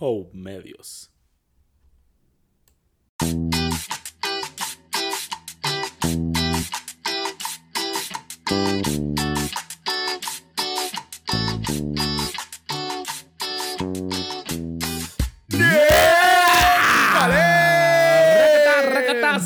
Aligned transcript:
Hope 0.00 0.30
Medios. 0.32 1.10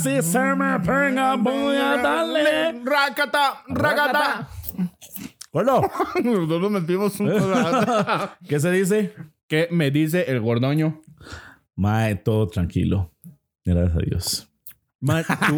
Si 0.02 0.22
se 0.22 0.38
me 0.38 0.78
pega, 0.80 1.34
voy 1.36 1.76
a 1.76 1.96
darle. 1.96 2.80
Racata, 2.84 3.62
racata. 3.68 4.48
Gordo, 5.52 5.82
Nosotros 6.22 6.70
metimos 6.70 7.18
un 7.20 7.30
¿qué 8.48 8.60
se 8.60 8.70
dice? 8.70 9.14
¿Qué 9.46 9.68
me 9.70 9.90
dice 9.90 10.30
el 10.30 10.40
gordoño? 10.40 11.02
Mae, 11.76 12.16
todo 12.16 12.48
tranquilo. 12.48 13.12
Gracias 13.64 13.96
a 13.96 14.00
Dios. 14.00 14.53
Ma, 15.04 15.22
tu- 15.22 15.56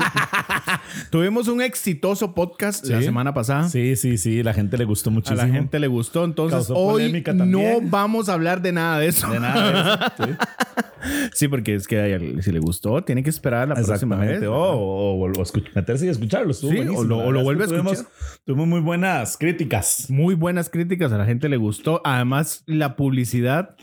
tuvimos 1.11 1.47
un 1.49 1.63
exitoso 1.63 2.35
podcast 2.35 2.85
la 2.87 3.01
semana 3.01 3.33
pasada. 3.33 3.69
Sí, 3.69 3.95
sí, 3.95 4.19
sí. 4.19 4.43
La 4.43 4.53
gente 4.53 4.77
le 4.77 4.85
gustó 4.85 5.11
A 5.11 5.13
muchísimo. 5.13 5.41
la 5.41 5.49
gente 5.49 5.79
le 5.79 5.87
gustó. 5.87 6.25
Entonces, 6.25 6.67
Causó 6.67 6.75
hoy 6.77 7.23
no 7.35 7.81
vamos 7.83 8.29
a 8.29 8.33
hablar 8.35 8.61
de 8.61 8.73
nada 8.73 8.99
de 8.99 9.07
eso. 9.07 9.29
De 9.31 9.39
nada. 9.39 10.11
de 10.19 10.25
eso, 10.25 10.37
sí. 10.41 11.29
Sí, 11.35 11.49
porque 11.49 11.77
es 11.77 11.87
que 11.87 12.39
si 12.43 12.51
le 12.51 12.59
gustó, 12.59 13.03
tiene 13.05 13.23
que 13.23 13.31
esperar 13.31 13.63
a 13.63 13.67
la 13.67 13.75
próxima 13.77 14.17
vez. 14.17 14.43
O, 14.43 14.53
o, 14.53 15.15
o 15.25 15.29
escuch- 15.29 15.71
meterse 15.75 16.07
y 16.07 16.09
escucharlo. 16.09 16.53
Sí, 16.53 16.67
o 16.67 17.05
lo- 17.05 17.19
o 17.19 17.31
lo 17.31 17.43
vuelve 17.45 17.65
a 17.65 17.67
tuvimos- 17.69 17.93
escuchar. 17.93 18.13
Tuvimos 18.45 18.67
muy 18.67 18.81
buenas 18.81 19.37
críticas. 19.37 20.07
Muy 20.11 20.35
buenas 20.35 20.69
críticas, 20.71 21.13
a 21.13 21.19
la 21.19 21.25
gente 21.25 21.49
le 21.49 21.57
gustó. 21.57 22.01
Además, 22.05 22.65
la 22.67 22.97
publicidad, 22.97 23.77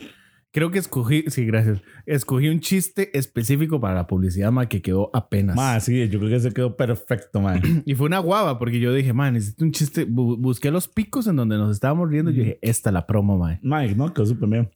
creo 0.54 0.72
que 0.72 0.80
escogí, 0.80 1.26
sí, 1.28 1.46
gracias. 1.46 1.82
Escogí 2.06 2.48
un 2.48 2.60
chiste 2.62 3.18
específico 3.18 3.82
para 3.82 3.96
la 3.96 4.08
publicidad, 4.08 4.52
ma, 4.52 4.70
que 4.70 4.82
quedó 4.82 5.10
apenas. 5.14 5.56
Mae, 5.56 5.82
sí, 5.82 6.08
yo 6.08 6.20
creo 6.20 6.30
que 6.32 6.40
se 6.40 6.52
quedó 6.54 6.78
perfecto, 6.78 7.42
mae. 7.42 7.60
Y 7.86 7.96
fue 7.96 8.06
una 8.06 8.20
guava, 8.20 8.60
porque 8.60 8.80
yo 8.80 8.94
dije, 8.94 9.12
man, 9.14 9.34
necesito 9.34 9.66
un 9.66 9.72
chiste. 9.72 10.08
Bu- 10.08 10.38
busqué 10.38 10.70
los 10.72 10.88
picos 10.88 11.28
en 11.28 11.36
donde 11.36 11.58
nos 11.58 11.72
estábamos 11.72 12.10
riendo 12.10 12.32
y 12.32 12.36
yo 12.36 12.44
dije, 12.44 12.60
esta 12.62 12.92
la 12.92 13.06
promo, 13.06 13.38
man. 13.38 13.60
mae, 13.64 13.96
no, 13.96 14.14
quedó 14.14 14.28
súper 14.28 14.48
bien. 14.48 14.70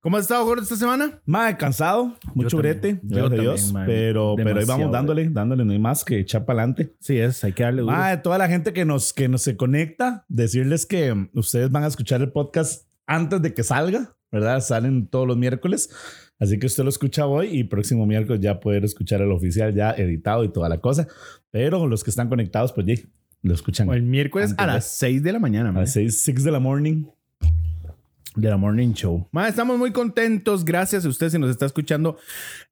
¿Cómo 0.00 0.16
has 0.18 0.24
estado, 0.24 0.44
gordo, 0.44 0.62
esta 0.62 0.76
semana? 0.76 1.20
Mae, 1.24 1.56
cansado, 1.56 2.14
mucho 2.34 2.56
brete, 2.58 3.00
Yo 3.02 3.16
gracias 3.28 3.38
a 3.38 3.42
Dios. 3.42 3.72
mae. 3.72 3.86
pero, 3.86 4.34
pero 4.36 4.58
ahí 4.60 4.66
vamos 4.66 4.92
dándole, 4.92 5.28
dándole, 5.30 5.64
no 5.64 5.72
hay 5.72 5.78
más 5.78 6.04
que 6.04 6.18
echar 6.18 6.44
para 6.44 6.60
adelante. 6.60 6.94
Sí, 7.00 7.16
es, 7.18 7.42
hay 7.42 7.52
que 7.52 7.62
darle 7.62 7.82
duro. 7.82 7.96
Mae, 7.96 8.18
toda 8.18 8.36
la 8.36 8.48
gente 8.48 8.72
que 8.72 8.84
nos, 8.84 9.12
que 9.12 9.28
nos 9.28 9.42
se 9.42 9.56
conecta, 9.56 10.24
decirles 10.28 10.84
que 10.86 11.14
mm, 11.14 11.30
ustedes 11.34 11.70
van 11.70 11.84
a 11.84 11.86
escuchar 11.86 12.20
el 12.20 12.32
podcast 12.32 12.84
antes 13.06 13.42
de 13.42 13.54
que 13.54 13.62
salga, 13.62 14.16
¿verdad? 14.30 14.60
Salen 14.60 15.06
todos 15.06 15.26
los 15.26 15.36
miércoles. 15.36 15.90
Así 16.38 16.58
que 16.58 16.66
usted 16.66 16.82
lo 16.82 16.90
escucha 16.90 17.26
hoy 17.26 17.48
y 17.58 17.64
próximo 17.64 18.06
miércoles 18.06 18.42
ya 18.42 18.60
poder 18.60 18.84
escuchar 18.84 19.22
el 19.22 19.32
oficial 19.32 19.74
ya 19.74 19.92
editado 19.92 20.44
y 20.44 20.48
toda 20.48 20.68
la 20.68 20.78
cosa. 20.78 21.08
Pero 21.50 21.86
los 21.86 22.04
que 22.04 22.10
están 22.10 22.28
conectados, 22.28 22.72
pues 22.72 22.86
ya 22.86 22.94
lo 23.42 23.54
escuchan 23.54 23.88
el 23.90 24.02
miércoles 24.02 24.50
Antes 24.50 24.64
a 24.64 24.66
las 24.66 24.84
6 24.86 25.22
de 25.22 25.32
la 25.32 25.38
mañana, 25.38 25.70
a 25.70 25.72
las 25.72 25.92
6, 25.92 26.20
6 26.20 26.44
de 26.44 26.52
la 26.52 26.60
morning. 26.60 27.04
De 28.34 28.50
la 28.50 28.58
Morning 28.58 28.92
Show. 28.92 29.26
Man, 29.32 29.48
estamos 29.48 29.78
muy 29.78 29.92
contentos. 29.92 30.62
Gracias 30.62 31.06
a 31.06 31.08
usted 31.08 31.30
si 31.30 31.38
nos 31.38 31.48
está 31.48 31.64
escuchando 31.64 32.18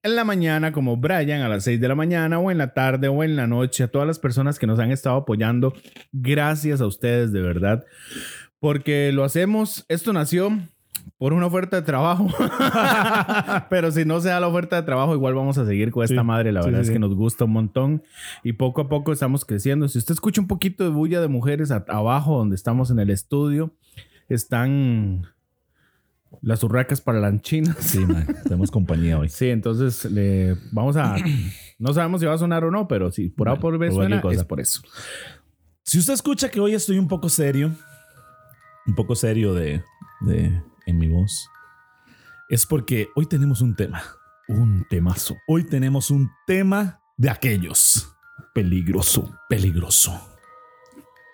en 0.02 0.14
la 0.14 0.22
mañana, 0.22 0.72
como 0.72 0.98
Brian, 0.98 1.40
a 1.40 1.48
las 1.48 1.64
6 1.64 1.80
de 1.80 1.88
la 1.88 1.94
mañana, 1.94 2.38
o 2.38 2.50
en 2.50 2.58
la 2.58 2.74
tarde, 2.74 3.08
o 3.08 3.24
en 3.24 3.34
la 3.34 3.46
noche. 3.46 3.84
A 3.84 3.88
todas 3.88 4.06
las 4.06 4.18
personas 4.18 4.58
que 4.58 4.66
nos 4.66 4.78
han 4.78 4.92
estado 4.92 5.16
apoyando. 5.16 5.72
Gracias 6.12 6.82
a 6.82 6.86
ustedes, 6.86 7.32
de 7.32 7.40
verdad. 7.40 7.82
Porque 8.64 9.12
lo 9.12 9.24
hacemos. 9.24 9.84
Esto 9.90 10.14
nació 10.14 10.48
por 11.18 11.34
una 11.34 11.44
oferta 11.44 11.76
de 11.76 11.82
trabajo. 11.82 12.28
Pero 13.68 13.92
si 13.92 14.06
no 14.06 14.22
se 14.22 14.30
da 14.30 14.40
la 14.40 14.48
oferta 14.48 14.76
de 14.76 14.84
trabajo, 14.84 15.14
igual 15.14 15.34
vamos 15.34 15.58
a 15.58 15.66
seguir 15.66 15.90
con 15.90 16.02
esta 16.02 16.22
Sí. 16.22 16.26
madre. 16.26 16.50
La 16.50 16.62
verdad 16.62 16.78
sí, 16.80 16.86
es 16.86 16.90
que 16.90 16.98
nos 16.98 17.14
gusta 17.14 17.44
un 17.44 17.50
montón. 17.52 18.02
Y 18.42 18.54
poco 18.54 18.80
a 18.80 18.88
poco 18.88 19.12
estamos 19.12 19.44
creciendo. 19.44 19.86
Si 19.88 19.98
usted 19.98 20.14
escucha 20.14 20.40
un 20.40 20.46
poquito 20.48 20.82
de 20.82 20.88
bulla 20.88 21.20
de 21.20 21.28
mujeres 21.28 21.70
abajo, 21.70 22.38
donde 22.38 22.56
estamos 22.56 22.90
en 22.90 23.00
el 23.00 23.10
estudio, 23.10 23.74
están 24.30 25.26
las 26.40 26.64
urracas 26.64 27.02
para 27.02 27.20
lanchinas. 27.20 27.76
Sí, 27.80 27.98
man, 27.98 28.26
tenemos 28.44 28.70
compañía 28.70 29.18
hoy. 29.18 29.28
Sí, 29.28 29.50
entonces 29.50 30.10
le 30.10 30.56
vamos 30.72 30.96
a. 30.96 31.16
No 31.78 31.92
sabemos 31.92 32.22
si 32.22 32.26
va 32.26 32.32
a 32.32 32.38
sonar 32.38 32.64
o 32.64 32.70
no, 32.70 32.88
pero 32.88 33.10
si 33.10 33.28
por 33.28 33.46
A 33.48 33.50
Bueno, 33.56 33.60
por 33.60 33.78
B 33.78 33.90
suena, 33.90 34.22
es 34.30 34.44
por 34.44 34.58
eso. 34.60 34.80
Si 35.82 35.98
usted 35.98 36.14
escucha 36.14 36.48
que 36.48 36.60
hoy 36.60 36.72
estoy 36.72 36.98
un 36.98 37.08
poco 37.08 37.28
serio, 37.28 37.72
un 38.86 38.94
poco 38.94 39.14
serio 39.14 39.54
de, 39.54 39.82
de 40.20 40.62
en 40.86 40.98
mi 40.98 41.08
voz, 41.08 41.50
es 42.48 42.66
porque 42.66 43.08
hoy 43.14 43.26
tenemos 43.26 43.60
un 43.60 43.74
tema. 43.74 44.02
Un 44.46 44.86
temazo. 44.88 45.36
Hoy 45.46 45.64
tenemos 45.64 46.10
un 46.10 46.30
tema 46.46 47.00
de 47.16 47.30
aquellos. 47.30 48.14
Peligroso, 48.52 49.34
peligroso. 49.48 50.20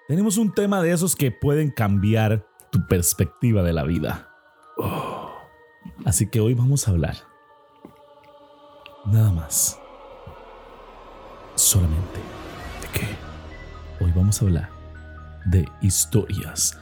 Tenemos 0.06 0.36
un 0.38 0.52
tema 0.52 0.80
de 0.82 0.92
esos 0.92 1.16
que 1.16 1.30
pueden 1.30 1.70
cambiar 1.70 2.46
tu 2.70 2.86
perspectiva 2.86 3.62
de 3.62 3.72
la 3.72 3.84
vida. 3.84 4.28
Oh. 4.76 5.32
Así 6.04 6.30
que 6.30 6.40
hoy 6.40 6.54
vamos 6.54 6.86
a 6.86 6.92
hablar. 6.92 7.16
Nada 9.06 9.32
más. 9.32 9.78
Solamente. 11.56 12.20
¿De 12.80 12.98
qué? 12.98 14.04
Hoy 14.04 14.12
vamos 14.14 14.40
a 14.40 14.44
hablar 14.44 14.80
de 15.46 15.66
historias 15.80 16.78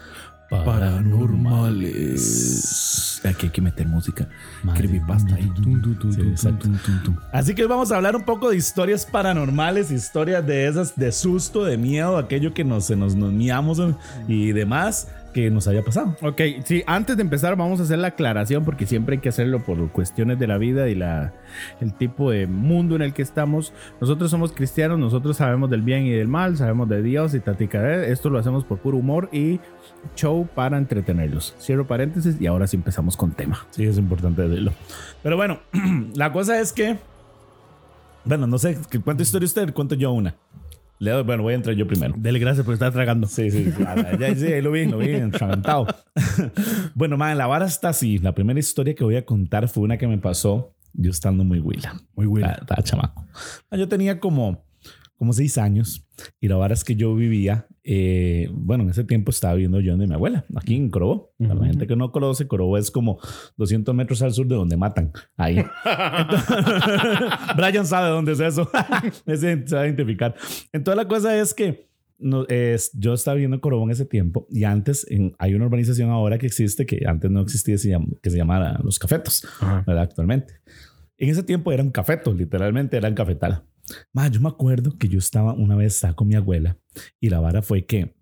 paranormales. 0.49 3.21
Aquí 3.25 3.47
hay 3.47 3.53
que 3.53 3.61
meter 3.61 3.87
música. 3.87 4.27
Creepypasta 4.75 5.35
ahí. 5.35 5.53
Así 7.33 7.55
que 7.55 7.63
hoy 7.63 7.69
vamos 7.69 7.93
a 7.93 7.97
hablar 7.97 8.17
un 8.17 8.25
poco 8.25 8.51
de 8.51 8.57
historias 8.57 9.05
paranormales, 9.05 9.91
historias 9.91 10.47
de 10.47 10.67
esas 10.67 10.97
de 10.97 11.13
susto, 11.13 11.65
de 11.65 11.77
miedo, 11.77 12.17
aquello 12.17 12.55
que 12.55 12.65
nos, 12.65 12.87
se 12.87 12.97
nos, 12.97 13.15
nos 13.15 13.33
miamos 13.33 13.83
y 14.27 14.53
demás 14.53 15.09
que 15.33 15.51
nos 15.51 15.69
haya 15.69 15.83
pasado. 15.85 16.17
Ok, 16.23 16.41
sí, 16.65 16.83
antes 16.87 17.17
de 17.17 17.23
empezar 17.23 17.55
vamos 17.57 17.81
a 17.81 17.83
hacer 17.85 17.99
la 17.99 18.09
aclaración 18.09 18.65
porque 18.65 18.87
siempre 18.87 19.17
hay 19.17 19.21
que 19.21 19.29
hacerlo 19.29 19.63
por 19.63 19.91
cuestiones 19.93 20.39
de 20.39 20.47
la 20.47 20.59
vida 20.59 20.89
y 20.89 20.95
la, 20.95 21.33
el 21.81 21.93
tipo 21.95 22.31
de 22.31 22.47
mundo 22.47 22.97
en 22.97 23.03
el 23.03 23.13
que 23.13 23.23
estamos. 23.23 23.73
Nosotros 24.01 24.31
somos 24.31 24.53
cristianos, 24.53 24.99
nosotros 24.99 25.37
sabemos 25.37 25.71
del 25.71 25.83
bien 25.83 26.07
y 26.07 26.11
del 26.11 26.29
mal, 26.29 26.57
sabemos 26.57 26.89
de 26.89 27.03
Dios 27.03 27.35
y 27.35 27.41
tatica. 27.41 28.05
Esto 28.05 28.31
lo 28.31 28.39
hacemos 28.39 28.65
por 28.65 28.79
puro 28.79 28.97
humor 28.97 29.29
y 29.33 29.61
show 30.17 30.49
para 30.55 30.79
entretenerlos. 30.79 31.55
Cierro 31.61 31.87
paréntesis 31.87 32.41
y 32.41 32.47
ahora 32.47 32.67
sí 32.67 32.77
empezamos 32.77 33.17
con 33.17 33.33
tema. 33.33 33.67
Sí, 33.71 33.85
es 33.85 33.99
importante 33.99 34.43
decirlo. 34.49 34.73
Pero 35.23 35.37
bueno, 35.37 35.59
la 36.15 36.33
cosa 36.33 36.59
es 36.61 36.73
que, 36.73 36.97
bueno, 38.25 38.47
no 38.47 38.59
sé, 38.59 38.79
¿qué- 38.91 39.01
¿cuánta 39.01 39.23
historia 39.23 39.47
usted? 39.47 39.73
Cuento 39.73 39.95
yo 39.95 40.13
una. 40.13 40.35
Le 41.01 41.11
doy- 41.13 41.23
bueno, 41.23 41.43
voy 41.43 41.53
a 41.53 41.57
entrar 41.57 41.77
yo 41.77 41.87
primero. 41.87 42.15
Dele 42.17 42.39
gracias 42.39 42.65
por 42.65 42.75
estar 42.75 42.93
tragando. 42.93 43.27
Sí, 43.27 43.51
sí, 43.51 43.71
sí. 43.71 43.85
Ya, 44.19 44.35
sí, 44.35 44.47
ahí 44.47 44.61
lo 44.63 44.71
vi, 44.73 44.87
lo 44.87 44.99
vi 44.99 45.11
entragantado. 45.11 45.87
bueno, 46.95 47.17
man, 47.17 47.37
la 47.39 47.47
vara 47.47 47.67
está 47.67 47.91
así. 47.91 48.19
La 48.19 48.35
primera 48.35 48.59
historia 48.59 48.95
que 48.95 49.05
voy 49.05 49.17
a 49.17 49.25
contar 49.25 49.69
fue 49.69 49.83
una 49.85 49.97
que 49.99 50.07
me 50.09 50.19
pasó 50.19 50.75
yo 50.95 51.11
estando 51.11 51.45
muy 51.45 51.61
huila. 51.61 51.95
Muy. 52.17 52.41
Estaba, 52.41 52.55
estaba 52.61 52.83
chamaco. 52.83 53.25
Ah, 53.71 53.77
Yo 53.77 53.89
tenía 53.89 54.19
como, 54.21 54.65
como 55.19 55.33
seis 55.33 55.59
años 55.59 56.07
y 56.41 56.49
la 56.49 56.57
vara 56.57 56.73
es 56.75 56.85
que 56.85 56.95
yo 56.97 57.15
vivía, 57.15 57.67
eh, 57.85 58.49
bueno, 58.53 58.85
en 58.85 58.91
ese 58.91 59.05
tiempo 59.05 59.31
estaba 59.31 59.55
viviendo 59.55 59.81
yo 59.81 59.93
donde 59.93 60.07
mi 60.07 60.15
abuela, 60.15 60.45
aquí 60.57 60.77
en 60.77 60.91
Corobó. 60.91 61.33
Para 61.39 61.55
la 61.55 61.67
gente 61.67 61.87
que 61.87 61.97
no 61.97 62.13
conoce, 62.13 62.47
Corobó 62.47 62.79
es 62.79 62.91
como 62.91 63.19
200 63.57 63.95
metros 63.95 64.23
al 64.23 64.33
sur 64.33 64.47
de 64.47 64.55
donde 64.55 64.77
matan. 64.77 65.13
Ahí. 65.37 65.59
Entonces- 66.19 66.57
Brian 67.57 67.87
sabe 67.87 68.11
dónde 68.11 68.33
es 68.33 68.41
eso. 68.41 68.71
Se 69.27 69.57
va 69.75 69.81
a 69.83 69.87
identificar. 69.87 70.35
Entonces 70.73 70.97
la 70.97 71.09
cosa 71.09 71.37
es 71.39 71.53
que 71.55 71.89
no, 72.21 72.45
es, 72.49 72.91
yo 72.95 73.15
estaba 73.15 73.35
viviendo 73.37 73.57
en 73.57 73.61
Corobó 73.61 73.85
en 73.85 73.91
ese 73.91 74.05
tiempo 74.05 74.47
y 74.51 74.65
antes 74.65 75.07
en- 75.09 75.35
hay 75.39 75.55
una 75.55 75.67
urbanización 75.67 76.11
ahora 76.11 76.39
que 76.39 76.47
existe 76.47 76.85
que 76.87 77.03
antes 77.07 77.31
no 77.31 77.41
existía, 77.41 77.79
se 77.79 77.91
llama- 77.91 78.07
que 78.23 78.31
se 78.31 78.37
llamara 78.37 78.79
Los 78.83 78.99
Cafetos. 78.99 79.47
¿verdad? 79.87 80.03
Actualmente. 80.05 80.55
En 81.17 81.31
ese 81.31 81.43
tiempo 81.43 81.73
era 81.73 81.83
un 81.83 81.91
cafeto, 81.91 82.33
literalmente 82.33 82.97
era 82.97 83.09
un 83.09 83.15
cafetal. 83.15 83.63
Ma, 84.13 84.29
yo 84.29 84.41
me 84.41 84.49
acuerdo 84.49 84.97
que 84.99 85.09
yo 85.09 85.19
estaba 85.19 85.53
una 85.55 85.77
vez 85.77 85.95
estaba 85.95 86.15
con 86.15 86.29
mi 86.29 86.35
abuela 86.35 86.77
y 87.21 87.31
la 87.31 87.41
vara 87.41 87.63
fue 87.63 87.87
que, 87.87 88.15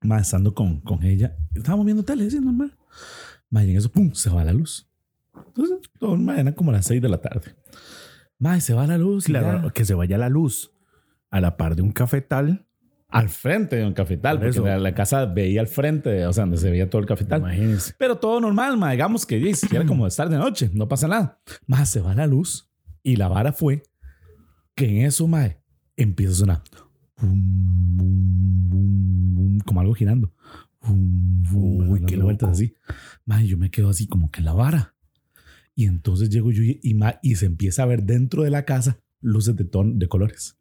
ma, 0.00 0.18
estando 0.20 0.54
con, 0.54 0.80
con 0.80 1.02
ella, 1.04 1.36
estábamos 1.54 1.86
viendo 1.86 2.02
tele, 2.04 2.26
así 2.26 2.40
normal. 2.40 2.76
Ma, 3.50 3.64
y 3.64 3.70
en 3.70 3.76
eso, 3.76 3.90
pum, 3.90 4.12
se 4.14 4.30
va 4.30 4.44
la 4.44 4.52
luz. 4.52 4.88
Entonces, 5.46 5.78
todo, 5.98 6.16
ma, 6.16 6.38
eran 6.40 6.52
como 6.54 6.72
las 6.72 6.86
seis 6.86 7.00
de 7.02 7.08
la 7.08 7.18
tarde. 7.18 7.54
Y 8.56 8.60
se 8.60 8.74
va 8.74 8.86
la 8.86 8.96
luz. 8.96 9.24
Claro, 9.26 9.70
que 9.72 9.84
se 9.84 9.94
vaya 9.94 10.16
la 10.16 10.28
luz 10.28 10.72
a 11.30 11.40
la 11.40 11.56
par 11.56 11.76
de 11.76 11.82
un 11.82 11.92
cafetal. 11.92 12.66
al 13.08 13.28
frente 13.28 13.76
de 13.76 13.84
un 13.84 13.92
cafetal, 13.92 14.36
Por 14.38 14.46
porque 14.46 14.58
eso. 14.58 14.64
la, 14.66 14.78
la 14.78 14.94
casa 14.94 15.26
veía 15.26 15.60
al 15.60 15.66
frente, 15.66 16.24
o 16.26 16.32
sea, 16.32 16.44
donde 16.44 16.56
se 16.56 16.70
veía 16.70 16.88
todo 16.88 17.00
el 17.00 17.06
cafetal. 17.06 17.40
Imagínense. 17.40 17.92
Pero 17.98 18.16
todo 18.16 18.40
normal, 18.40 18.76
ma, 18.78 18.92
digamos 18.92 19.26
que 19.26 19.54
sí, 19.54 19.66
era 19.74 19.84
como 19.84 20.06
estar 20.06 20.28
de 20.28 20.38
noche, 20.38 20.70
no 20.72 20.88
pasa 20.88 21.06
nada. 21.08 21.40
Más 21.66 21.90
se 21.90 22.00
va 22.00 22.14
la 22.14 22.26
luz 22.26 22.70
y 23.02 23.16
la 23.16 23.28
vara 23.28 23.52
fue 23.52 23.82
que 24.80 25.00
en 25.00 25.06
eso, 25.06 25.28
ma, 25.28 25.56
empieza 25.96 26.32
a 26.32 26.36
sonar 26.36 26.62
como 29.64 29.80
algo 29.80 29.94
girando. 29.94 30.32
Uy, 31.52 32.02
qué 32.06 32.16
vueltas 32.16 32.50
así. 32.50 32.74
Ma, 33.24 33.42
yo 33.42 33.58
me 33.58 33.70
quedo 33.70 33.90
así 33.90 34.06
como 34.06 34.30
que 34.30 34.40
la 34.40 34.52
vara. 34.52 34.94
Y 35.74 35.86
entonces 35.86 36.30
llego 36.30 36.50
yo 36.50 36.62
y, 36.62 36.80
y, 36.82 36.94
ma, 36.94 37.18
y 37.22 37.36
se 37.36 37.46
empieza 37.46 37.82
a 37.82 37.86
ver 37.86 38.02
dentro 38.02 38.42
de 38.42 38.50
la 38.50 38.64
casa 38.64 39.00
luces 39.20 39.54
de, 39.56 39.64
ton, 39.64 39.98
de 39.98 40.08
colores. 40.08 40.56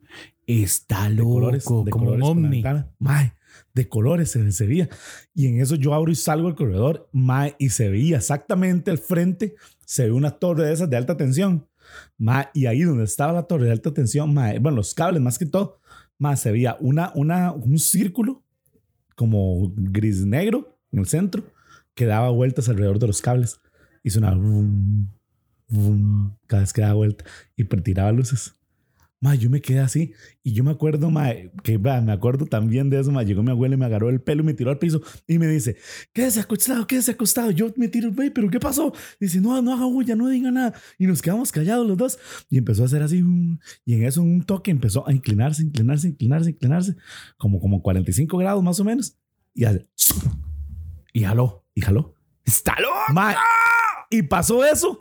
Está 0.46 1.10
De 1.10 1.16
loco, 1.16 1.30
colores, 1.32 1.64
de 1.64 1.92
como 1.92 2.06
colores 2.06 2.30
un 2.30 2.46
ovni. 2.46 2.64
Mae, 3.00 3.34
de 3.74 3.88
colores 3.88 4.32
se, 4.32 4.52
se 4.52 4.68
veía. 4.68 4.90
Y 5.34 5.48
en 5.48 5.62
eso 5.62 5.76
yo 5.76 5.94
abro 5.94 6.12
y 6.12 6.16
salgo 6.16 6.48
al 6.48 6.56
corredor, 6.56 7.10
mae, 7.14 7.56
y 7.58 7.70
se 7.70 7.90
veía 7.90 8.18
exactamente 8.18 8.92
al 8.92 8.98
frente, 8.98 9.56
se 9.86 10.06
ve 10.06 10.12
una 10.12 10.32
torre 10.32 10.66
de 10.66 10.74
esas 10.74 10.90
de 10.90 10.98
alta 10.98 11.16
tensión. 11.16 11.69
Mae, 12.18 12.48
y 12.54 12.66
ahí 12.66 12.82
donde 12.82 13.04
estaba 13.04 13.34
la 13.34 13.44
torre 13.44 13.66
de 13.66 13.72
alta 13.72 13.94
tensión, 13.94 14.34
mae, 14.34 14.60
bueno, 14.60 14.78
los 14.78 14.94
cables 14.94 15.22
más 15.22 15.38
que 15.38 15.46
todo, 15.46 15.80
mae, 16.18 16.38
se 16.38 16.52
veía 16.52 16.78
una, 16.80 17.12
una, 17.16 17.52
un 17.52 17.80
círculo 17.80 18.44
como 19.16 19.74
gris 19.76 20.26
negro 20.26 20.80
en 20.92 21.00
el 21.00 21.06
centro 21.06 21.44
que 21.94 22.06
daba 22.06 22.30
vueltas 22.30 22.70
alrededor 22.70 23.00
de 23.00 23.08
los 23.08 23.22
cables 23.22 23.60
y 24.04 24.10
sonaba 24.10 24.38
vum, 24.38 25.08
vum, 25.68 26.36
cada 26.48 26.62
vez 26.62 26.74
que 26.74 26.82
daba 26.82 26.94
vuelta 26.94 27.26
y 27.56 27.66
tiraba 27.66 28.12
luces. 28.12 28.54
Ma, 29.22 29.36
yo 29.36 29.50
me 29.50 29.60
quedé 29.62 29.80
así 29.80 30.14
y 30.44 30.54
yo 30.54 30.64
me 30.64 30.72
acuerdo, 30.72 31.12
ma, 31.12 31.32
que 31.64 31.78
va, 31.78 32.00
me 32.00 32.14
acuerdo 32.14 32.46
también 32.46 32.90
de 32.90 33.02
eso, 33.02 33.12
ma, 33.12 33.24
llegó 33.24 33.44
mi 33.44 33.52
abuela 33.52 33.76
y 33.76 33.78
me 33.78 33.86
agarró 33.86 34.10
el 34.10 34.22
pelo 34.22 34.44
y 34.44 34.46
me 34.46 34.54
tiró 34.54 34.70
al 34.72 34.80
piso 34.80 35.02
y 35.28 35.38
me 35.40 35.48
dice, 35.48 35.76
quédese 36.14 36.40
acostado, 36.40 36.88
quédese 36.88 37.12
acostado. 37.12 37.52
Yo 37.52 37.74
me 37.76 37.90
tiro, 37.90 38.14
güey, 38.14 38.30
pero 38.30 38.50
¿qué 38.50 38.60
pasó? 38.60 38.94
Dice, 39.20 39.42
no, 39.42 39.62
no 39.62 39.74
haga 39.74 39.86
bulla, 39.86 40.16
no 40.16 40.30
diga 40.30 40.52
nada. 40.52 40.74
Y 40.98 41.06
nos 41.06 41.22
quedamos 41.22 41.52
callados 41.52 41.86
los 41.86 41.98
dos 41.98 42.20
y 42.50 42.58
empezó 42.58 42.84
a 42.84 42.86
hacer 42.86 43.04
así 43.04 43.22
y 43.86 43.94
en 43.94 44.04
eso 44.06 44.22
un 44.22 44.44
toque 44.44 44.72
empezó 44.72 45.06
a 45.08 45.12
inclinarse, 45.12 45.64
inclinarse, 45.64 46.08
inclinarse, 46.08 46.52
inclinarse, 46.52 46.96
como, 47.38 47.60
como 47.60 47.82
45 47.82 48.38
grados 48.38 48.64
más 48.64 48.80
o 48.80 48.84
menos 48.86 49.18
y 49.54 49.66
hace, 49.66 49.86
Y 51.12 51.24
jaló. 51.24 51.66
y 51.76 51.82
jaló. 51.82 52.16
Está 52.46 52.76
loco. 52.80 52.96
Ma, 53.14 53.36
y 54.10 54.24
pasó 54.24 54.64
eso 54.66 55.00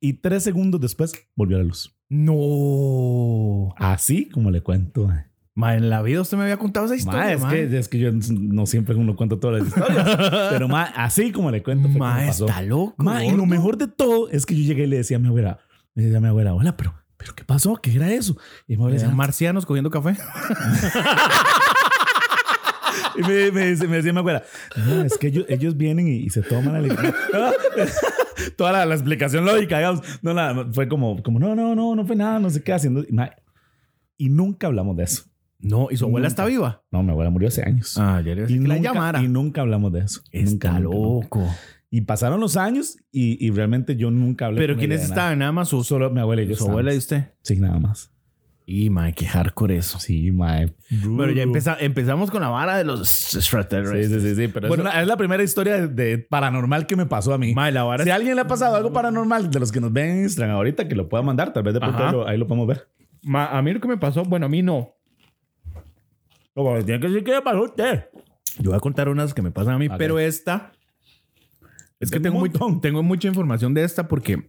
y 0.00 0.14
tres 0.14 0.42
segundos 0.42 0.80
después 0.80 1.12
volvió 1.36 1.58
la 1.58 1.64
luz. 1.64 1.94
No. 2.10 3.72
Así 3.78 4.28
como 4.28 4.50
le 4.50 4.60
cuento. 4.62 5.08
ma. 5.54 5.74
En 5.76 5.88
la 5.90 6.02
vida 6.02 6.20
usted 6.20 6.36
me 6.36 6.42
había 6.42 6.58
contado 6.58 6.86
esa 6.86 6.94
Ma, 6.94 6.98
historia. 6.98 7.32
es, 7.32 7.40
ma. 7.40 7.50
que, 7.50 7.78
es 7.78 7.88
que 7.88 7.98
yo 7.98 8.10
no 8.12 8.66
siempre 8.66 8.94
uno 8.96 9.14
cuento 9.16 9.38
todas 9.38 9.60
las 9.60 9.68
historias. 9.68 10.18
pero 10.50 10.68
ma, 10.68 10.82
así 10.82 11.30
como 11.32 11.50
le 11.50 11.62
cuento, 11.62 11.88
Ma, 11.88 12.26
está 12.26 12.60
loco. 12.62 12.94
Ma, 12.98 13.24
y 13.24 13.30
lo 13.34 13.46
mejor 13.46 13.78
de 13.78 13.86
todo 13.86 14.28
es 14.28 14.44
que 14.44 14.54
yo 14.56 14.62
llegué 14.64 14.84
y 14.84 14.88
le 14.88 14.96
decía 14.98 15.16
a 15.18 15.20
mi 15.20 15.28
abuela, 15.28 15.60
le 15.94 16.02
decía 16.04 16.18
a 16.18 16.20
mi 16.20 16.28
abuela, 16.28 16.52
hola, 16.54 16.76
pero, 16.76 16.94
pero 17.16 17.34
¿qué 17.34 17.44
pasó? 17.44 17.76
¿Qué 17.76 17.94
era 17.94 18.10
eso? 18.10 18.36
Y 18.66 18.74
Eran 18.74 18.90
decía, 18.90 19.08
marcianos 19.10 19.64
cogiendo 19.66 19.90
café. 19.90 20.16
y 23.16 23.22
me, 23.22 23.50
me 23.52 23.76
me 23.76 23.96
decía 23.96 24.12
mi 24.12 24.18
abuela, 24.18 24.42
no, 24.76 25.02
es 25.02 25.16
que 25.18 25.28
ellos, 25.28 25.44
ellos 25.48 25.76
vienen 25.76 26.08
y, 26.08 26.16
y 26.16 26.30
se 26.30 26.42
toman 26.42 26.74
el 26.76 26.88
Toda 28.56 28.72
la, 28.72 28.86
la 28.86 28.94
explicación 28.94 29.44
lógica, 29.44 29.78
digamos. 29.78 30.02
No, 30.22 30.34
nada, 30.34 30.66
fue 30.72 30.88
como, 30.88 31.22
como, 31.22 31.38
no, 31.38 31.54
no, 31.54 31.74
no, 31.74 31.94
no 31.94 32.04
fue 32.06 32.16
nada, 32.16 32.38
no 32.38 32.50
sé 32.50 32.62
qué 32.62 32.72
haciendo. 32.72 33.04
Y, 34.18 34.28
nunca 34.28 34.66
hablamos 34.66 34.96
de 34.96 35.04
eso. 35.04 35.24
No, 35.58 35.88
y 35.90 35.96
su 35.96 36.06
abuela 36.06 36.28
Nunca. 36.28 36.42
está 36.42 36.46
viva. 36.46 36.82
No, 36.90 37.02
mi 37.02 37.10
abuela 37.10 37.30
murió 37.30 37.48
hace 37.48 37.62
años. 37.62 37.96
Ah, 37.98 38.22
ya 38.24 38.34
le 38.34 38.44
y, 38.44 38.46
que 38.46 38.68
la 38.68 38.76
nunca, 38.76 38.92
llamara. 38.92 39.22
y 39.22 39.28
nunca 39.28 39.60
hablamos 39.60 39.92
de 39.92 40.00
eso. 40.00 40.22
Está 40.32 40.50
Nunca, 40.72 40.80
nunca, 40.80 40.96
nunca. 40.96 41.38
loco. 41.38 41.54
Y 41.90 42.02
pasaron 42.02 42.40
los 42.40 42.56
años 42.56 42.96
y, 43.10 43.44
y 43.44 43.50
realmente 43.50 43.96
yo 43.96 44.10
nunca 44.10 44.46
hablé 44.46 44.58
Pero 44.60 44.74
con 44.74 44.78
¿quiénes 44.78 45.00
nada. 45.00 45.08
estaban? 45.14 45.38
Nada 45.40 45.52
más 45.52 45.68
su, 45.68 45.82
Solo 45.84 46.10
mi 46.10 46.20
abuela 46.20 46.42
y 46.42 46.46
yo. 46.48 46.54
su 46.56 46.68
abuela 46.68 46.94
y 46.94 46.98
usted. 46.98 47.32
Sí, 47.42 47.56
nada 47.56 47.78
más. 47.78 48.10
Y, 48.72 48.88
ma, 48.90 49.10
qué 49.12 49.26
hardcore 49.26 49.76
eso. 49.76 49.98
Sí, 49.98 50.30
mae. 50.30 50.72
Bueno, 50.90 51.32
ya 51.32 51.42
empeza- 51.42 51.76
empezamos 51.80 52.30
con 52.30 52.40
la 52.40 52.48
vara 52.48 52.76
de 52.78 52.84
los 52.84 53.08
Sí, 53.08 53.38
extraterrestres. 53.38 54.22
sí, 54.22 54.28
sí, 54.30 54.34
sí, 54.36 54.48
pero 54.48 54.68
Bueno, 54.68 54.84
es, 54.84 54.90
una- 54.90 55.00
es 55.02 55.06
la 55.08 55.16
primera 55.16 55.42
historia 55.42 55.86
de, 55.88 56.18
paranormal 56.18 56.86
que 56.86 56.94
me 56.96 57.06
pasó 57.06 57.34
a 57.34 57.38
mí. 57.38 57.52
Ma, 57.54 57.70
la 57.70 57.82
vara 57.82 58.04
si 58.04 58.10
es- 58.10 58.12
a 58.12 58.16
alguien 58.16 58.34
le 58.36 58.42
ha 58.42 58.46
pasado 58.46 58.76
algo 58.76 58.92
paranormal 58.92 59.50
de 59.50 59.58
los 59.60 59.72
que 59.72 59.80
nos 59.80 59.92
ven 59.92 60.10
en 60.10 60.22
Instagram 60.22 60.54
ahorita, 60.56 60.86
que 60.86 60.94
lo 60.94 61.08
pueda 61.08 61.22
mandar, 61.22 61.52
tal 61.52 61.62
vez 61.64 61.74
de 61.74 61.80
pronto 61.80 62.04
ahí 62.06 62.12
lo, 62.12 62.28
ahí 62.28 62.38
lo 62.38 62.46
podemos 62.46 62.66
ver. 62.68 62.88
Ma, 63.22 63.46
a 63.46 63.60
mí 63.60 63.72
lo 63.72 63.80
que 63.80 63.88
me 63.88 63.96
pasó, 63.98 64.22
bueno, 64.24 64.46
a 64.46 64.48
mí 64.48 64.62
no. 64.62 64.94
Como 66.54 66.74
tiene 66.84 67.00
que 67.00 67.08
decir 67.08 67.24
que 67.24 67.32
le 67.32 67.42
pasó 67.42 67.58
a 67.58 67.62
usted. 67.64 68.04
Yo 68.58 68.70
voy 68.70 68.76
a 68.76 68.80
contar 68.80 69.08
unas 69.08 69.32
que 69.34 69.42
me 69.42 69.50
pasan 69.50 69.74
a 69.74 69.78
mí, 69.78 69.88
Ok. 69.88 69.94
pero 69.98 70.18
esta. 70.18 70.72
Es 71.98 72.10
que 72.10 72.18
Tengo 72.20 72.40
montón. 72.40 72.80
tengo 72.80 73.02
mucha 73.02 73.28
información 73.28 73.74
de 73.74 73.84
esta 73.84 74.08
porque 74.08 74.48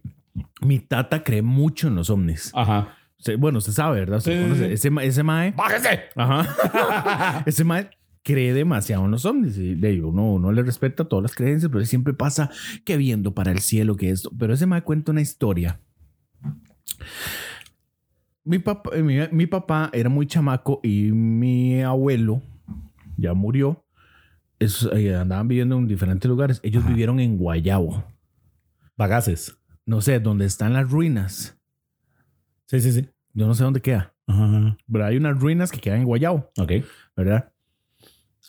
mi 0.60 0.78
tata 0.78 1.22
cree 1.22 1.42
mucho 1.42 1.88
en 1.88 1.94
los 1.96 2.08
ovnis. 2.10 2.50
Ajá. 2.54 2.96
Se- 3.22 3.36
bueno, 3.36 3.58
usted 3.58 3.72
sabe, 3.72 4.00
¿verdad? 4.00 4.18
Usted 4.18 4.32
Sí, 4.32 4.38
sí, 4.38 4.42
conoce. 4.44 4.66
sí. 4.68 4.72
Ese, 4.88 5.06
ese 5.06 5.22
mae. 5.22 5.52
¡Bájese! 5.52 6.00
Ajá. 6.16 7.42
ese 7.46 7.64
mae 7.64 7.88
cree 8.24 8.52
demasiado 8.52 9.04
en 9.04 9.12
los 9.12 9.24
ovnis. 9.24 9.56
Y 9.56 9.74
de 9.76 10.02
uno, 10.02 10.32
uno 10.34 10.52
le 10.52 10.62
respeta 10.62 11.04
todas 11.04 11.22
las 11.22 11.34
creencias, 11.34 11.70
pero 11.72 11.84
siempre 11.84 12.14
pasa 12.14 12.50
que 12.84 12.96
viendo 12.96 13.32
para 13.34 13.50
el 13.52 13.60
cielo, 13.60 13.96
que 13.96 14.10
esto. 14.10 14.30
Pero 14.38 14.54
ese 14.54 14.66
mae 14.66 14.82
cuenta 14.82 15.12
una 15.12 15.20
historia. 15.20 15.80
Mi 18.44 18.58
papá, 18.58 18.90
eh, 18.94 19.02
mi, 19.02 19.16
mi 19.30 19.46
papá 19.46 19.88
era 19.92 20.08
muy 20.08 20.26
chamaco 20.26 20.80
y 20.82 21.12
mi 21.12 21.80
abuelo 21.82 22.42
ya 23.16 23.34
murió. 23.34 23.84
Es- 24.58 24.88
eh, 24.92 25.14
andaban 25.14 25.46
viviendo 25.48 25.76
en 25.78 25.86
diferentes 25.86 26.28
lugares. 26.28 26.60
Ellos 26.64 26.82
Ajá. 26.82 26.90
vivieron 26.90 27.20
en 27.20 27.36
Guayabo. 27.38 28.04
Bagaces. 28.96 29.56
No 29.86 30.00
sé, 30.00 30.18
donde 30.20 30.44
están 30.46 30.72
las 30.72 30.90
ruinas. 30.90 31.56
Sí, 32.66 32.80
sí, 32.80 32.92
sí. 32.92 33.08
Yo 33.34 33.46
no 33.46 33.54
sé 33.54 33.64
dónde 33.64 33.80
queda. 33.80 34.12
Ajá. 34.26 34.76
Pero 34.90 35.04
hay 35.04 35.16
unas 35.16 35.38
ruinas 35.38 35.70
que 35.70 35.80
quedan 35.80 36.00
en 36.00 36.04
Guayabo. 36.06 36.50
Ok. 36.58 36.72
¿verdad? 37.16 37.52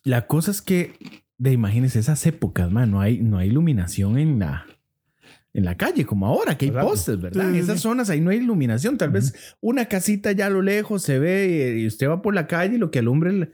La 0.04 0.28
cosa 0.28 0.52
es 0.52 0.62
que, 0.62 0.94
de 1.38 1.52
imagínense 1.52 2.00
esas 2.00 2.26
épocas, 2.26 2.72
man, 2.72 2.92
no 2.92 3.00
hay, 3.02 3.20
no 3.22 3.38
hay 3.38 3.50
iluminación 3.50 4.18
en 4.18 4.40
la, 4.40 4.66
en 5.54 5.66
la 5.66 5.76
calle 5.78 6.06
como 6.06 6.28
ahora, 6.28 6.58
que 6.58 6.66
hay 6.66 6.70
Exacto. 6.70 6.90
postes, 6.90 7.22
¿verdad? 7.22 7.50
En 7.50 7.56
esas 7.56 7.80
zonas 7.80 8.10
ahí 8.10 8.20
no 8.22 8.30
hay 8.32 8.38
iluminación. 8.38 8.98
Tal 8.98 9.10
vez 9.12 9.56
una 9.62 9.86
casita 9.86 10.32
ya 10.34 10.48
a 10.48 10.50
lo 10.50 10.62
lejos 10.62 11.04
se 11.04 11.20
ve 11.20 11.78
y, 11.80 11.88
usted 11.88 12.10
va 12.10 12.22
por 12.22 12.34
la 12.34 12.48
calle 12.48 12.76
y 12.76 12.78
lo 12.80 12.92
que 12.92 13.00
alumbre. 13.00 13.30
el- 13.30 13.54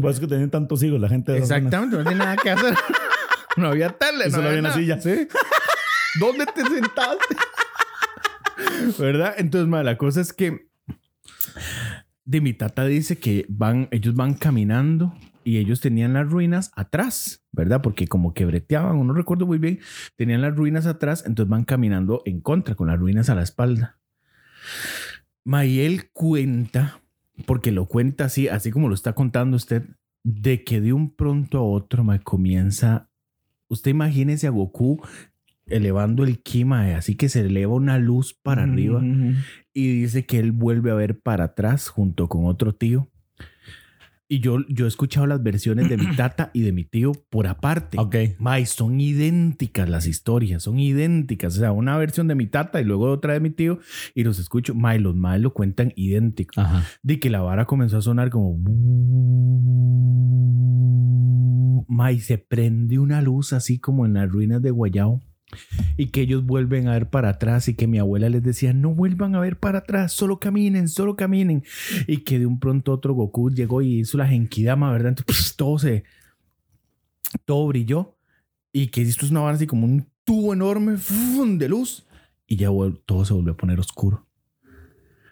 Por 0.00 0.10
eso 0.10 0.20
que 0.20 0.26
tienen 0.26 0.50
tantos 0.50 0.82
hijos 0.82 1.00
la 1.00 1.08
gente 1.08 1.32
de. 1.32 1.38
Exactamente, 1.38 1.96
no 1.96 2.02
tiene 2.02 2.18
nada 2.18 2.36
que 2.36 2.50
hacer. 2.50 2.74
no 3.56 3.68
había 3.68 3.90
tele, 3.90 4.26
no 4.26 4.30
solo 4.30 4.48
había 4.48 4.60
una 4.60 4.74
silla. 4.74 5.00
Sí. 5.00 5.28
¿Dónde 6.20 6.46
te 6.46 6.62
sentaste? 6.62 7.36
¿Verdad? 8.98 9.34
Entonces, 9.38 9.68
ma, 9.68 9.82
la 9.82 9.98
cosa 9.98 10.20
es 10.20 10.32
que 10.32 10.68
de 12.24 12.40
mi 12.40 12.52
tata 12.52 12.84
dice 12.84 13.18
que 13.18 13.46
van, 13.48 13.88
ellos 13.90 14.14
van 14.14 14.34
caminando 14.34 15.14
y 15.44 15.58
ellos 15.58 15.80
tenían 15.80 16.12
las 16.12 16.28
ruinas 16.28 16.72
atrás, 16.74 17.44
¿verdad? 17.52 17.80
Porque 17.80 18.08
como 18.08 18.34
que 18.34 18.44
breteaban, 18.44 19.06
no 19.06 19.12
recuerdo 19.12 19.46
muy 19.46 19.58
bien, 19.58 19.78
tenían 20.16 20.42
las 20.42 20.56
ruinas 20.56 20.86
atrás, 20.86 21.22
entonces 21.24 21.48
van 21.48 21.64
caminando 21.64 22.22
en 22.24 22.40
contra 22.40 22.74
con 22.74 22.88
las 22.88 22.98
ruinas 22.98 23.30
a 23.30 23.36
la 23.36 23.42
espalda. 23.42 24.00
Mayel 25.44 26.10
cuenta, 26.10 27.00
porque 27.46 27.70
lo 27.70 27.86
cuenta 27.86 28.24
así, 28.24 28.48
así 28.48 28.72
como 28.72 28.88
lo 28.88 28.94
está 28.96 29.12
contando 29.12 29.56
usted, 29.56 29.84
de 30.24 30.64
que 30.64 30.80
de 30.80 30.92
un 30.92 31.14
pronto 31.14 31.58
a 31.58 31.62
otro 31.62 32.02
me 32.02 32.18
comienza, 32.18 33.08
usted 33.68 33.92
imagínese 33.92 34.48
a 34.48 34.50
Goku 34.50 35.00
elevando 35.66 36.24
el 36.24 36.40
ki, 36.40 36.64
mae, 36.64 36.94
así 36.94 37.16
que 37.16 37.28
se 37.28 37.40
eleva 37.40 37.74
una 37.74 37.98
luz 37.98 38.34
para 38.34 38.62
arriba 38.62 39.02
y 39.74 40.00
dice 40.00 40.24
que 40.24 40.38
él 40.38 40.52
vuelve 40.52 40.90
a 40.90 40.94
ver 40.94 41.20
para 41.20 41.44
atrás 41.44 41.88
junto 41.88 42.28
con 42.28 42.46
otro 42.46 42.74
tío. 42.74 43.08
Y 44.28 44.40
yo, 44.40 44.58
yo 44.68 44.86
he 44.86 44.88
escuchado 44.88 45.24
las 45.26 45.40
versiones 45.40 45.88
de 45.88 45.96
mi 45.96 46.16
tata 46.16 46.50
y 46.52 46.62
de 46.62 46.72
mi 46.72 46.82
tío 46.82 47.12
por 47.30 47.46
aparte. 47.46 47.96
Ok. 47.96 48.16
May, 48.40 48.66
son 48.66 49.00
idénticas 49.00 49.88
las 49.88 50.08
historias, 50.08 50.64
son 50.64 50.80
idénticas. 50.80 51.56
O 51.56 51.60
sea, 51.60 51.70
una 51.70 51.96
versión 51.96 52.26
de 52.26 52.34
mi 52.34 52.48
tata 52.48 52.80
y 52.80 52.84
luego 52.84 53.08
otra 53.08 53.34
de 53.34 53.40
mi 53.40 53.50
tío 53.50 53.78
y 54.16 54.24
los 54.24 54.40
escucho. 54.40 54.74
May, 54.74 54.98
los 54.98 55.14
más 55.14 55.40
lo 55.40 55.54
cuentan 55.54 55.92
idéntico. 55.94 56.60
Ajá. 56.60 56.84
De 57.04 57.20
que 57.20 57.30
la 57.30 57.40
vara 57.40 57.66
comenzó 57.66 57.98
a 57.98 58.02
sonar 58.02 58.30
como... 58.30 58.58
May, 61.86 62.18
se 62.18 62.38
prende 62.38 62.98
una 62.98 63.22
luz 63.22 63.52
así 63.52 63.78
como 63.78 64.06
en 64.06 64.14
las 64.14 64.28
ruinas 64.28 64.60
de 64.60 64.72
Guayao 64.72 65.20
y 65.96 66.08
que 66.08 66.22
ellos 66.22 66.44
vuelven 66.44 66.88
a 66.88 66.92
ver 66.92 67.10
para 67.10 67.30
atrás 67.30 67.68
y 67.68 67.74
que 67.74 67.86
mi 67.86 67.98
abuela 67.98 68.28
les 68.28 68.42
decía, 68.42 68.72
no 68.72 68.94
vuelvan 68.94 69.34
a 69.34 69.40
ver 69.40 69.58
para 69.58 69.78
atrás, 69.78 70.12
solo 70.12 70.38
caminen, 70.40 70.88
solo 70.88 71.16
caminen. 71.16 71.64
Y 72.06 72.18
que 72.18 72.38
de 72.38 72.46
un 72.46 72.58
pronto 72.60 72.92
otro 72.92 73.14
Goku 73.14 73.50
llegó 73.50 73.82
y 73.82 74.00
hizo 74.00 74.18
la 74.18 74.26
genkidama, 74.26 74.90
¿verdad? 74.92 75.08
Entonces 75.10 75.36
pss, 75.36 75.56
todo 75.56 75.78
se... 75.78 76.04
Todo 77.44 77.66
brilló 77.66 78.16
y 78.72 78.88
que 78.88 79.02
esto 79.02 79.24
es 79.24 79.30
una 79.30 79.40
vara 79.40 79.56
así 79.56 79.66
como 79.66 79.84
un 79.84 80.08
tubo 80.24 80.52
enorme 80.52 80.96
de 81.58 81.68
luz 81.68 82.06
y 82.46 82.56
ya 82.56 82.68
todo 83.04 83.24
se 83.24 83.32
volvió 83.32 83.52
a 83.52 83.56
poner 83.56 83.80
oscuro. 83.80 84.26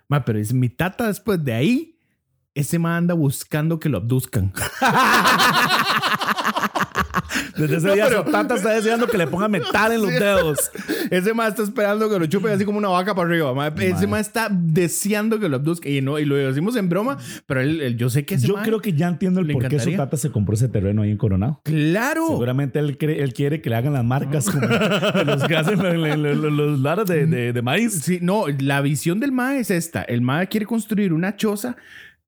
Ma, 0.09 0.25
pero 0.25 0.39
es 0.39 0.53
mi 0.53 0.69
tata 0.69 1.07
después 1.07 1.43
de 1.45 1.53
ahí 1.53 1.95
ese 2.55 2.79
man 2.79 2.93
anda 2.93 3.15
buscando 3.15 3.79
que 3.79 3.89
lo 3.89 3.99
abduzcan. 3.99 4.53
Desde 7.57 7.77
ese 7.77 7.87
No, 7.89 7.95
día 7.95 8.07
pero- 8.09 8.25
su 8.25 8.31
tata 8.31 8.55
está 8.57 8.71
deseando 8.71 9.07
que 9.07 9.17
le 9.19 9.27
ponga 9.27 9.49
metal 9.49 9.93
en 9.93 10.03
los 10.03 10.11
dedos. 10.11 10.71
Ese 11.11 11.33
man 11.35 11.49
está 11.49 11.63
esperando 11.63 12.09
que 12.11 12.19
lo 12.19 12.27
chupen 12.27 12.53
así 12.53 12.65
como 12.65 12.79
una 12.79 12.89
vaca 12.89 13.15
para 13.15 13.29
arriba. 13.29 13.53
ma. 13.55 13.69
Ese 13.69 14.07
man 14.07 14.21
está 14.21 14.49
deseando 14.51 15.39
que 15.39 15.49
lo 15.49 15.57
abduzcan. 15.57 15.91
Y, 15.93 16.01
no, 16.01 16.19
y 16.19 16.25
lo 16.25 16.37
decimos 16.37 16.77
en 16.77 16.89
broma, 16.89 17.19
pero 17.47 17.61
él, 17.61 17.81
él- 17.81 17.97
yo 17.97 18.11
sé 18.11 18.25
que 18.25 18.35
ese 18.35 18.47
Yo 18.47 18.55
creo 18.57 18.81
que 18.81 18.93
ya 18.93 19.09
entiendo 19.09 19.41
el 19.41 19.47
por 19.53 19.69
qué 19.69 19.79
su 19.79 19.93
tata 19.93 20.17
se 20.17 20.31
compró 20.31 20.55
ese 20.55 20.69
terreno 20.69 21.03
ahí 21.03 21.11
en 21.11 21.17
Coronado. 21.17 21.61
Claro. 21.65 22.27
Seguramente 22.29 22.79
él, 22.79 22.99
cree- 22.99 23.23
él 23.23 23.33
quiere 23.33 23.61
que 23.61 23.71
le 23.71 23.77
hagan 23.77 23.93
las 23.93 24.05
marcas 24.05 24.51
como 24.51 24.67
los 25.25 25.45
que 25.45 25.57
hacen 25.57 25.83
los, 25.83 26.19
los- 26.19 26.37
los- 26.37 26.53
los 26.53 26.81
laras 26.81 27.07
de, 27.07 27.27
de- 27.27 27.53
de 27.53 27.63
maíz. 27.63 27.93
Sí, 28.03 28.19
no, 28.21 28.47
la 28.59 28.81
visión 28.81 29.21
del 29.21 29.33
MAE 29.33 29.61
es 29.61 29.71
esta. 29.71 30.03
El 30.03 30.21
MAE 30.23 30.49
quiere 30.49 30.67
construir 30.67 31.13
una 31.13 31.37
choza 31.37 31.77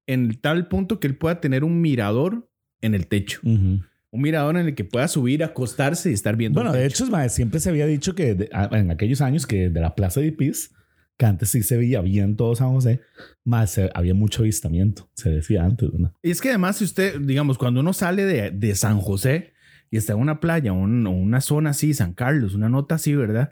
en 0.07 0.41
tal 0.41 0.69
punto 0.69 1.01
que 1.01 1.07
él 1.09 1.17
pueda 1.17 1.41
tener 1.41 1.65
un 1.65 1.81
mirador 1.81 2.49
en 2.81 2.95
el 2.95 3.07
techo. 3.09 3.41
Ujú. 3.43 3.81
Un 4.11 4.23
mirador 4.23 4.57
en 4.57 4.67
el 4.69 4.75
que 4.75 4.85
pueda 4.85 5.09
subir, 5.09 5.43
acostarse 5.45 6.11
y 6.11 6.15
estar 6.15 6.37
viendo. 6.37 6.61
Bueno, 6.61 6.73
de 6.75 6.87
hecho, 6.87 7.07
mae, 7.07 7.29
siempre 7.29 7.61
se 7.61 7.69
había 7.71 7.87
dicho 7.87 8.15
que 8.15 8.35
de- 8.35 8.51
en 8.73 8.91
aquellos 8.91 9.21
años 9.21 9.47
que 9.47 9.69
de 9.69 9.81
la 9.81 9.95
Plaza 9.95 10.21
de 10.21 10.29
Ipis, 10.29 10.73
que 11.19 11.27
antes 11.27 11.51
sí 11.51 11.63
se 11.63 11.77
veía 11.77 12.01
bien 12.03 12.37
todo 12.37 12.55
San 12.55 12.69
José, 12.73 13.01
más 13.45 13.71
se- 13.73 13.91
había 13.95 14.15
mucho 14.15 14.43
avistamiento, 14.43 15.09
se 15.15 15.31
decía 15.31 15.65
antes, 15.65 15.91
¿no? 15.93 16.15
Y 16.23 16.31
es 16.31 16.41
que 16.41 16.49
además, 16.51 16.77
si 16.77 16.85
usted, 16.85 17.21
digamos, 17.21 17.59
cuando 17.59 17.81
uno 17.81 17.93
sale 17.93 18.25
de, 18.25 18.51
de 18.51 18.75
San 18.75 19.01
José 19.01 19.53
y 19.91 19.97
está 19.97 20.13
en 20.15 20.21
una 20.21 20.41
playa 20.41 20.73
un- 20.73 21.07
o 21.07 21.11
una 21.11 21.41
zona 21.41 21.71
así, 21.71 21.93
San 21.95 22.13
Carlos, 22.13 22.55
una 22.55 22.69
nota 22.69 22.95
así, 22.97 23.15
¿verdad? 23.15 23.51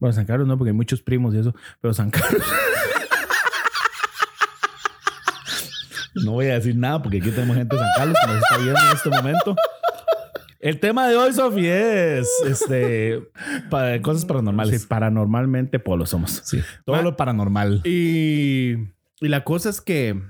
Bueno, 0.00 0.12
San 0.12 0.26
Carlos 0.26 0.48
no, 0.48 0.58
porque 0.58 0.70
hay 0.70 0.76
muchos 0.76 1.00
primos 1.02 1.34
y 1.34 1.38
eso, 1.38 1.54
pero 1.80 1.94
San 1.94 2.10
Carlos. 2.10 2.42
No 6.24 6.32
voy 6.32 6.46
a 6.46 6.54
decir 6.54 6.76
nada 6.76 7.02
porque 7.02 7.18
aquí 7.18 7.30
tenemos 7.30 7.56
gente 7.56 7.74
de 7.76 7.80
San 7.82 7.90
Carlos 7.96 8.16
que 8.20 8.26
nos 8.32 8.36
está 8.42 8.56
viendo 8.58 8.80
en 8.80 8.96
este 8.96 9.08
momento. 9.10 9.56
El 10.60 10.78
tema 10.78 11.08
de 11.08 11.16
hoy, 11.16 11.32
Sofi, 11.32 11.66
es 11.66 12.28
este, 12.46 13.20
pa- 13.68 14.00
cosas 14.00 14.24
paranormales. 14.24 14.82
Sí, 14.82 14.86
paranormalmente 14.86 15.78
polo 15.80 16.06
somos. 16.06 16.40
Sí, 16.44 16.60
todo 16.84 16.96
Ma- 16.96 17.02
lo 17.02 17.16
paranormal. 17.16 17.80
Y, 17.84 18.74
y 19.20 19.28
la 19.28 19.42
cosa 19.42 19.70
es 19.70 19.80
que, 19.80 20.20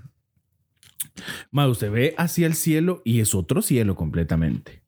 ma, 1.51 1.67
usted 1.69 1.91
ve 1.91 2.15
hacia 2.17 2.47
el 2.47 2.55
cielo 2.55 3.03
y 3.05 3.21
es 3.21 3.35
otro 3.35 3.61
cielo 3.61 3.95
completamente. 3.95 4.83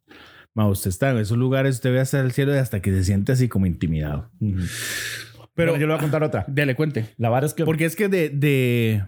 Ma, 0.55 0.67
usted 0.69 0.89
está 0.89 1.11
en 1.11 1.19
esos 1.19 1.37
lugares, 1.37 1.75
usted 1.77 1.93
ve 1.93 2.01
hacia 2.01 2.21
el 2.21 2.33
cielo 2.33 2.55
y 2.55 2.59
hasta 2.59 2.81
que 2.81 2.93
se 2.93 3.05
siente 3.05 3.33
así 3.33 3.49
como 3.49 3.67
intimidado. 3.67 4.31
Pero 5.55 5.73
yo 5.75 5.81
le 5.81 5.87
voy 5.93 5.97
a 5.97 5.99
contar 6.01 6.23
otra. 6.23 6.45
Dele, 6.49 6.75
cuente. 6.75 7.13
La 7.19 7.29
vara 7.29 7.45
es 7.45 7.53
que... 7.55 7.65
Porque 7.65 7.85
es 7.85 7.97
que 7.97 8.09
de, 8.09 8.31
de, 8.31 9.05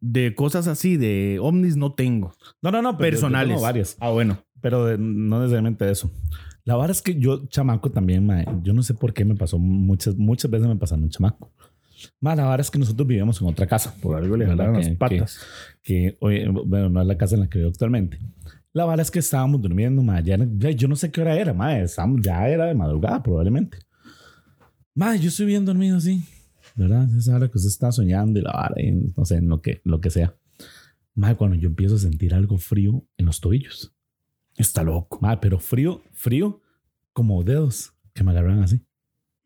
de 0.00 0.34
cosas 0.34 0.66
así, 0.68 0.96
de 0.96 1.38
ovnis, 1.40 1.76
no 1.76 1.92
tengo. 1.94 2.34
no, 2.62 2.70
no, 2.70 2.82
no. 2.82 2.96
pero 2.98 3.10
yo- 3.10 3.16
yo 3.16 3.20
Personales. 3.22 3.48
tengo 3.48 3.62
varias. 3.62 3.96
Ah, 4.00 4.10
bueno. 4.10 4.38
Pero 4.60 4.84
de- 4.86 4.98
no 4.98 5.38
necesariamente 5.40 5.90
eso. 5.90 6.10
La 6.64 6.74
verdad 6.76 6.90
es 6.90 7.02
que 7.02 7.14
yo, 7.18 7.46
chamaco, 7.46 7.90
también, 7.90 8.26
mae, 8.26 8.44
yo 8.62 8.72
no 8.72 8.82
sé 8.82 8.94
por 8.94 9.12
qué 9.14 9.24
me 9.24 9.36
pasó 9.36 9.58
muchas, 9.58 10.16
muchas 10.16 10.50
veces 10.50 10.66
me 10.66 10.76
pasaron 10.76 11.04
un 11.04 11.10
chamaco. 11.10 11.52
Más 12.20 12.36
la 12.36 12.42
verdad 12.44 12.60
es 12.60 12.70
que 12.70 12.78
nosotros 12.78 13.06
vivíamos 13.06 13.40
en 13.40 13.48
otra 13.48 13.66
casa. 13.66 13.94
Por 14.02 14.16
algo 14.16 14.36
le 14.36 14.46
jalaron 14.46 14.74
las 14.74 14.88
Que- 14.88 14.94
patas. 14.96 15.40
Que 15.82 16.16
hoy, 16.20 16.44
bueno, 16.66 16.88
no 16.90 17.00
es 17.00 17.06
la 17.06 17.16
casa 17.16 17.34
en 17.36 17.42
la 17.42 17.48
que 17.48 17.58
vivo 17.58 17.70
actualmente. 17.70 18.18
La 18.72 18.84
verdad 18.84 19.00
es 19.00 19.10
que 19.10 19.20
estábamos 19.20 19.62
durmiendo, 19.62 20.02
mae, 20.02 20.22
ya, 20.22 20.36
ya 20.58 20.70
yo 20.70 20.88
no 20.88 20.96
sé 20.96 21.10
qué 21.10 21.20
hora 21.22 21.36
era, 21.36 21.54
mae, 21.54 21.82
estábamos- 21.84 22.20
ya 22.22 22.46
era 22.48 22.66
de 22.66 22.74
madrugada 22.74 23.22
probablemente. 23.22 23.78
Mae, 24.94 25.18
yo 25.18 25.28
estoy 25.28 25.46
bien 25.46 25.64
dormido 25.64 25.96
así, 25.98 26.22
¿verdad? 26.76 27.08
Esa 27.16 27.34
hora 27.34 27.48
que 27.48 27.58
usted 27.58 27.68
está 27.68 27.90
soñando 27.90 28.38
y 28.38 28.42
la 28.42 28.52
vara, 28.52 28.80
y 28.80 28.92
no 29.16 29.24
sé, 29.24 29.36
en 29.36 29.48
lo 29.48 29.60
que, 29.62 29.80
lo 29.84 30.00
que 30.00 30.10
sea. 30.10 30.36
Mae, 31.14 31.34
cuando 31.36 31.56
yo 31.56 31.68
empiezo 31.68 31.96
a 31.96 31.98
sentir 31.98 32.34
algo 32.34 32.58
frío 32.58 33.04
en 33.16 33.26
los 33.26 33.40
tobillos. 33.40 33.94
Está 34.56 34.82
loco. 34.82 35.18
Mae, 35.20 35.38
pero 35.38 35.58
frío, 35.58 36.02
frío, 36.12 36.60
como 37.12 37.42
dedos 37.42 37.94
que 38.12 38.22
me 38.22 38.32
agarran 38.32 38.62
así 38.62 38.82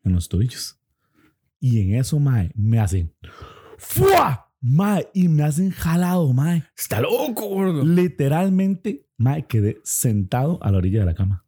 en 0.03 0.13
los 0.13 0.27
tobillos. 0.27 0.77
Y 1.59 1.79
en 1.79 1.95
eso, 1.95 2.19
mae, 2.19 2.51
me 2.55 2.79
hacen 2.79 3.13
¡Fua! 3.77 4.47
Mae, 4.63 5.09
y 5.13 5.27
me 5.27 5.43
hacen 5.43 5.71
jalado, 5.71 6.31
mae. 6.33 6.63
Está 6.77 7.01
loco, 7.01 7.47
gordo. 7.47 7.83
Literalmente, 7.83 9.07
mae, 9.17 9.47
quedé 9.47 9.81
sentado 9.83 10.59
a 10.61 10.71
la 10.71 10.77
orilla 10.77 10.99
de 10.99 11.05
la 11.07 11.15
cama. 11.15 11.40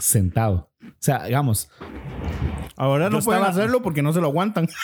Sentado. 0.00 0.70
O 0.82 0.88
sea, 0.98 1.24
digamos, 1.24 1.68
Ahora 2.76 3.08
no 3.10 3.20
pueden 3.20 3.42
estaba- 3.42 3.48
hacerlo 3.48 3.82
porque 3.82 4.02
no 4.02 4.12
se 4.12 4.20
lo 4.20 4.26
aguantan. 4.28 4.68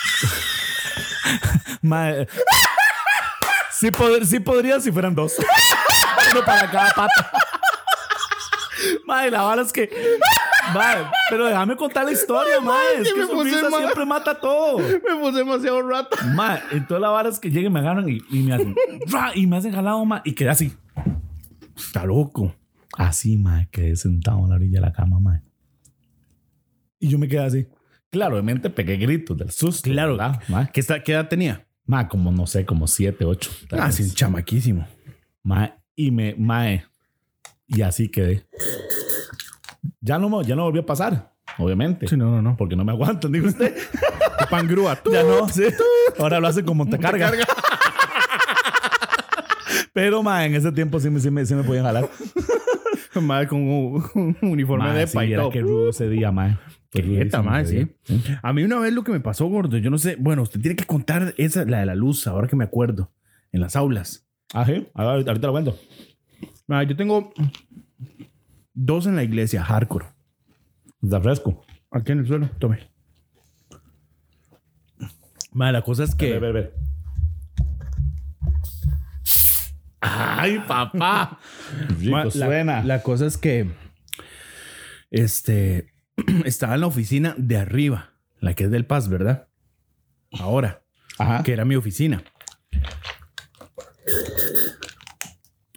Sí, 3.71 3.87
pod- 3.91 4.23
sí 4.23 4.39
podría 4.39 4.79
si 4.79 4.91
fueran 4.91 5.13
dos. 5.15 5.33
Uno 6.31 6.45
para 6.45 6.69
cada 6.71 6.91
pata. 6.91 7.31
Mae, 9.05 9.29
la 9.31 9.45
verdad 9.47 9.65
es 9.65 9.73
que. 9.73 9.89
Mae, 10.73 11.05
pero 11.29 11.45
déjame 11.47 11.75
contar 11.75 12.05
la 12.05 12.11
historia, 12.11 12.61
mae. 12.61 13.01
Es 13.01 13.13
que 13.13 13.25
su 13.25 13.43
risa 13.43 13.69
siempre 13.69 14.05
mata 14.05 14.39
todo. 14.39 14.77
Me 14.79 15.15
puse 15.19 15.39
demasiado 15.39 15.81
rato. 15.81 16.15
Mae, 16.33 16.61
entonces 16.71 17.01
la 17.01 17.09
vara 17.09 17.29
es 17.29 17.39
que 17.39 17.49
lleguen, 17.49 17.73
me 17.73 17.79
agarran 17.79 18.07
y, 18.07 18.19
y 18.29 18.43
me 18.43 18.53
hacen. 18.55 18.75
Y 19.35 19.47
me 19.47 19.57
hacen 19.57 19.73
jalado, 19.73 20.05
mae. 20.05 20.21
Y 20.23 20.33
quedé 20.33 20.49
así. 20.51 20.73
Está 21.75 22.05
loco. 22.05 22.55
Así, 22.97 23.37
mae, 23.37 23.67
quedé 23.71 23.95
sentado 23.95 24.39
en 24.39 24.49
la 24.49 24.55
orilla 24.55 24.79
de 24.79 24.85
la 24.85 24.93
cama, 24.93 25.19
mae. 25.19 25.41
Y 26.99 27.09
yo 27.09 27.17
me 27.17 27.27
quedé 27.27 27.43
así. 27.43 27.67
Claro, 28.09 28.35
obviamente 28.35 28.69
pegué 28.69 28.97
gritos 28.97 29.37
del 29.37 29.51
susto. 29.51 29.89
Claro. 29.89 30.11
¿verdad, 30.11 30.41
mae? 30.47 30.69
¿Qué, 30.71 30.79
está, 30.79 31.01
¿Qué 31.01 31.13
edad 31.13 31.27
tenía? 31.27 31.65
Mae, 31.85 32.07
como 32.07 32.31
no 32.31 32.45
sé, 32.47 32.65
como 32.65 32.87
siete, 32.87 33.25
ocho. 33.25 33.51
Ah, 33.71 33.91
sí, 33.91 34.09
chamaquísimo. 34.13 34.87
Mae, 35.41 35.73
y 35.95 36.11
me, 36.11 36.35
mae. 36.35 36.85
Y 37.67 37.81
así 37.81 38.09
quedé. 38.09 38.45
Ya 39.99 40.19
no, 40.19 40.41
ya 40.43 40.55
no 40.55 40.63
volvió 40.63 40.81
a 40.81 40.85
pasar, 40.85 41.33
obviamente. 41.57 42.07
Sí, 42.07 42.15
no, 42.15 42.29
no, 42.29 42.41
no. 42.41 42.55
Porque 42.55 42.75
no 42.75 42.85
me 42.85 42.91
aguantan, 42.91 43.31
digo 43.31 43.47
usted. 43.47 43.75
Pan 44.49 44.67
grúa. 44.67 44.95
Tú. 44.95 45.11
ya 45.13 45.23
no, 45.23 45.49
sí. 45.49 45.63
Ahora 46.19 46.39
lo 46.39 46.47
hacen 46.47 46.65
con 46.65 46.77
montacarga. 46.77 47.31
Pero, 49.93 50.23
mae, 50.23 50.47
en 50.47 50.55
ese 50.55 50.71
tiempo 50.71 50.99
sí 50.99 51.09
me, 51.09 51.19
sí 51.19 51.29
me, 51.29 51.45
sí 51.45 51.53
me 51.55 51.63
podían 51.63 51.85
jalar. 51.85 52.09
Madre 53.21 53.47
con 53.47 53.61
un, 53.61 54.03
un 54.15 54.37
uniforme 54.41 54.91
de 54.93 55.07
sí, 55.07 55.15
pa 55.15 55.25
y 55.25 55.33
era 55.33 55.43
todo. 55.43 55.51
que 55.51 55.61
rudo 55.61 55.89
ese 55.89 56.09
día, 56.09 56.31
mae. 56.31 56.57
Mae, 57.43 57.63
ese 57.63 57.89
sí. 58.03 58.23
A 58.43 58.53
mí 58.53 58.63
una 58.63 58.77
vez 58.79 58.93
lo 58.93 59.03
que 59.03 59.11
me 59.11 59.19
pasó, 59.19 59.47
gordo, 59.47 59.77
yo 59.77 59.89
no 59.89 59.97
sé. 59.97 60.15
Bueno, 60.19 60.43
usted 60.43 60.59
tiene 60.61 60.75
que 60.75 60.85
contar 60.85 61.33
esa, 61.37 61.65
la 61.65 61.79
de 61.79 61.85
la 61.87 61.95
luz, 61.95 62.27
ahora 62.27 62.47
que 62.47 62.55
me 62.55 62.63
acuerdo. 62.63 63.11
En 63.51 63.61
las 63.61 63.75
aulas. 63.75 64.27
Ah, 64.53 64.65
sí. 64.65 64.87
Ahora- 64.93 65.13
Ahorita 65.13 65.47
lo 65.47 65.51
cuento. 65.51 65.79
Yo 66.67 66.95
tengo 66.95 67.33
dos 68.73 69.05
en 69.07 69.15
la 69.15 69.23
iglesia, 69.23 69.63
hardcore. 69.63 70.05
Está 71.01 71.21
fresco. 71.21 71.63
Aquí 71.91 72.11
en 72.11 72.19
el 72.19 72.27
suelo, 72.27 72.49
tome. 72.59 72.79
La 75.53 75.81
cosa 75.83 76.03
es 76.03 76.15
que. 76.15 76.31
Ve, 76.33 76.39
ve, 76.39 76.51
ve. 76.51 76.73
Ay, 80.05 80.59
papá. 80.67 81.39
Rico 81.99 82.17
la, 82.17 82.29
suena. 82.31 82.83
la 82.83 83.01
cosa 83.01 83.25
es 83.25 83.37
que. 83.37 83.69
Este. 85.11 85.93
Estaba 86.45 86.75
en 86.75 86.81
la 86.81 86.87
oficina 86.87 87.35
de 87.37 87.57
arriba, 87.57 88.13
la 88.39 88.53
que 88.53 88.65
es 88.65 88.71
del 88.71 88.85
Paz, 88.85 89.07
¿verdad? 89.09 89.47
Ahora, 90.39 90.83
Ajá. 91.17 91.43
que 91.43 91.53
era 91.53 91.63
mi 91.65 91.75
oficina. 91.75 92.23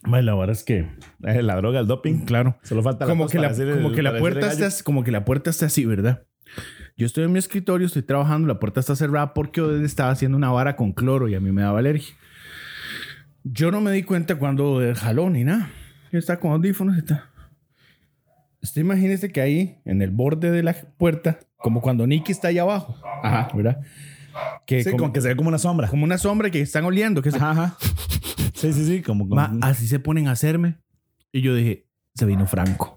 Madre, 0.04 0.24
la 0.24 0.34
verdad 0.34 0.52
es 0.56 0.62
que. 0.64 0.88
Eh, 1.24 1.42
la 1.42 1.56
droga, 1.56 1.80
el 1.80 1.86
doping. 1.86 2.24
Claro. 2.24 2.56
Solo 2.62 2.82
falta 2.82 3.06
como 3.06 3.28
que, 3.28 3.38
la, 3.38 3.50
como 3.50 3.88
el- 3.88 3.94
que 3.94 4.02
la 4.02 4.18
puerta 4.18 4.52
está 4.52 4.68
como 4.84 5.02
que 5.04 5.10
la 5.10 5.24
puerta 5.24 5.50
está 5.50 5.66
así, 5.66 5.84
¿verdad? 5.84 6.24
Yo 6.96 7.04
estoy 7.06 7.24
en 7.24 7.32
mi 7.32 7.38
escritorio, 7.38 7.86
estoy 7.86 8.02
trabajando, 8.02 8.48
la 8.48 8.58
puerta 8.58 8.80
está 8.80 8.96
cerrada 8.96 9.34
porque 9.34 9.60
estaba 9.84 10.10
haciendo 10.10 10.36
una 10.38 10.50
vara 10.50 10.76
con 10.76 10.92
cloro 10.92 11.28
y 11.28 11.34
a 11.34 11.40
mí 11.40 11.52
me 11.52 11.62
daba 11.62 11.80
alergia. 11.80 12.14
Yo 13.48 13.70
no 13.70 13.80
me 13.80 13.92
di 13.92 14.02
cuenta 14.02 14.34
cuando 14.36 14.80
del 14.80 14.96
jalón 14.96 15.34
ni 15.34 15.44
nada. 15.44 15.70
Yo 16.10 16.18
estaba 16.18 16.40
con 16.40 16.50
audífonos 16.50 16.96
y 16.96 16.98
está. 16.98 17.30
Usted 18.60 18.80
imagínese 18.80 19.30
que 19.30 19.40
ahí, 19.40 19.78
en 19.84 20.02
el 20.02 20.10
borde 20.10 20.50
de 20.50 20.64
la 20.64 20.74
puerta, 20.98 21.38
como 21.56 21.80
cuando 21.80 22.06
Nicky 22.08 22.32
está 22.32 22.48
allá 22.48 22.62
abajo, 22.62 22.96
Ajá. 23.22 23.48
¿verdad? 23.54 23.80
Que 24.66 24.82
Sí, 24.82 24.90
como, 24.90 25.04
con 25.04 25.12
que 25.12 25.20
se 25.20 25.28
ve 25.28 25.36
como 25.36 25.48
una 25.48 25.58
sombra. 25.58 25.86
como 25.88 26.02
una 26.02 26.18
sombra 26.18 26.50
que 26.50 26.60
están 26.60 26.84
oliendo. 26.84 27.22
Que 27.22 27.28
Ajá, 27.28 27.50
ajá. 27.52 27.76
Sí, 28.54 28.72
sí, 28.72 28.84
sí. 28.84 29.02
Como, 29.02 29.28
como- 29.28 29.36
Ma, 29.40 29.56
así 29.62 29.86
se 29.86 30.00
ponen 30.00 30.26
a 30.26 30.32
hacerme. 30.32 30.78
Y 31.30 31.42
yo 31.42 31.54
dije, 31.54 31.86
se 32.14 32.26
vino 32.26 32.46
Franco. 32.46 32.95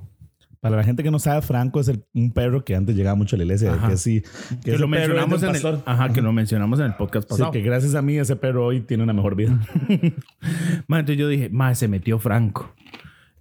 Para 0.62 0.76
la 0.76 0.84
gente 0.84 1.04
que 1.04 1.12
no 1.12 1.20
sabe, 1.20 1.42
Franco 1.42 1.80
es 1.80 1.88
el- 1.88 2.04
un 2.14 2.32
perro 2.32 2.66
que 2.66 2.76
antes 2.76 2.96
llegaba 2.96 3.16
mucho 3.16 3.36
a 3.36 3.38
la 3.38 3.44
iglesia. 3.46 3.74
Ajá. 3.74 3.90
Que 3.90 3.98
sí. 3.98 4.24
Que, 4.64 4.78
lo 4.78 4.88
mencionamos 4.90 5.42
en 5.42 5.48
el, 5.50 5.54
pastor. 5.54 5.84
ajá, 5.86 6.12
que 6.12 6.22
lo 6.22 6.34
mencionamos 6.34 6.80
en 6.80 6.88
el 6.88 6.96
podcast 6.96 7.28
Sí, 7.28 7.30
pasado. 7.30 7.52
que 7.52 7.62
gracias 7.62 7.96
a 7.96 8.02
mí 8.02 8.18
ese 8.18 8.36
perro 8.36 8.66
hoy 8.66 8.82
tiene 8.82 9.04
una 9.04 9.14
mejor 9.14 9.36
vida. 9.36 9.58
Ma, 10.88 11.00
entonces 11.00 11.18
yo 11.18 11.28
dije, 11.30 11.50
ma, 11.50 11.74
se 11.76 11.88
metió 11.88 12.20
Franco. 12.20 12.76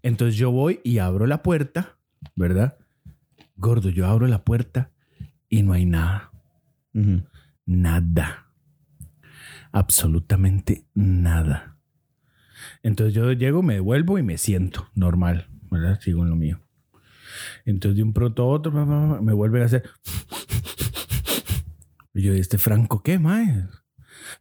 Entonces 0.02 0.36
yo 0.36 0.52
voy 0.52 0.80
y 0.84 0.98
abro 0.98 1.26
la 1.26 1.42
puerta, 1.42 1.96
¿verdad? 2.36 2.76
Gordo, 3.56 3.88
yo 3.90 4.06
abro 4.06 4.28
la 4.28 4.44
puerta 4.44 4.92
y 5.48 5.62
no 5.62 5.72
hay 5.72 5.86
nada. 5.86 6.30
Nada. 7.66 8.46
absolutamente 9.72 10.84
nada. 10.94 11.76
Entonces 12.82 13.14
yo 13.14 13.32
llego, 13.32 13.62
me 13.62 13.74
devuelvo 13.74 14.18
y 14.18 14.22
me 14.22 14.38
siento 14.38 14.88
normal, 14.94 15.48
¿verdad? 15.70 16.00
Sigo 16.00 16.22
en 16.22 16.30
lo 16.30 16.36
mío. 16.36 16.60
Entonces 17.64 17.96
de 17.96 18.02
un 18.02 18.12
pronto 18.12 18.42
a 18.42 18.46
otro 18.46 18.72
me 19.22 19.32
vuelve 19.32 19.62
a 19.62 19.66
hacer... 19.66 19.82
Y 22.14 22.22
yo, 22.22 22.32
¿este 22.32 22.58
Franco 22.58 23.02
qué, 23.02 23.18
mae? 23.18 23.66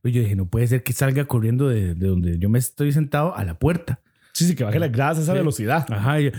Y 0.04 0.12
yo 0.12 0.22
dije, 0.22 0.36
no 0.36 0.50
puede 0.50 0.68
ser 0.68 0.84
que 0.84 0.94
salga 0.94 1.26
corriendo 1.26 1.68
de, 1.70 1.94
de 1.96 2.08
donde 2.08 2.40
yo 2.40 2.50
me 2.50 2.58
estoy 2.60 2.92
sentado 2.92 3.36
a 3.36 3.44
la 3.44 3.60
puerta. 3.60 4.02
Sí, 4.34 4.46
sí, 4.46 4.56
que 4.56 4.64
baje 4.64 4.80
las 4.80 4.92
gradas 4.92 5.20
a 5.20 5.22
esa 5.22 5.34
Sí. 5.34 5.38
velocidad. 5.38 5.86
Ajá. 5.92 6.20
Y, 6.22 6.32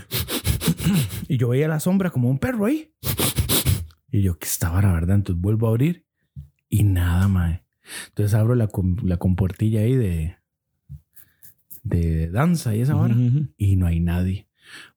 y 1.27 1.37
yo 1.37 1.49
veía 1.49 1.67
la 1.67 1.79
sombra 1.79 2.09
como 2.09 2.29
un 2.29 2.39
perro 2.39 2.65
ahí. 2.65 2.93
Y 4.11 4.21
yo, 4.21 4.37
que 4.37 4.47
estaba 4.47 4.81
la 4.81 4.91
verdad. 4.91 5.15
Entonces 5.17 5.41
vuelvo 5.41 5.67
a 5.67 5.69
abrir 5.69 6.05
y 6.67 6.83
nada, 6.83 7.27
mae. 7.27 7.63
Entonces 8.09 8.33
abro 8.33 8.55
la, 8.55 8.69
la 9.03 9.17
compuertilla 9.17 9.81
ahí 9.81 9.95
de, 9.95 10.37
de 11.83 12.29
danza 12.29 12.75
y 12.75 12.81
esa 12.81 12.95
hora. 12.97 13.15
Ujú. 13.15 13.47
Y 13.57 13.75
no 13.77 13.85
hay 13.87 13.99
nadie. 13.99 14.47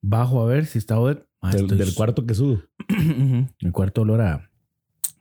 Bajo 0.01 0.43
a 0.43 0.47
ver 0.47 0.67
si 0.67 0.79
está 0.79 0.99
Oder. 0.99 1.29
Del, 1.43 1.63
estoy 1.63 1.79
del 1.79 1.95
cuarto 1.95 2.25
que 2.25 2.35
sudo. 2.35 2.63
El 2.89 3.73
cuarto 3.73 4.03
olor 4.03 4.21
a, 4.21 4.51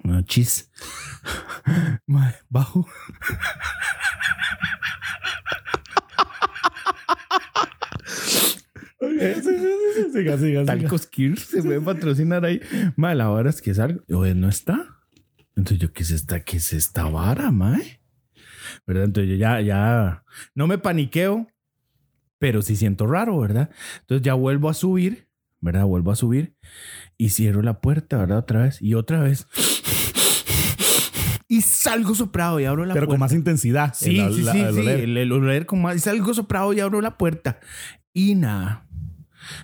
a 0.04 0.24
chis. 0.24 0.70
Bajo. 2.50 2.88
Siga, 9.00 10.12
siga, 10.12 10.38
siga. 10.38 10.66
Talcos 10.66 11.08
Kir 11.08 11.40
se 11.40 11.62
puede 11.64 11.82
patrocinar 11.82 12.46
ahí. 12.46 12.62
Mae, 12.96 13.16
la 13.16 13.30
hora 13.30 13.50
es 13.50 13.62
que 13.62 13.74
salgo. 13.74 14.04
Oye, 14.14 14.36
no 14.36 14.48
está. 14.50 15.00
Entonces 15.56 15.80
yo, 15.80 15.92
¿qué 15.92 16.04
es 16.04 16.12
esta? 16.12 16.44
¿Qué 16.44 16.58
es 16.58 16.74
esta 16.74 17.06
vara, 17.06 17.52
mae? 17.52 18.02
¿Verdad? 18.86 19.06
Entonces 19.06 19.32
yo 19.32 19.36
ya, 19.38 19.62
ya 19.62 20.24
no 20.56 20.68
me 20.68 20.78
paniqueo, 20.78 21.48
pero 22.40 22.62
sí 22.62 22.76
siento 22.76 23.06
raro, 23.08 23.40
¿verdad? 23.40 23.70
Entonces 24.02 24.24
ya 24.24 24.34
vuelvo 24.34 24.70
a 24.70 24.74
subir, 24.74 25.28
¿verdad? 25.62 25.86
Vuelvo 25.86 26.12
a 26.12 26.16
subir 26.16 26.56
y 27.18 27.30
cierro 27.30 27.62
la 27.62 27.80
puerta, 27.82 28.18
¿verdad? 28.18 28.40
Otra 28.40 28.64
vez 28.64 28.82
y 28.82 28.94
otra 28.96 29.20
vez. 29.22 29.48
Y 31.48 31.62
salgo 31.62 32.16
soprado 32.16 32.60
y 32.62 32.66
abro 32.66 32.86
la 32.86 32.94
Pero 32.94 33.08
puerta. 33.08 33.14
con 33.14 33.20
más 33.20 33.34
intensidad. 33.34 33.94
Sí, 33.94 34.20
El- 34.20 34.34
sí, 34.34 34.42
la- 34.44 34.52
sí, 34.54 34.60
el 34.62 34.74
sí. 34.74 34.80
oler. 34.80 35.00
El, 35.02 35.18
el 35.18 35.32
oler 35.32 35.66
con 35.66 35.82
más. 35.82 35.96
Y 35.98 36.00
salgo 36.00 36.34
soprado 36.34 36.72
y 36.74 36.80
abro 36.80 37.02
la 37.02 37.18
puerta. 37.18 37.60
Y 38.14 38.36
nada. 38.36 38.88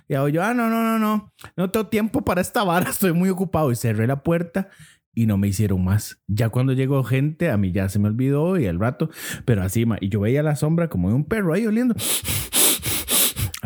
Y 0.06 0.14
hago 0.14 0.28
yo, 0.28 0.42
ah, 0.42 0.52
no, 0.52 0.68
no, 0.68 0.82
no, 0.82 0.98
no. 0.98 1.32
No 1.56 1.70
tengo 1.70 1.86
tiempo 1.86 2.22
para 2.24 2.42
esta 2.42 2.62
vara. 2.62 2.90
Estoy 2.90 3.12
muy 3.12 3.30
ocupado. 3.30 3.72
Y 3.72 3.76
cerré 3.76 4.06
la 4.06 4.22
puerta 4.22 4.68
y 5.14 5.24
no 5.26 5.38
me 5.38 5.48
hicieron 5.48 5.82
más. 5.82 6.20
Ya 6.26 6.50
cuando 6.50 6.74
llegó 6.74 7.02
gente, 7.04 7.50
a 7.50 7.56
mí 7.56 7.72
ya 7.72 7.88
se 7.88 7.98
me 7.98 8.08
olvidó 8.08 8.58
y 8.58 8.66
al 8.66 8.78
rato. 8.78 9.08
Pero 9.46 9.62
así, 9.62 9.86
y 10.02 10.08
yo 10.10 10.20
veía 10.20 10.42
la 10.42 10.56
sombra 10.56 10.88
como 10.88 11.08
de 11.08 11.14
un 11.14 11.24
perro 11.24 11.54
ahí 11.54 11.66
oliendo. 11.66 11.94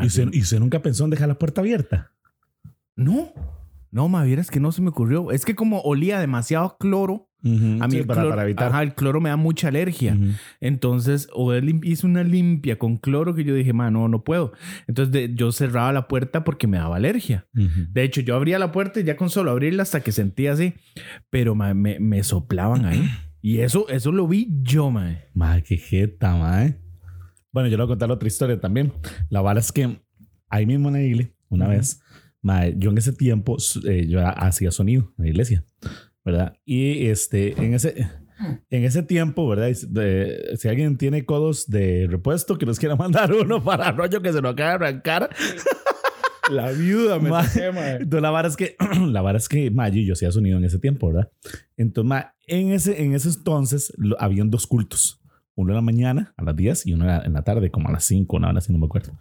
¿Y 0.00 0.06
usted, 0.06 0.28
y 0.32 0.42
usted 0.42 0.60
nunca 0.60 0.80
pensó 0.80 1.04
en 1.04 1.10
dejar 1.10 1.26
la 1.28 1.38
puerta 1.38 1.60
abierta? 1.60 2.12
No. 2.96 3.32
No, 3.90 4.08
ma, 4.08 4.24
vieras 4.24 4.50
que 4.50 4.58
no 4.60 4.72
se 4.72 4.80
me 4.80 4.88
ocurrió. 4.88 5.30
Es 5.32 5.44
que 5.44 5.54
como 5.54 5.80
olía 5.80 6.18
demasiado 6.18 6.76
cloro. 6.78 7.28
A 7.44 7.48
mí 7.48 7.90
Sí, 7.90 7.96
el 7.98 8.06
para, 8.06 8.20
cloro, 8.20 8.30
para 8.30 8.44
evitar. 8.44 8.68
ajá, 8.68 8.82
el 8.84 8.94
cloro 8.94 9.20
me 9.20 9.28
da 9.28 9.36
mucha 9.36 9.68
alergia. 9.68 10.16
Entonces, 10.60 11.28
o 11.34 11.52
él 11.52 11.80
hizo 11.82 12.06
una 12.06 12.22
limpia 12.22 12.78
con 12.78 12.96
cloro 12.96 13.34
que 13.34 13.44
yo 13.44 13.54
dije, 13.54 13.72
man, 13.72 13.92
no, 13.94 14.08
no 14.08 14.22
puedo. 14.22 14.52
Entonces, 14.86 15.12
de- 15.12 15.34
yo 15.34 15.50
cerraba 15.52 15.92
la 15.92 16.06
puerta 16.08 16.44
porque 16.44 16.66
me 16.66 16.78
daba 16.78 16.96
alergia. 16.96 17.46
De 17.52 18.02
hecho, 18.04 18.20
yo 18.20 18.36
abría 18.36 18.58
la 18.58 18.70
puerta 18.72 19.00
y 19.00 19.04
ya 19.04 19.16
con 19.16 19.28
solo 19.28 19.50
abrirla 19.50 19.82
hasta 19.82 20.00
que 20.00 20.12
sentía 20.12 20.52
así, 20.52 20.74
pero 21.30 21.54
ma, 21.54 21.74
me, 21.74 21.98
me 22.00 22.22
soplaban 22.22 22.84
ahí. 22.86 23.02
Y 23.44 23.58
eso, 23.58 23.88
eso 23.88 24.12
lo 24.12 24.28
vi 24.28 24.48
yo, 24.62 24.92
man. 24.92 25.18
Madre, 25.34 25.64
qué 25.64 25.76
jeta, 25.76 26.36
madre. 26.36 26.78
Bueno, 27.50 27.68
yo 27.68 27.76
le 27.76 27.82
voy 27.82 27.86
a 27.90 27.94
contar 27.94 28.08
otra 28.12 28.28
historia 28.28 28.60
también. 28.60 28.92
La 29.30 29.40
vara 29.40 29.58
es 29.58 29.72
que 29.72 30.00
ahí 30.48 30.64
mismo 30.64 30.86
en 30.90 30.94
la 30.94 31.02
iglesia, 31.02 31.34
una 31.48 31.66
vez, 31.66 32.00
madre, 32.42 32.74
yo 32.76 32.90
en 32.90 32.98
ese 32.98 33.12
tiempo 33.12 33.56
eh, 33.88 34.06
yo 34.08 34.20
hacía 34.26 34.70
sonido 34.70 35.12
en 35.18 35.24
la 35.24 35.30
iglesia, 35.30 35.64
¿verdad? 36.24 36.54
Y 36.64 37.06
este, 37.06 37.52
en 37.62 37.74
ese, 37.74 38.06
en 38.70 38.84
ese 38.84 39.02
tiempo, 39.02 39.48
¿verdad? 39.48 39.70
Eh, 39.70 40.56
si 40.56 40.68
alguien 40.68 40.96
tiene 40.98 41.24
codos 41.24 41.68
de 41.70 42.06
repuesto 42.10 42.58
que 42.58 42.66
nos 42.66 42.78
quiera 42.78 42.96
mandar 42.96 43.32
uno 43.40 43.62
para 43.62 43.92
rollo 43.92 44.20
que 44.20 44.32
se 44.32 44.40
lo 44.40 44.50
acaba 44.50 44.70
de 44.70 44.74
arrancar, 44.86 45.30
La 46.50 46.72
viuda 46.72 47.20
me 47.20 47.30
saqué, 47.44 47.66
Entonces 47.68 48.20
la 48.20 48.30
vara 48.30 48.48
es 48.48 48.56
que, 48.56 48.74
la 49.08 49.22
vara 49.22 49.38
es 49.38 49.48
que, 49.48 49.70
ma, 49.70 49.88
yo, 49.88 50.02
yo 50.02 50.12
hacía 50.14 50.32
sonido 50.32 50.58
en 50.58 50.64
ese 50.64 50.78
tiempo, 50.80 51.06
¿verdad? 51.12 51.30
Entonces, 51.76 52.08
ma, 52.08 52.34
en 52.48 52.72
ese, 52.72 53.00
en 53.02 53.14
ese 53.14 53.28
entonces 53.28 53.92
lo- 53.96 54.20
habían 54.20 54.50
dos 54.50 54.66
cultos. 54.66 55.20
Uno 55.54 55.70
en 55.70 55.76
la 55.76 55.82
mañana 55.82 56.34
a 56.36 56.42
las 56.42 56.56
10 56.56 56.86
y 56.86 56.94
uno 56.94 57.04
en 57.04 57.08
la, 57.10 57.22
en 57.24 57.32
la 57.34 57.42
tarde 57.42 57.70
como 57.70 57.88
a 57.88 57.92
las 57.92 58.04
5, 58.04 58.36
una 58.36 58.48
hora 58.48 58.58
así, 58.58 58.72
no 58.72 58.78
me 58.78 58.86
acuerdo. 58.86 59.16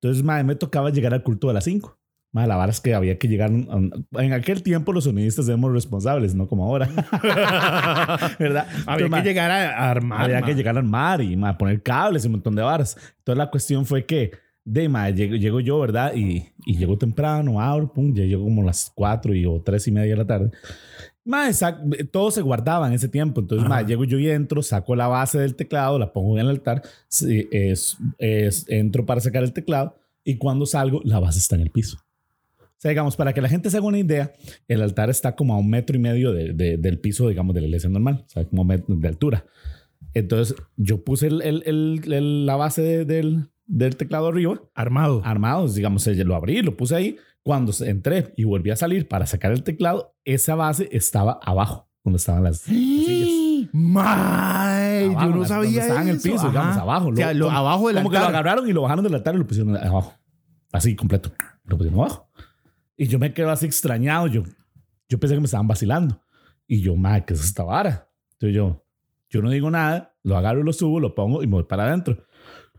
Entonces, 0.00 0.24
ma, 0.24 0.42
me 0.42 0.56
tocaba 0.56 0.90
llegar 0.90 1.14
al 1.14 1.22
culto 1.22 1.48
a 1.48 1.52
las 1.52 1.64
5. 1.64 1.96
Ma, 2.34 2.46
la 2.46 2.56
vara 2.56 2.72
es 2.72 2.80
que 2.80 2.94
había 2.94 3.18
que 3.18 3.28
llegar. 3.28 3.50
a- 3.50 4.22
En 4.22 4.32
aquel 4.32 4.62
tiempo 4.62 4.92
los 4.94 5.04
sonidistas 5.04 5.46
éramos 5.48 5.70
responsables, 5.72 6.34
no 6.34 6.48
como 6.48 6.64
ahora. 6.64 6.88
¿Verdad? 8.38 8.66
Había 8.86 9.06
Entonces, 9.06 9.22
que 9.22 9.28
llegar 9.28 9.50
a 9.50 9.90
armar. 9.90 10.22
había 10.22 10.42
que 10.42 10.54
llegar 10.54 10.76
al 10.78 10.84
mar 10.84 11.20
y 11.20 11.36
ma, 11.36 11.56
poner 11.58 11.82
cables 11.82 12.24
y 12.24 12.28
un 12.28 12.32
montón 12.32 12.54
de 12.54 12.62
varas. 12.62 12.96
Entonces 13.18 13.38
la 13.38 13.50
cuestión 13.50 13.84
fue 13.86 14.06
que, 14.06 14.32
de 14.64 14.88
ma, 14.88 15.10
llego, 15.10 15.36
llego 15.36 15.60
yo, 15.60 15.78
¿verdad? 15.80 16.14
Y, 16.14 16.46
y 16.64 16.76
llego 16.76 16.96
temprano, 16.96 17.60
abro, 17.60 17.92
pum, 17.92 18.14
ya 18.14 18.24
llego 18.24 18.44
como 18.44 18.62
las 18.62 18.90
4 18.94 19.34
y, 19.34 19.44
o 19.46 19.60
3 19.60 19.88
y 19.88 19.92
media 19.92 20.10
de 20.12 20.16
la 20.16 20.26
tarde. 20.26 20.50
Ma, 21.24 21.48
sac- 21.50 22.10
todo 22.10 22.30
se 22.30 22.40
guardaba 22.42 22.86
en 22.88 22.94
ese 22.94 23.08
tiempo. 23.08 23.40
Entonces, 23.42 23.68
ma, 23.68 23.78
Ajá. 23.78 23.86
llego 23.86 24.04
yo 24.04 24.18
y 24.18 24.30
entro, 24.30 24.62
saco 24.62 24.96
la 24.96 25.06
base 25.08 25.38
del 25.38 25.54
teclado, 25.54 25.98
la 25.98 26.12
pongo 26.12 26.34
en 26.38 26.44
el 26.46 26.48
altar, 26.48 26.82
es, 27.10 27.96
es, 28.18 28.64
entro 28.68 29.04
para 29.04 29.20
sacar 29.20 29.42
el 29.42 29.52
teclado 29.52 29.96
y 30.24 30.36
cuando 30.38 30.64
salgo, 30.66 31.00
la 31.04 31.18
base 31.20 31.38
está 31.38 31.56
en 31.56 31.62
el 31.62 31.70
piso. 31.70 31.98
Sea, 32.82 32.88
digamos, 32.88 33.14
para 33.14 33.32
que 33.32 33.40
la 33.40 33.48
gente 33.48 33.70
se 33.70 33.76
haga 33.76 33.86
una 33.86 33.98
idea, 34.00 34.32
el 34.66 34.82
altar 34.82 35.08
está 35.08 35.36
como 35.36 35.54
a 35.54 35.58
un 35.58 35.70
metro 35.70 35.94
y 35.94 36.00
medio 36.00 36.32
de- 36.32 36.52
de- 36.52 36.76
del 36.78 36.98
piso, 36.98 37.28
digamos, 37.28 37.54
de 37.54 37.60
la 37.60 37.68
iglesia 37.68 37.88
normal, 37.88 38.24
o 38.26 38.28
sea, 38.28 38.44
como 38.44 38.64
de 38.64 39.06
altura. 39.08 39.46
Entonces, 40.14 40.56
yo 40.76 41.04
puse 41.04 41.28
el- 41.28 41.42
el- 41.42 41.62
el- 42.12 42.44
la 42.44 42.56
base 42.56 42.82
de- 42.82 43.04
del, 43.04 43.50
del 43.66 43.94
teclado 43.96 44.26
arriba, 44.26 44.60
Armado. 44.74 45.22
armados, 45.24 45.76
digamos, 45.76 46.04
eh, 46.08 46.24
lo 46.24 46.34
abrí, 46.34 46.60
lo 46.60 46.76
puse 46.76 46.96
ahí. 46.96 47.16
Cuando 47.44 47.72
entré 47.86 48.32
y 48.36 48.42
volví 48.42 48.70
a 48.70 48.76
salir 48.76 49.06
para 49.06 49.26
sacar 49.26 49.52
el 49.52 49.62
teclado, 49.62 50.16
esa 50.24 50.56
base 50.56 50.88
estaba 50.90 51.38
abajo, 51.44 51.88
donde 52.02 52.16
estaban 52.16 52.42
las, 52.42 52.66
las 52.66 52.76
sillas. 52.76 53.68
Abajo, 53.94 55.20
yo 55.30 55.36
no 55.36 55.44
sabía 55.44 55.82
estaba 55.82 56.02
en 56.02 56.08
el 56.08 56.16
eso. 56.16 56.24
piso, 56.32 56.48
digamos, 56.48 56.72
Ajá. 56.72 56.80
abajo. 56.82 57.08
O 57.10 57.16
sea, 57.16 57.32
Lo- 57.32 57.46
lo- 57.46 57.50
abajo 57.52 57.88
del 57.88 57.96
Como 57.98 58.10
que 58.10 58.16
lo 58.18 58.24
altar. 58.26 58.34
agarraron 58.40 58.68
y 58.68 58.72
lo 58.72 58.82
bajaron 58.82 59.04
del 59.04 59.14
altar 59.14 59.34
y 59.34 59.38
lo 59.38 59.46
pusieron 59.46 59.76
abajo. 59.76 60.14
Así, 60.72 60.96
completo. 60.96 61.30
Lo 61.64 61.76
pusieron 61.78 62.00
abajo. 62.00 62.28
Y 62.96 63.06
yo 63.06 63.18
me 63.18 63.32
quedo 63.32 63.50
así 63.50 63.66
extrañado. 63.66 64.26
Yo, 64.26 64.42
yo 65.08 65.18
pensé 65.18 65.34
que 65.34 65.40
me 65.40 65.46
estaban 65.46 65.66
vacilando. 65.66 66.20
Y 66.66 66.80
yo, 66.80 66.96
madre, 66.96 67.24
¿qué 67.26 67.34
es 67.34 67.44
esta 67.44 67.64
vara? 67.64 68.08
Entonces 68.32 68.54
yo, 68.56 68.84
yo 69.28 69.42
no 69.42 69.50
digo 69.50 69.70
nada, 69.70 70.14
lo 70.22 70.36
agarro, 70.36 70.62
lo 70.62 70.72
subo, 70.72 71.00
lo 71.00 71.14
pongo 71.14 71.42
y 71.42 71.46
me 71.46 71.54
voy 71.54 71.64
para 71.64 71.84
adentro. 71.84 72.24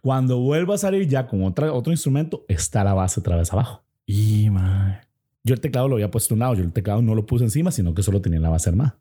Cuando 0.02 0.40
vuelvo 0.40 0.74
a 0.74 0.78
salir 0.78 1.08
ya 1.08 1.28
con 1.28 1.44
otra, 1.44 1.72
otro 1.72 1.92
instrumento, 1.92 2.46
está 2.48 2.84
la 2.84 2.94
base 2.94 3.20
otra 3.20 3.38
vez 3.38 3.52
abajo. 3.54 3.84
Y, 4.06 4.50
mae. 4.50 5.02
Yo 5.46 5.54
el 5.54 5.62
teclado 5.62 5.90
lo 5.90 5.96
había 5.96 6.10
puesto 6.10 6.34
a 6.34 6.36
un 6.36 6.40
lado. 6.40 6.56
Yo 6.56 6.64
el 6.64 6.72
teclado 6.72 7.02
no 7.02 7.16
lo 7.16 7.26
puse 7.26 7.44
encima, 7.44 7.72
sino 7.72 7.94
que 7.94 8.04
solo 8.04 8.22
tenía 8.22 8.40
la 8.40 8.50
base 8.50 8.70
armada. 8.70 9.00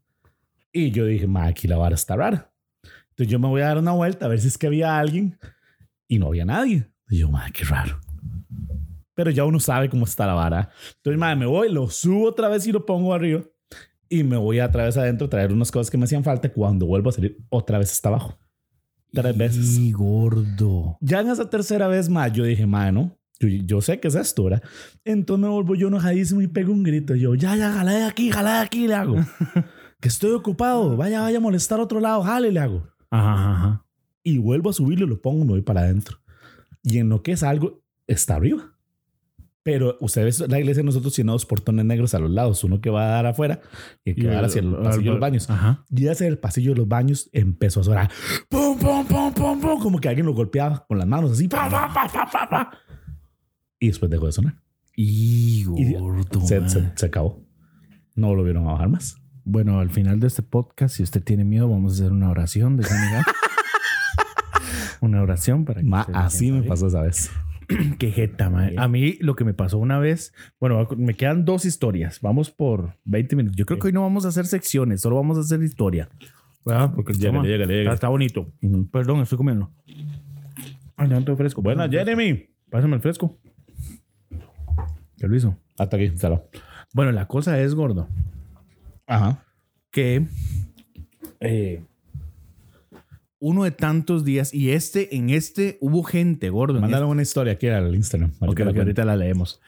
Y 0.73 0.91
yo 0.91 1.07
dije, 1.07 1.27
ma, 1.27 1.47
aquí 1.47 1.69
la 1.69 1.77
vara 1.77 1.95
está 1.95 2.17
rara. 2.17 2.53
Entonces 3.11 3.29
yo 3.29 3.39
me 3.39 3.49
voy 3.49 3.61
a 3.61 3.67
dar 3.67 3.79
una 3.79 3.93
vuelta 3.93 4.27
a 4.27 4.29
ver 4.29 4.41
si 4.41 4.49
es 4.49 4.59
que 4.59 4.67
había 4.67 4.99
alguien 4.99 5.39
y 6.09 6.19
no 6.19 6.27
había 6.29 6.45
nadie. 6.45 6.89
Y 7.09 7.19
yo, 7.19 7.31
ma, 7.31 7.51
qué 7.53 7.65
raro. 7.65 8.01
Pero 9.15 9.31
ya 9.31 9.45
uno 9.45 9.61
sabe 9.61 9.89
cómo 9.89 10.05
está 10.05 10.27
la 10.27 10.35
vara. 10.35 10.71
Entonces, 10.97 11.19
ma, 11.19 11.35
me 11.35 11.47
voy, 11.47 11.71
lo 11.71 11.89
subo 11.91 12.29
otra 12.29 12.49
vez 12.49 12.67
y 12.67 12.73
lo 12.73 12.87
pongo 12.87 13.13
arriba. 13.13 13.43
Y 14.09 14.25
me 14.25 14.37
voy 14.37 14.61
otra 14.61 14.85
vez 14.85 14.97
adentro 14.97 15.27
a 15.27 15.31
traer 15.31 15.53
unas 15.53 15.71
cosas 15.71 15.91
que 15.91 15.97
me 15.97 16.05
hacían 16.05 16.25
falta. 16.25 16.53
Cuando 16.53 16.87
vuelvo 16.87 17.11
a 17.11 17.13
salir, 17.13 17.39
otra 17.49 17.79
vez 17.79 17.93
está 17.93 18.09
abajo. 18.09 18.39
Tres 19.13 19.37
veces. 19.37 19.79
Y 19.79 19.93
gordo. 19.93 20.97
Ya 21.01 21.21
en 21.21 21.31
esa 21.31 21.49
tercera 21.49 21.87
vez 21.89 22.09
más, 22.09 22.33
yo 22.33 22.45
dije, 22.45 22.67
mano, 22.67 23.19
yo, 23.39 23.49
yo 23.49 23.81
sé 23.81 24.01
que 24.01 24.09
es 24.09 24.15
esto, 24.15 24.45
¿verdad? 24.45 24.63
Entonces 25.05 25.43
me 25.43 25.49
vuelvo 25.49 25.75
yo 25.75 25.89
enojadísimo 25.89 26.41
y 26.41 26.47
pego 26.47 26.73
un 26.73 26.83
grito. 26.83 27.15
Yo, 27.15 27.35
ya, 27.35 27.57
ya, 27.57 27.73
jala 27.73 27.93
de 27.93 28.05
aquí, 28.05 28.31
jala 28.31 28.55
de 28.55 28.61
aquí, 28.61 28.87
le 28.87 28.95
hago. 28.95 29.17
que 30.01 30.09
estoy 30.09 30.33
ocupado. 30.33 30.97
Vaya, 30.97 31.21
vaya 31.21 31.39
a 31.39 31.41
molestar 31.41 31.81
a 31.81 31.83
otro 31.83 32.01
lado, 32.01 32.23
jale, 32.23 32.51
le 32.51 32.61
hago. 32.61 32.89
Ajá, 33.11 33.53
ajá. 33.53 33.87
Y 34.23 34.39
vuelvo 34.39 34.71
a 34.71 34.73
subirlo, 34.73 35.07
lo 35.07 35.21
pongo 35.21 35.45
me 35.45 35.53
voy 35.53 35.63
para 35.63 35.81
adentro. 35.81 36.19
Y 36.83 36.99
en 36.99 37.09
lo 37.09 37.23
que 37.23 37.33
es 37.33 37.43
algo, 37.43 37.83
está 38.07 38.37
arriba. 38.37 38.72
Pero 39.65 39.97
ustedes, 40.01 40.41
la 40.49 40.59
iglesia, 40.59 40.83
nosotros 40.83 41.15
tiene 41.15 41.31
dos 41.31 41.47
portones 41.47 41.85
negros 41.85 42.15
a 42.15 42.19
los 42.19 42.31
lados. 42.31 42.65
Uno 42.65 42.81
que 42.81 42.91
va 42.91 43.05
a 43.05 43.09
dar 43.09 43.27
afuera 43.27 43.61
y 44.05 44.11
el 44.11 44.17
que 44.17 44.27
va 44.27 44.33
a 44.33 44.35
dar 44.37 44.45
hacia 44.47 44.61
el 44.61 44.73
pasillo 44.75 45.03
de 45.05 45.11
los 45.11 45.21
baños. 45.21 45.49
Ajá. 45.51 45.85
Y 45.89 46.09
hacia 46.09 46.27
el 46.27 46.39
pasillo 46.39 46.73
de 46.73 46.79
los 46.79 46.89
baños 46.89 47.31
empezó 47.33 47.81
a 47.81 47.85
sonar 47.85 48.11
pum, 48.49 48.77
pum, 48.79 49.07
pum, 49.07 49.33
pum, 49.33 49.61
pum, 49.61 49.81
como 49.81 49.99
que 50.01 50.09
alguien 50.09 50.27
lo 50.27 50.35
golpeaba 50.35 50.85
con 50.89 50.99
las 50.99 51.07
manos 51.07 51.31
así. 51.33 51.47
pa, 51.47 51.71
pa, 51.71 51.93
pa, 51.95 52.09
pa, 52.13 52.29
pa, 52.31 52.49
pa. 52.49 52.79
Y 53.79 53.87
después 53.89 54.11
dejó 54.11 54.27
de 54.27 54.33
sonar. 54.33 54.55
Y 54.97 55.65
Y 55.77 55.95
gordo. 55.95 56.41
Se, 56.47 56.61
mae. 56.61 56.69
se- 56.69 56.93
se 56.97 57.07
acabó. 57.07 57.41
No 58.17 58.35
lo 58.35 58.43
vieron 58.43 58.67
a 58.67 58.73
bajar 58.73 58.89
más. 58.89 59.17
Bueno, 59.45 59.79
al 59.81 59.91
final 59.91 60.19
de 60.21 60.27
este 60.27 60.43
podcast, 60.43 60.97
si 60.97 61.03
usted 61.05 61.23
tiene 61.23 61.45
miedo, 61.45 61.69
vamos 61.69 61.93
a 61.93 61.95
hacer 62.03 62.13
una 62.13 62.31
oración 62.31 62.77
de 62.77 62.85
sanidad. 62.85 63.23
Una 65.01 65.21
oración 65.23 65.65
para 65.65 65.81
que 65.81 65.87
Ma, 65.89 66.01
usted 66.03 66.13
se 66.13 66.19
así 66.19 66.53
me 66.53 66.63
pasó 66.63 66.87
esa 66.87 67.03
vez. 67.03 67.31
Qué 67.99 68.11
jeta, 68.11 68.51
mae. 68.51 68.75
A 68.77 68.89
mí 68.89 69.17
lo 69.21 69.35
que 69.35 69.45
me 69.45 69.55
pasó 69.55 69.79
una 69.79 69.99
vez, 69.99 70.33
bueno, 70.61 70.87
me 70.97 71.15
quedan 71.15 71.45
dos 71.45 71.65
historias. 71.65 72.21
Vamos 72.21 72.51
por 72.51 72.97
20 73.05 73.37
minutos. 73.37 73.57
Yo 73.57 73.67
creo 73.67 73.79
que 73.79 73.89
hoy 73.89 73.93
no 73.93 74.03
vamos 74.03 74.25
a 74.25 74.29
hacer 74.29 74.47
secciones, 74.47 75.01
solo 75.01 75.17
vamos 75.17 75.39
a 75.39 75.41
hacer 75.41 75.63
historia. 75.63 76.09
¿Verdad? 76.65 76.93
Porque. 76.95 77.13
Está, 77.13 78.09
bonito. 78.09 78.53
Perdón, 78.91 79.21
estoy 79.21 79.39
comiendo. 79.39 79.71
Ay, 80.97 81.09
no, 81.09 81.25
tengo 81.25 81.37
fresco. 81.37 81.63
Fresco. 81.63 81.91
Jeremy. 81.91 82.47
Pásame 82.71 82.97
el 82.97 83.03
fresco. 83.03 83.39
¿Qué 85.19 85.29
lo 85.29 85.37
hizo? 85.37 85.57
Hasta 85.79 85.97
aquí, 85.97 86.17
salud. 86.17 86.39
Bueno, 86.95 87.13
la 87.13 87.27
cosa 87.27 87.61
es, 87.61 87.75
gordo, 87.75 88.09
Ajá. 89.07 89.45
que 89.91 90.27
eh, 91.41 91.83
uno 93.45 93.65
de 93.65 93.73
tantos 93.73 94.25
días, 94.25 94.55
y 94.55 94.71
este, 94.71 95.17
en 95.17 95.29
este 95.31 95.77
hubo 95.81 96.05
gente, 96.05 96.49
gordo. 96.49 96.81
Mandaron 96.81 97.09
una 97.11 97.23
historia 97.23 97.55
aquí 97.55 97.67
al 97.67 97.93
Instagram. 97.93 98.31
este- 98.31 98.45
Ahorita 98.47 98.65
la 98.65 98.79
ahorita 98.79 99.05
la 99.05 99.17
leemos. 99.17 99.61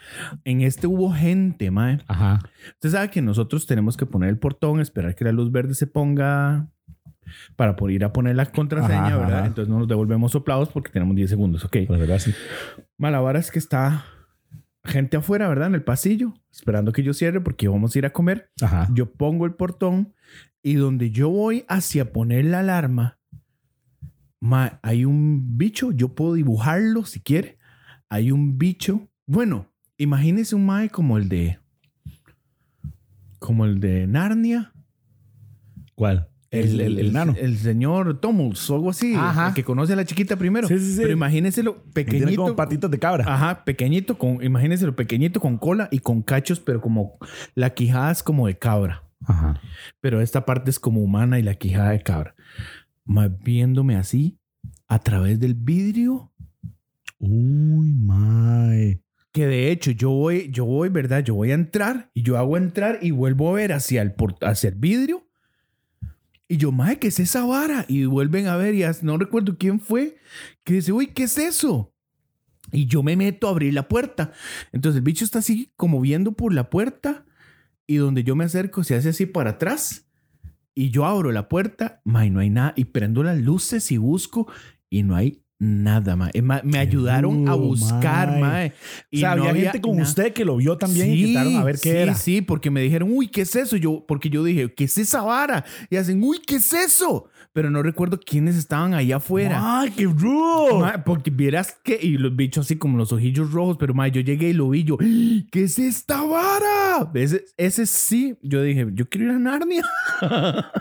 En 0.45 0.61
este 0.61 0.87
hubo 0.87 1.13
gente, 1.13 1.73
mae. 1.73 1.99
Ajá. 2.07 2.39
Usted 2.75 2.91
sabe 2.91 3.11
que 3.11 3.21
nosotros 3.21 3.67
tenemos 3.67 3.97
que 3.97 4.07
poner 4.07 4.29
el 4.29 4.39
portón, 4.39 4.79
esperar 4.81 5.17
que 5.17 5.25
la 5.25 5.33
luz 5.33 5.51
verde 5.51 5.75
se 5.75 5.89
ponga 5.89 6.69
para 7.57 7.75
poder 7.75 7.97
ir 7.97 8.05
a 8.05 8.13
poner 8.13 8.37
la 8.37 8.47
contraseña, 8.47 9.07
Ajá, 9.07 9.17
¿verdad? 9.19 9.39
ajá. 9.39 9.47
Entonces 9.49 9.69
no 9.69 9.81
nos 9.81 9.89
devolvemos 9.89 10.31
soplados 10.31 10.69
porque 10.69 10.93
tenemos 10.93 11.17
10 11.17 11.29
segundos, 11.31 11.65
ok. 11.65 11.79
Pues, 11.89 11.99
¿verdad? 11.99 12.21
Sí. 12.21 12.33
Malavara 12.97 13.41
es 13.41 13.51
que 13.51 13.59
está 13.59 14.05
gente 14.85 15.17
afuera, 15.17 15.49
¿verdad? 15.49 15.67
En 15.69 15.75
el 15.75 15.83
pasillo, 15.83 16.35
esperando 16.53 16.93
que 16.93 17.03
yo 17.03 17.13
cierre 17.13 17.41
porque 17.41 17.67
vamos 17.67 17.97
a 17.97 17.99
ir 17.99 18.07
a 18.07 18.11
comer. 18.11 18.51
Ajá. 18.61 18.89
Yo 18.93 19.11
pongo 19.13 19.47
el 19.47 19.55
portón 19.55 20.13
y 20.63 20.75
donde 20.75 21.11
yo 21.11 21.29
voy 21.29 21.65
hacia 21.69 22.13
poner 22.13 22.45
la 22.45 22.61
alarma, 22.61 23.19
ma, 24.45 24.79
hay 24.83 25.07
un 25.07 25.57
bicho, 25.57 25.91
yo 25.93 26.15
puedo 26.15 26.35
dibujarlo 26.35 27.05
si 27.07 27.21
quiere. 27.21 27.59
Hay 28.11 28.31
un 28.31 28.59
bicho. 28.59 29.09
Bueno, 29.27 29.73
imagínese 29.97 30.55
un 30.55 30.67
mae 30.67 30.91
como 30.91 31.17
el 31.17 31.29
de 31.31 31.59
como 33.39 33.65
el 33.65 33.81
de 33.81 34.07
Narnia. 34.07 34.73
¿Cuál? 35.95 36.29
El, 36.51 36.81
el, 36.81 36.99
el 36.99 37.13
nano. 37.13 37.35
El 37.37 37.57
señor 37.57 38.21
Tomus 38.21 38.71
o 38.71 38.77
algo 38.77 38.91
así. 38.91 39.15
Ajá. 39.15 39.49
El 39.49 39.55
que 39.55 39.65
conoce 39.65 39.95
a 39.95 39.97
la 39.97 40.05
chiquita 40.05 40.37
primero. 40.37 40.69
Sí, 40.69 40.79
sí, 40.79 40.93
sí. 40.93 41.01
Pero 41.01 41.13
imagínenselo 41.13 41.83
Que 41.95 42.05
Tiene 42.05 42.21
pequeñito. 42.21 42.43
como 42.43 42.55
patitas 42.57 42.91
de 42.91 42.99
cabra. 42.99 43.25
Ajá, 43.27 43.65
pequeñito, 43.65 44.19
con, 44.19 44.43
imagínenselo 44.43 44.95
pequeñito 44.95 45.41
con 45.41 45.57
cola 45.59 45.89
y 45.91 45.99
con 46.01 46.23
cachos, 46.23 46.61
pero 46.61 46.81
como 46.81 47.19
la 47.55 47.71
quijada 47.71 48.13
es 48.13 48.23
como 48.23 48.47
de 48.47 48.59
cabra. 48.59 49.03
Ajá. 49.27 49.61
Pero 50.01 50.21
esta 50.21 50.45
parte 50.45 50.71
es 50.71 50.79
como 50.79 51.01
humana 51.01 51.39
y 51.39 51.43
la 51.43 51.55
quijada 51.55 51.91
de 51.91 52.03
cabra. 52.03 52.35
Viéndome 53.05 53.97
así 53.97 54.39
a 54.89 54.99
través 54.99 55.39
del 55.41 55.55
vidrio. 55.55 56.33
Uy, 57.19 57.93
my. 57.93 59.01
Que 59.33 59.47
de 59.47 59.71
hecho 59.71 59.91
yo 59.91 60.11
voy, 60.11 60.51
yo 60.51 60.65
voy, 60.65 60.89
¿verdad? 60.89 61.25
Yo 61.25 61.35
voy 61.35 61.51
a 61.51 61.55
entrar 61.55 62.11
y 62.15 62.23
yo 62.23 62.39
hago 62.39 62.57
entrar 62.57 62.99
y 63.03 63.11
vuelvo 63.11 63.51
a 63.51 63.55
ver 63.55 63.73
hacia 63.73 64.03
el, 64.03 64.15
hacia 64.43 64.69
el 64.69 64.77
vidrio. 64.77 65.27
Y 66.47 66.57
yo, 66.57 66.73
mae, 66.73 66.99
¿qué 66.99 67.09
es 67.09 67.19
esa 67.19 67.45
vara? 67.45 67.85
Y 67.89 68.05
vuelven 68.05 68.47
a 68.47 68.57
ver 68.57 68.75
y 68.75 68.85
no 69.03 69.17
recuerdo 69.17 69.57
quién 69.59 69.81
fue 69.81 70.17
que 70.63 70.75
dice, 70.75 70.93
uy, 70.93 71.09
¿qué 71.09 71.25
es 71.25 71.39
eso? 71.39 71.93
Y 72.71 72.87
yo 72.87 73.03
me 73.03 73.17
meto 73.17 73.49
a 73.49 73.51
abrir 73.51 73.75
la 73.75 73.89
puerta. 73.89 74.33
Entonces 74.73 74.99
el 74.99 75.05
bicho 75.05 75.25
está 75.25 75.39
así 75.41 75.73
como 75.77 76.01
viendo 76.01 76.33
por 76.33 76.53
la 76.53 76.71
puerta 76.71 77.25
y 77.87 77.97
donde 77.97 78.25
yo 78.25 78.37
me 78.37 78.45
acerco 78.45 78.85
se 78.85 78.95
hace 78.95 79.11
así 79.11 79.27
para 79.27 79.51
atrás. 79.51 80.04
Y 80.75 80.91
yo 80.91 81.05
abro 81.05 81.31
la 81.33 81.49
puerta, 81.49 82.01
mae, 82.05 82.31
no 82.31 82.41
hay 82.41 82.51
nada. 82.51 82.73
Y 82.77 82.87
prendo 82.87 83.23
las 83.23 83.39
luces 83.39 83.91
y 83.93 83.97
busco 83.97 84.49
y 84.91 85.03
no 85.05 85.15
hay 85.15 85.41
nada, 85.61 86.17
mae. 86.17 86.33
Me 86.65 86.79
ayudaron 86.79 87.49
a 87.49 87.55
buscar, 87.55 88.29
mae. 88.33 88.41
mae. 88.41 88.69
O 88.69 88.73
Y 89.11 89.19
sea, 89.21 89.37
no 89.37 89.45
había 89.45 89.73
gente 89.73 89.89
nada. 89.89 90.03
usted 90.03 90.33
que 90.33 90.45
lo 90.45 90.57
vio 90.57 90.77
también 90.77 91.11
y 91.11 91.21
intentaron 91.21 91.57
a 91.57 91.65
ver 91.65 91.77
qué 91.77 91.91
sí, 91.93 91.97
era. 91.97 92.15
Sí, 92.15 92.43
porque 92.43 92.71
me 92.71 92.81
dijeron, 92.81 93.09
uy, 93.13 93.29
¿qué 93.29 93.43
es 93.43 93.55
eso? 93.57 93.77
Yo, 93.77 94.05
porque 94.07 94.31
yo 94.31 94.43
dije, 94.43 94.75
¿qué 94.75 94.85
es 94.85 94.99
esa 94.99 95.23
vara? 95.23 95.65
Y 95.91 95.97
hacen, 95.97 96.23
uy, 96.23 96.41
¿qué 96.45 96.57
es 96.57 96.73
eso? 96.73 97.29
Pero 97.53 97.71
no 97.71 97.85
recuerdo 97.85 98.19
quiénes 98.19 98.57
estaban 98.57 98.95
ahí 98.95 99.13
afuera. 99.13 99.81
¡Ay, 99.81 99.91
qué 99.93 100.07
rudo! 100.07 100.85
Porque 101.07 101.31
vieras 101.31 101.79
que, 101.85 101.97
y 102.03 102.19
los 102.19 102.35
bichos 102.35 102.67
así 102.67 102.75
como 102.77 102.99
los 102.99 103.13
ojillos 103.13 103.53
rojos, 103.53 103.77
pero 103.79 103.95
ma, 103.95 104.09
yo 104.09 104.21
llegué 104.23 104.49
y 104.49 104.55
lo 104.55 104.71
vi, 104.71 104.83
yo, 104.83 104.99
¿qué 104.99 105.63
es 105.63 105.79
esta 105.79 106.21
vara? 106.23 106.74
Ese, 107.15 107.45
ese 107.57 107.87
sí, 107.87 108.37
yo 108.43 108.63
dije, 108.63 108.87
yo 108.93 109.09
quiero 109.09 109.27
ir 109.31 109.33
a 109.37 109.39
Narnia. 109.39 109.83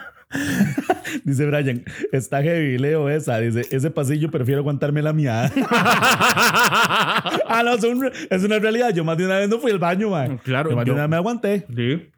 Dice 1.24 1.46
Brian, 1.46 1.84
está 2.12 2.42
heavy, 2.42 2.78
leo 2.80 3.08
esa. 3.10 3.38
Dice, 3.40 3.62
ese 3.70 3.92
pasillo 3.92 4.32
prefiero 4.32 4.62
aguantarme 4.62 5.02
la 5.04 5.14
mía. 5.14 5.52
ah, 5.70 7.62
no, 7.64 7.74
es, 7.76 7.84
un- 7.84 8.12
es 8.30 8.44
una 8.44 8.58
realidad. 8.60 8.90
Yo 8.94 9.04
más 9.04 9.18
de 9.18 9.26
una 9.26 9.38
vez 9.38 9.48
no 9.50 9.60
fui 9.60 9.72
al 9.72 9.78
baño, 9.80 10.10
man. 10.10 10.40
Claro, 10.40 10.72
Yo 10.72 10.76
más 10.76 10.86
de 10.86 10.92
una 10.92 11.02
vez 11.04 11.10
me 11.12 11.16
aguanté. 11.18 11.66
Sí. 11.76 12.10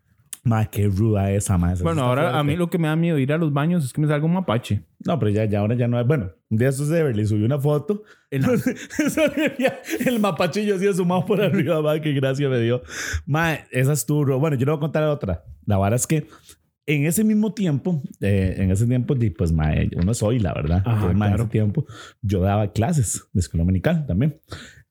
Ma, 0.47 0.65
qué 0.67 0.87
ruda 0.87 1.31
esa, 1.31 1.57
ma. 1.57 1.73
Esa 1.73 1.83
Bueno, 1.83 2.03
ahora 2.03 2.29
a 2.29 2.31
fuerte. 2.33 2.47
mí 2.51 2.55
lo 2.55 2.69
que 2.69 2.77
me 2.77 2.87
da 2.87 2.95
miedo 2.95 3.17
ir 3.17 3.33
a 3.33 3.37
los 3.39 3.51
baños 3.51 3.83
es 3.83 3.91
que 3.91 3.99
me 3.99 4.07
salga 4.07 4.25
un 4.27 4.33
mapache. 4.33 4.83
No, 5.03 5.17
pero 5.17 5.31
ya, 5.31 5.45
ya 5.45 5.59
ahora 5.59 5.73
ya 5.75 5.87
no 5.87 5.99
es. 5.99 6.05
Bueno, 6.05 6.31
un 6.49 6.57
día 6.59 6.69
eso 6.69 6.85
se 6.85 7.03
le 7.13 7.25
subió 7.25 7.45
una 7.47 7.59
foto. 7.59 8.03
En 8.29 8.43
la- 8.43 8.49
el 10.05 10.19
mapachillo 10.19 10.75
así 10.75 10.87
asomado 10.87 11.25
por 11.25 11.41
arriba, 11.41 11.81
ma, 11.81 11.99
qué 11.99 12.13
gracia 12.13 12.47
me 12.49 12.59
dio. 12.59 12.81
Ma, 13.25 13.55
esa 13.71 13.93
estuvo. 13.93 14.23
ru- 14.25 14.39
Bueno, 14.39 14.55
yo 14.57 14.65
le 14.65 14.71
voy 14.71 14.77
a 14.77 14.81
contar 14.81 15.03
otra. 15.05 15.43
La 15.65 15.77
verdad 15.77 15.95
es 15.95 16.05
que 16.07 16.27
en 16.85 17.05
ese 17.05 17.23
mismo 17.23 17.53
tiempo, 17.53 18.03
eh, 18.21 18.55
en 18.59 18.69
ese 18.69 18.85
tiempo, 18.85 19.15
pues, 19.37 19.51
ma, 19.51 19.71
uno 19.95 20.13
soy, 20.13 20.37
la 20.39 20.53
verdad. 20.53 20.77
Ajá, 20.85 20.91
Entonces, 20.93 21.17
ma, 21.17 21.25
en 21.25 21.31
claro. 21.31 21.43
ese 21.43 21.51
tiempo, 21.51 21.85
yo 22.21 22.41
daba 22.41 22.71
clases 22.71 23.23
de 23.33 23.39
escuela 23.39 23.63
dominical 23.63 24.05
también. 24.05 24.39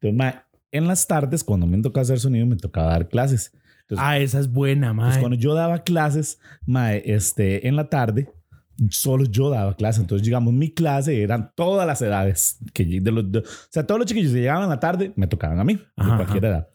Entonces, 0.01 0.14
ma, 0.19 0.47
en 0.73 0.88
las 0.88 1.07
tardes, 1.07 1.45
cuando 1.45 1.67
me 1.69 1.81
tocaba 1.81 2.03
hacer 2.03 2.19
sonido, 2.19 2.45
me 2.47 2.57
tocaba 2.57 2.88
dar 2.88 3.09
clases. 3.09 3.53
Entonces, 3.88 4.05
ah, 4.07 4.18
esa 4.18 4.40
es 4.40 4.51
buena, 4.51 4.94
pues 4.94 5.09
mae. 5.14 5.20
cuando 5.20 5.37
yo 5.37 5.55
daba 5.55 5.83
clases, 5.83 6.38
mae, 6.66 7.03
este, 7.07 7.68
en 7.68 7.77
la 7.77 7.88
tarde, 7.88 8.29
solo 8.90 9.25
yo 9.25 9.51
daba 9.51 9.77
clases. 9.77 10.01
Entonces, 10.01 10.25
digamos, 10.25 10.53
mi 10.55 10.73
clase 10.73 11.23
eran 11.23 11.53
todas 11.55 11.87
las 11.87 12.01
edades. 12.03 12.59
Que 12.73 12.85
de 13.01 13.11
los, 13.12 13.31
de- 13.31 13.40
o 13.40 13.44
sea, 13.70 13.87
todos 13.87 13.99
los 13.99 14.07
chiquillos 14.09 14.33
que 14.33 14.40
llegaban 14.40 14.64
en 14.64 14.70
la 14.70 14.81
tarde 14.81 15.12
me 15.16 15.27
tocaban 15.27 15.61
a 15.61 15.64
mí, 15.64 15.79
Ajá, 15.97 16.11
de 16.11 16.16
cualquier 16.16 16.44
edad. 16.47 16.68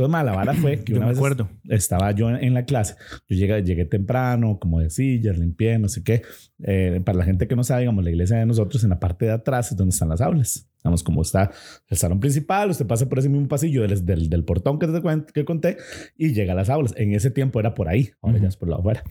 Entonces, 0.00 0.12
mae, 0.12 0.24
la 0.24 0.32
vara 0.32 0.54
fue 0.54 0.82
que 0.82 0.92
Yo 0.92 0.96
una 0.96 1.06
me 1.06 1.10
vez 1.12 1.18
acuerdo. 1.18 1.50
estaba 1.68 2.10
yo 2.12 2.30
en, 2.30 2.36
en 2.42 2.54
la 2.54 2.64
clase. 2.64 2.94
Yo 3.28 3.36
llegué, 3.36 3.62
llegué 3.62 3.84
temprano, 3.84 4.58
como 4.58 4.80
de 4.80 4.88
sillas, 4.88 5.38
limpié, 5.38 5.78
no 5.78 5.88
sé 5.88 6.02
qué. 6.02 6.22
Eh, 6.62 7.02
para 7.04 7.18
la 7.18 7.24
gente 7.24 7.46
que 7.46 7.54
no 7.54 7.62
sabe, 7.64 7.80
digamos, 7.82 8.02
la 8.02 8.08
iglesia 8.10 8.38
de 8.38 8.46
nosotros 8.46 8.82
en 8.82 8.88
la 8.90 8.98
parte 8.98 9.26
de 9.26 9.32
atrás 9.32 9.70
es 9.72 9.76
donde 9.76 9.90
están 9.92 10.08
las 10.08 10.22
aulas. 10.22 10.66
Digamos, 10.82 11.02
como 11.02 11.20
está 11.20 11.50
el 11.88 11.98
salón 11.98 12.18
principal, 12.18 12.70
usted 12.70 12.86
pasa 12.86 13.06
por 13.10 13.18
ese 13.18 13.28
mismo 13.28 13.46
pasillo 13.46 13.82
del, 13.82 14.06
del, 14.06 14.30
del 14.30 14.44
portón 14.44 14.78
que, 14.78 14.86
te 14.86 15.32
que 15.34 15.44
conté 15.44 15.76
y 16.16 16.32
llega 16.32 16.54
a 16.54 16.56
las 16.56 16.70
aulas. 16.70 16.94
En 16.96 17.12
ese 17.14 17.30
tiempo 17.30 17.60
era 17.60 17.74
por 17.74 17.88
ahí, 17.88 18.10
ahora 18.22 18.36
Ujú. 18.36 18.44
ya 18.44 18.48
es 18.48 18.56
por 18.56 18.70
la 18.70 18.76
afuera. 18.76 19.02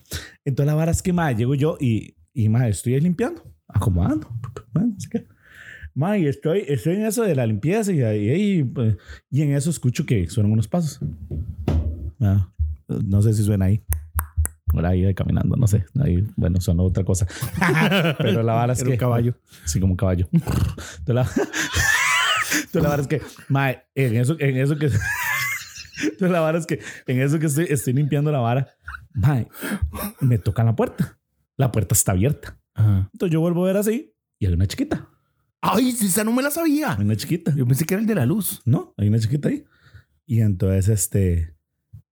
Entonces 0.44 0.66
la 0.66 0.74
vara 0.74 0.90
es 0.92 1.04
que, 1.04 1.14
ma, 1.14 1.32
llego 1.32 1.54
yo 1.54 1.78
y, 1.80 2.16
y 2.34 2.50
ma, 2.50 2.68
estoy 2.68 3.00
limpiando, 3.00 3.44
acomodando. 3.68 4.28
No 4.74 4.96
sé 4.98 5.10
qué. 5.12 5.28
Ma, 6.00 6.18
y 6.18 6.28
estoy, 6.28 6.64
estoy 6.66 6.96
en 6.96 7.06
eso 7.06 7.24
de 7.24 7.36
la 7.36 7.46
limpieza 7.46 7.92
y, 7.92 8.02
ahí- 8.02 8.30
ahí, 8.30 8.64
pues, 8.64 8.96
y 9.30 9.42
en 9.42 9.54
eso 9.54 9.70
escucho 9.70 10.06
que 10.06 10.30
suenan 10.30 10.54
unos 10.54 10.66
pasos. 10.68 11.02
Ah, 12.22 12.50
no 12.88 13.22
sé 13.22 13.34
si 13.34 13.44
suena 13.44 13.66
ahí. 13.66 13.84
Por 14.68 14.86
ahí 14.86 15.14
caminando, 15.14 15.58
no 15.58 15.68
sé. 15.68 15.84
Ahí, 16.02 16.26
bueno, 16.38 16.62
sonó 16.62 16.84
otra 16.84 17.04
cosa. 17.04 17.28
Pero 18.18 18.44
la 18.44 18.54
vara 18.54 18.72
es 18.74 18.80
Era 18.80 18.88
que. 18.88 18.94
un 18.94 18.98
caballo. 19.00 19.36
Sí, 19.66 19.80
como 19.82 19.92
un 19.94 19.98
caballo. 19.98 20.30
Entonces 20.32 21.08
la, 21.08 21.24
entonces, 22.56 22.82
la 22.84 22.90
vara 22.90 23.02
es 23.02 23.08
que, 23.10 23.22
mae, 23.50 23.84
en 23.96 24.16
eso, 24.16 24.38
en 24.40 24.56
eso 24.58 24.78
que. 24.78 24.86
Entonces 26.04 26.32
la 26.32 26.40
vara 26.40 26.60
es 26.60 26.66
que 26.66 26.80
en 27.08 27.20
eso 27.22 27.40
que 27.40 27.48
estoy, 27.48 27.66
estoy 27.70 27.92
limpiando 27.94 28.32
la 28.32 28.40
vara, 28.40 28.70
mae, 29.16 29.48
me 30.22 30.38
tocan 30.38 30.66
la 30.68 30.76
puerta. 30.78 31.18
La 31.58 31.72
puerta 31.74 31.94
está 31.94 32.14
abierta. 32.14 32.58
Ajá. 32.74 33.10
Entonces 33.12 33.34
yo 33.34 33.42
vuelvo 33.42 33.64
a 33.66 33.68
ver 33.68 33.76
así 33.78 34.14
y 34.40 34.46
hay 34.46 34.54
una 34.54 34.66
chiquita. 34.66 35.10
Ay, 35.62 35.90
esa 35.90 36.24
no 36.24 36.32
me 36.32 36.42
la 36.42 36.52
sabía. 36.52 36.94
Hay 36.94 37.04
una 37.04 37.16
chiquita. 37.16 37.54
Yo 37.56 37.66
pensé 37.66 37.86
que 37.86 37.94
era 37.94 38.02
el 38.02 38.08
de 38.08 38.16
la 38.16 38.26
luz. 38.26 38.62
No, 38.66 38.94
hay 38.98 39.10
una 39.10 39.20
chiquita 39.20 39.50
ahí. 39.50 39.66
Y 40.26 40.42
entonces, 40.42 40.88
este, 40.88 41.56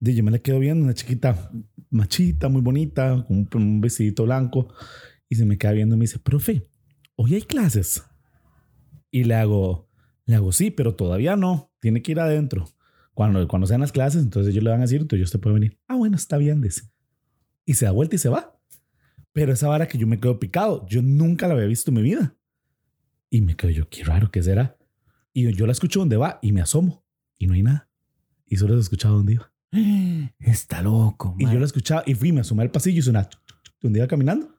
yo 0.00 0.24
me 0.24 0.30
la 0.30 0.38
quedo 0.38 0.58
viendo, 0.58 0.84
una 0.84 0.94
chiquita 0.94 1.50
machita, 1.90 2.48
muy 2.48 2.60
bonita, 2.60 3.24
con 3.26 3.38
un, 3.38 3.48
un 3.54 3.80
vestidito 3.80 4.24
blanco. 4.24 4.68
Y 5.28 5.36
se 5.36 5.44
me 5.44 5.56
queda 5.58 5.72
viendo 5.72 5.94
y 5.94 5.98
me 5.98 6.04
dice, 6.04 6.18
profe, 6.18 6.68
hoy 7.16 7.34
hay 7.34 7.42
clases. 7.42 8.04
Y 9.10 9.24
le 9.24 9.34
hago, 9.34 9.88
le 10.26 10.34
hago, 10.34 10.52
sí, 10.52 10.70
pero 10.70 10.94
todavía 10.94 11.36
no. 11.36 11.72
Tiene 11.80 12.02
que 12.02 12.12
ir 12.12 12.20
adentro. 12.20 12.68
Cuando, 13.14 13.46
cuando 13.48 13.66
sean 13.66 13.80
las 13.80 13.92
clases, 13.92 14.22
entonces 14.22 14.52
ellos 14.52 14.62
le 14.62 14.70
van 14.70 14.80
a 14.80 14.84
decir, 14.84 15.00
entonces 15.00 15.24
usted 15.24 15.40
puede 15.40 15.54
venir. 15.54 15.80
Ah, 15.88 15.96
bueno, 15.96 16.16
está 16.16 16.36
bien, 16.36 16.60
dice. 16.60 16.82
Y 17.64 17.74
se 17.74 17.84
da 17.84 17.90
vuelta 17.92 18.16
y 18.16 18.18
se 18.18 18.28
va. 18.28 18.60
Pero 19.32 19.52
esa 19.52 19.68
vara 19.68 19.88
que 19.88 19.98
yo 19.98 20.06
me 20.06 20.20
quedo 20.20 20.38
picado, 20.38 20.86
yo 20.88 21.02
nunca 21.02 21.48
la 21.48 21.54
había 21.54 21.66
visto 21.66 21.90
en 21.90 21.96
mi 21.96 22.02
vida. 22.02 22.37
Y 23.30 23.40
me 23.42 23.56
quedo 23.56 23.70
yo, 23.70 23.88
qué 23.88 24.04
raro, 24.04 24.30
¿qué 24.30 24.42
será? 24.42 24.76
Y 25.32 25.52
yo 25.52 25.66
la 25.66 25.72
escucho 25.72 26.00
donde 26.00 26.16
va 26.16 26.38
y 26.42 26.52
me 26.52 26.60
asomo 26.60 27.04
y 27.38 27.46
no 27.46 27.54
hay 27.54 27.62
nada. 27.62 27.88
Y 28.46 28.56
solo 28.56 28.74
se 28.74 28.80
escuchaba 28.80 29.14
donde 29.14 29.34
iba. 29.34 29.52
Está 30.38 30.82
loco. 30.82 31.36
Y 31.38 31.44
yo 31.44 31.58
la 31.58 31.66
escuchaba 31.66 32.02
y 32.06 32.14
fui, 32.14 32.32
me 32.32 32.40
asomé 32.40 32.62
al 32.62 32.70
pasillo 32.70 32.98
y 32.98 33.02
sonaba 33.02 33.28
donde 33.80 33.98
iba 34.00 34.08
caminando 34.08 34.54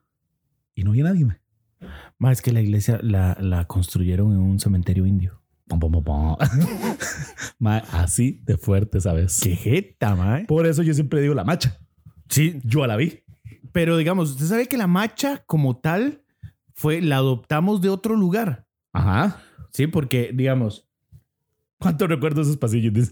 y 0.74 0.84
no 0.84 0.90
había 0.90 1.04
nadie. 1.04 1.24
mae. 1.24 1.40
Más 2.18 2.38
es 2.38 2.42
que 2.42 2.52
la 2.52 2.60
iglesia 2.60 3.00
la, 3.02 3.36
la 3.40 3.66
construyeron 3.66 4.32
en 4.32 4.38
un 4.38 4.60
cementerio 4.60 5.06
indio. 5.06 5.42
Pum, 5.66 5.78
pum, 5.78 6.02
pum. 6.04 6.36
Mae, 7.58 7.82
así 7.92 8.40
de 8.44 8.56
fuerte, 8.56 9.00
¿sabes? 9.00 9.38
Qué 9.40 9.54
jeta, 9.54 10.16
mae. 10.16 10.44
Por 10.46 10.66
eso 10.66 10.82
yo 10.82 10.92
siempre 10.94 11.20
digo 11.20 11.32
la 11.34 11.44
macha. 11.44 11.78
Sí, 12.28 12.60
Yo 12.64 12.86
la 12.86 12.96
vi. 12.96 13.22
pero 13.72 13.96
digamos, 13.96 14.30
usted 14.32 14.46
sabe 14.46 14.66
que 14.66 14.76
la 14.76 14.86
macha 14.88 15.44
como 15.46 15.76
tal 15.78 16.22
fue, 16.80 17.02
la 17.02 17.16
adoptamos 17.16 17.82
de 17.82 17.90
otro 17.90 18.16
lugar. 18.16 18.64
Ajá. 18.94 19.42
Sí, 19.70 19.86
porque, 19.86 20.30
digamos, 20.32 20.86
¿Cuánto 21.78 22.06
recuerdo 22.06 22.40
esos 22.42 22.56
pasillos? 22.56 22.92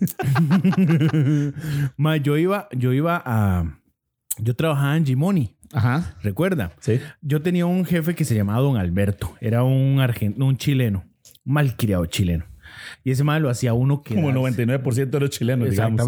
Ma, 1.96 2.16
yo 2.16 2.37
iba, 2.37 2.68
yo 2.72 2.92
iba 2.92 3.22
a, 3.24 3.81
yo 4.38 4.57
trabajaba 4.57 4.96
en 4.96 5.07
Gimoni, 5.07 5.57
Ajá. 5.72 6.16
recuerda. 6.22 6.72
Sí. 6.81 7.00
Yo 7.22 7.42
tenía 7.42 7.66
un 7.66 7.85
jefe 7.85 8.14
que 8.14 8.24
se 8.24 8.35
llamaba 8.35 8.61
Don 8.61 8.76
Alberto, 8.76 9.37
era 9.40 9.62
un 9.64 10.00
argentino, 10.00 10.46
un 10.46 10.57
chileno, 10.57 11.04
un 11.44 11.52
malcriado 11.52 12.07
chileno. 12.07 12.44
Y 13.04 13.11
ese 13.11 13.24
mal 13.24 13.42
lo 13.42 13.50
hacía 13.50 13.74
uno 13.74 14.02
que 14.02 14.14
Como 14.14 14.31
el 14.31 14.37
99% 14.37 15.11
de 15.11 15.20
los 15.20 15.31
chilenos, 15.31 15.70
digamos. 15.70 16.07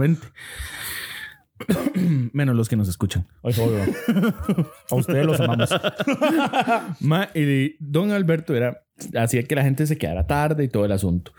Menos 2.33 2.57
los 2.57 2.69
que 2.69 2.77
nos 2.77 2.89
escuchan. 2.89 3.27
Ay. 3.43 3.55
A 4.91 4.95
ustedes 4.95 5.27
los 5.27 5.41
amamos. 5.41 5.71
Ma, 7.01 7.29
y 7.35 7.77
don 7.79 8.11
Alberto 8.13 8.55
era 8.55 8.85
hacía 9.17 9.43
que 9.45 9.55
la 9.55 9.63
gente 9.63 9.87
se 9.87 9.97
quedara 9.97 10.27
tarde 10.27 10.65
y 10.65 10.69
todo 10.69 10.85
el 10.85 10.93
asunto. 10.93 11.33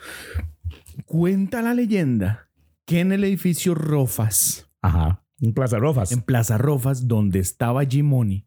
Cuenta 1.05 1.61
la 1.61 1.73
leyenda 1.73 2.49
que 2.85 2.99
en 2.99 3.11
el 3.11 3.23
edificio 3.23 3.75
Rofas, 3.75 4.69
Ajá. 4.81 5.23
En 5.39 5.53
Plaza 5.53 5.79
Rofas. 5.79 6.11
en 6.11 6.21
Plaza 6.21 6.57
Rofas, 6.57 7.07
donde 7.07 7.39
estaba 7.39 7.85
Gimoni, 7.85 8.45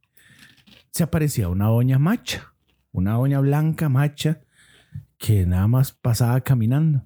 se 0.90 1.02
aparecía 1.02 1.48
una 1.48 1.66
doña 1.66 1.98
macha, 1.98 2.54
una 2.92 3.14
doña 3.14 3.40
blanca 3.40 3.88
macha 3.88 4.40
que 5.18 5.46
nada 5.46 5.66
más 5.66 5.92
pasaba 5.92 6.40
caminando. 6.42 7.04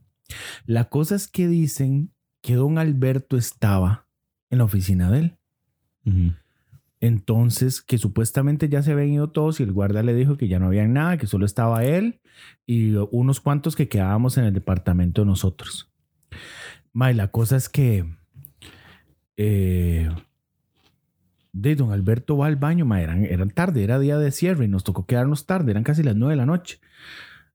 La 0.67 0.91
cosa 0.91 1.15
es 1.15 1.27
que 1.27 1.49
dicen 1.49 2.13
que 2.43 2.55
don 2.55 2.79
Alberto 2.79 3.37
estaba 3.37 4.08
en 4.51 4.59
la 4.59 4.65
oficina 4.65 5.11
de 5.11 5.19
él. 5.19 5.37
Entonces, 7.01 7.81
que 7.81 7.99
supuestamente 7.99 8.69
ya 8.69 8.83
se 8.83 8.93
habían 8.93 9.11
ido 9.11 9.31
todos 9.31 9.61
y 9.61 9.63
el 9.63 9.73
guarda 9.73 10.03
le 10.03 10.15
dijo 10.15 10.37
que 10.37 10.49
ya 10.49 10.59
no 10.59 10.67
había 10.67 10.87
nada, 10.89 11.17
que 11.17 11.27
solo 11.27 11.47
estaba 11.47 11.85
él 11.85 12.21
y 12.67 12.95
unos 13.11 13.41
cuantos 13.41 13.77
que 13.77 13.89
quedábamos 13.89 14.37
en 14.39 14.45
el 14.45 14.53
departamento 14.53 15.23
de 15.23 15.27
nosotros. 15.27 15.93
May, 16.93 17.15
la 17.15 17.29
cosa 17.29 17.57
es 17.57 17.69
que 17.69 18.05
eh, 19.37 20.09
de 21.53 21.77
don 21.77 21.93
Alberto 21.93 22.37
va 22.37 22.47
al 22.47 22.57
baño, 22.57 22.85
ma, 22.85 23.01
eran, 23.01 23.25
eran 23.25 23.51
tarde, 23.51 23.85
era 23.85 23.99
día 23.99 24.19
de 24.19 24.31
cierre 24.33 24.65
y 24.65 24.69
nos 24.69 24.85
tocó 24.85 25.07
quedarnos 25.07 25.47
tarde, 25.47 25.71
eran 25.71 25.85
casi 25.85 26.03
las 26.03 26.17
nueve 26.17 26.33
de 26.33 26.39
la 26.39 26.47
noche. 26.47 26.81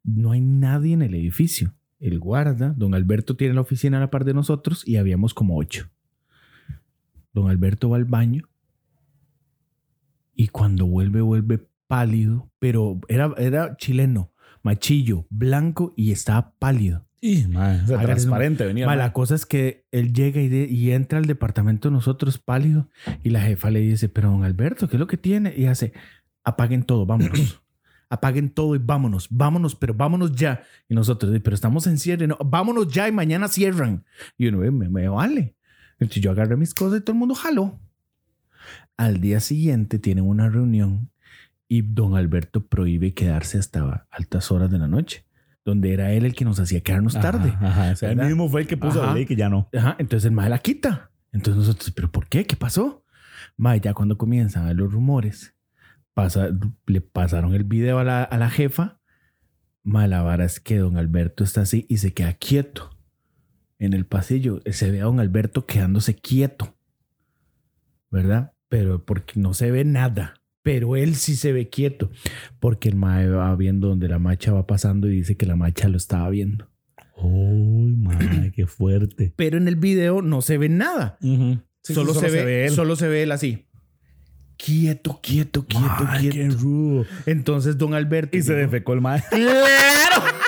No 0.03 0.31
hay 0.31 0.41
nadie 0.41 0.93
en 0.93 1.01
el 1.01 1.13
edificio. 1.13 1.73
El 1.99 2.19
guarda, 2.19 2.73
don 2.75 2.95
Alberto 2.95 3.35
tiene 3.35 3.53
la 3.53 3.61
oficina 3.61 3.97
a 3.97 4.01
la 4.01 4.09
par 4.09 4.25
de 4.25 4.33
nosotros 4.33 4.87
y 4.87 4.97
habíamos 4.97 5.33
como 5.33 5.57
ocho. 5.57 5.89
Don 7.33 7.49
Alberto 7.49 7.89
va 7.89 7.97
al 7.97 8.05
baño 8.05 8.47
y 10.35 10.47
cuando 10.47 10.85
vuelve, 10.85 11.21
vuelve 11.21 11.67
pálido, 11.87 12.49
pero 12.59 12.99
era, 13.07 13.33
era 13.37 13.77
chileno, 13.77 14.31
machillo, 14.63 15.25
blanco 15.29 15.93
y 15.95 16.11
estaba 16.11 16.53
pálido. 16.57 17.05
Y, 17.21 17.45
o 17.83 17.87
sea, 17.87 17.97
transparente 18.05 18.65
venía. 18.65 18.85
La 18.97 19.13
cosa 19.13 19.35
es 19.35 19.45
que 19.45 19.85
él 19.91 20.11
llega 20.13 20.41
y, 20.41 20.49
de- 20.49 20.67
y 20.69 20.91
entra 20.91 21.19
al 21.19 21.25
departamento 21.25 21.87
de 21.89 21.93
nosotros 21.93 22.37
pálido 22.37 22.89
y 23.23 23.29
la 23.29 23.41
jefa 23.41 23.69
le 23.71 23.79
dice, 23.79 24.09
pero 24.09 24.29
don 24.31 24.43
Alberto, 24.43 24.89
¿qué 24.89 24.97
es 24.97 24.99
lo 24.99 25.07
que 25.07 25.17
tiene? 25.17 25.53
Y 25.55 25.65
hace, 25.67 25.93
apaguen 26.43 26.83
todo, 26.83 27.05
vámonos. 27.05 27.61
apaguen 28.09 28.49
todo 28.49 28.75
y 28.75 28.79
vámonos, 28.79 29.27
vámonos, 29.31 29.75
pero 29.75 29.93
vámonos 29.93 30.33
ya. 30.33 30.63
Y 30.89 30.95
nosotros, 30.95 31.31
pero 31.43 31.53
estamos 31.55 31.87
en 31.87 31.97
cierre, 31.97 32.27
no, 32.27 32.37
vámonos 32.43 32.87
ya 32.93 33.07
y 33.07 33.11
mañana 33.13 33.47
cierran. 33.47 34.03
Y 34.37 34.47
uno, 34.47 34.63
"Eh, 34.63 34.71
me, 34.71 34.89
me 34.89 35.07
vale. 35.07 35.55
Entonces 36.03 36.23
yo 36.23 36.31
agarré 36.31 36.55
mis 36.57 36.73
cosas 36.73 36.99
y 36.99 37.01
todo 37.03 37.13
el 37.13 37.19
mundo 37.19 37.35
jaló. 37.35 37.79
Al 38.97 39.19
día 39.19 39.39
siguiente 39.39 39.99
tienen 39.99 40.25
una 40.25 40.49
reunión 40.49 41.09
y 41.67 41.81
don 41.81 42.15
Alberto 42.15 42.65
prohíbe 42.67 43.13
quedarse 43.13 43.57
hasta 43.57 44.07
altas 44.11 44.51
horas 44.51 44.69
de 44.69 44.77
la 44.77 44.87
noche, 44.87 45.25
donde 45.65 45.93
era 45.93 46.11
él 46.13 46.25
el 46.25 46.35
que 46.35 46.45
nos 46.45 46.59
hacía 46.59 46.81
quedarnos 46.81 47.13
tarde. 47.13 47.49
Ajá. 47.59 47.91
O 47.91 47.95
sea, 47.95 48.09
¿Verdad? 48.09 48.27
mismo 48.27 48.47
fue 48.49 48.61
el 48.61 48.67
que 48.67 48.77
puso 48.77 48.99
Ajá. 49.01 49.09
la 49.09 49.15
ley 49.15 49.25
que 49.25 49.35
ya 49.35 49.49
no. 49.49 49.69
Ajá, 49.75 49.95
entonces 49.97 50.25
el 50.25 50.31
mae 50.33 50.49
la 50.49 50.59
quita. 50.59 51.11
Entonces 51.31 51.57
nosotros, 51.65 51.91
¿pero 51.91 52.11
por 52.11 52.27
qué? 52.27 52.45
¿Qué 52.45 52.55
pasó? 52.55 53.03
Mae, 53.57 53.79
ya 53.79 53.93
cuando 53.93 54.17
comienzan 54.17 54.67
a 54.67 54.73
los 54.73 54.91
rumores, 54.91 55.55
pasa, 56.13 56.49
le 56.85 57.01
pasaron 57.01 57.55
el 57.55 57.63
video 57.63 57.97
a 57.99 58.03
la, 58.03 58.23
a 58.23 58.37
la 58.37 58.49
jefa. 58.49 58.99
Mae, 59.83 60.07
la 60.07 60.21
vara 60.21 60.45
es 60.45 60.59
que 60.59 60.77
don 60.77 60.97
Alberto 60.97 61.43
está 61.43 61.61
así 61.61 61.85
y 61.89 61.97
se 61.97 62.13
queda 62.13 62.33
quieto. 62.33 62.92
En 63.79 63.93
el 63.93 64.05
pasillo 64.05 64.61
se 64.71 64.91
ve 64.91 65.01
a 65.01 65.05
don 65.05 65.19
Alberto 65.19 65.65
quedándose 65.65 66.15
quieto. 66.15 66.75
¿Verdad? 68.09 68.53
Pero 68.69 69.03
porque 69.03 69.39
no 69.39 69.53
se 69.53 69.71
ve 69.71 69.83
nada. 69.85 70.35
Pero 70.61 70.95
él 70.95 71.15
sí 71.15 71.35
se 71.35 71.51
ve 71.51 71.69
quieto. 71.69 72.09
Porque 72.59 72.87
el 72.89 72.95
mae 72.95 73.27
va 73.27 73.53
viendo 73.55 73.89
donde 73.89 74.07
la 74.07 74.19
macha 74.19 74.53
va 74.53 74.65
pasando 74.65 75.09
y 75.09 75.17
dice 75.17 75.35
que 75.35 75.45
la 75.45 75.55
macha 75.55 75.89
lo 75.89 75.97
estaba 75.97 76.29
viendo. 76.29 76.69
Uy, 77.17 77.91
madre, 77.97 78.51
qué 78.55 78.65
fuerte. 78.65 79.33
Pero 79.35 79.57
en 79.57 79.67
el 79.67 79.75
video 79.75 80.21
no 80.21 80.41
se 80.41 80.57
ve 80.57 80.69
nada. 80.69 81.17
Sí, 81.19 81.93
solo, 81.93 82.13
sí, 82.13 82.21
se, 82.21 82.29
ve, 82.29 82.65
él. 82.67 82.71
solo 82.71 82.95
se 82.95 83.07
ve 83.07 83.23
él 83.23 83.31
así. 83.31 83.65
Quieto, 84.55 85.19
quieto, 85.21 85.65
quieto, 85.65 86.05
Ay, 86.07 86.23
qué 86.23 86.29
quieto. 86.29 86.57
rudo. 86.57 87.05
Entonces, 87.25 87.77
don 87.77 87.93
Alberto. 87.93 88.37
Y 88.37 88.43
se 88.43 88.53
defecó 88.53 88.93
el 88.93 89.01
mae. 89.01 89.21
¡Claro! 89.29 90.23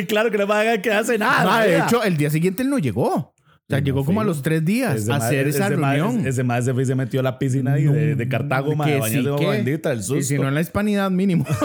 y 0.00 0.06
claro 0.06 0.30
que 0.30 0.38
no 0.38 0.46
va 0.46 0.60
a 0.72 0.80
quedarse 0.82 1.18
nada. 1.18 1.44
Ma, 1.44 1.62
de 1.64 1.78
hecho, 1.78 2.02
el 2.02 2.16
día 2.16 2.30
siguiente 2.30 2.62
él 2.62 2.70
no 2.70 2.78
llegó. 2.78 3.14
O 3.14 3.34
sea, 3.68 3.80
No 3.80 3.84
llegó 3.84 4.04
como 4.04 4.20
a 4.20 4.24
los 4.24 4.42
tres 4.42 4.64
días 4.64 5.08
a 5.08 5.16
hacer 5.16 5.48
esa 5.48 5.68
reunión. 5.68 6.24
ese 6.26 6.44
mae 6.44 6.62
se 6.62 6.84
se 6.84 6.94
metió 6.94 7.18
a 7.18 7.22
la 7.24 7.36
piscina 7.38 7.74
de, 7.74 8.14
de 8.14 8.28
Cartago, 8.28 8.76
Que 8.84 8.92
de 9.00 9.02
sí, 9.10 9.24
que- 9.38 9.46
bendita, 9.50 9.90
el 9.92 9.98
susto. 10.04 10.16
Y 10.18 10.22
si 10.22 10.38
no 10.38 10.46
en 10.46 10.54
la 10.54 10.60
hispanidad, 10.60 11.10
mínimo. 11.10 11.44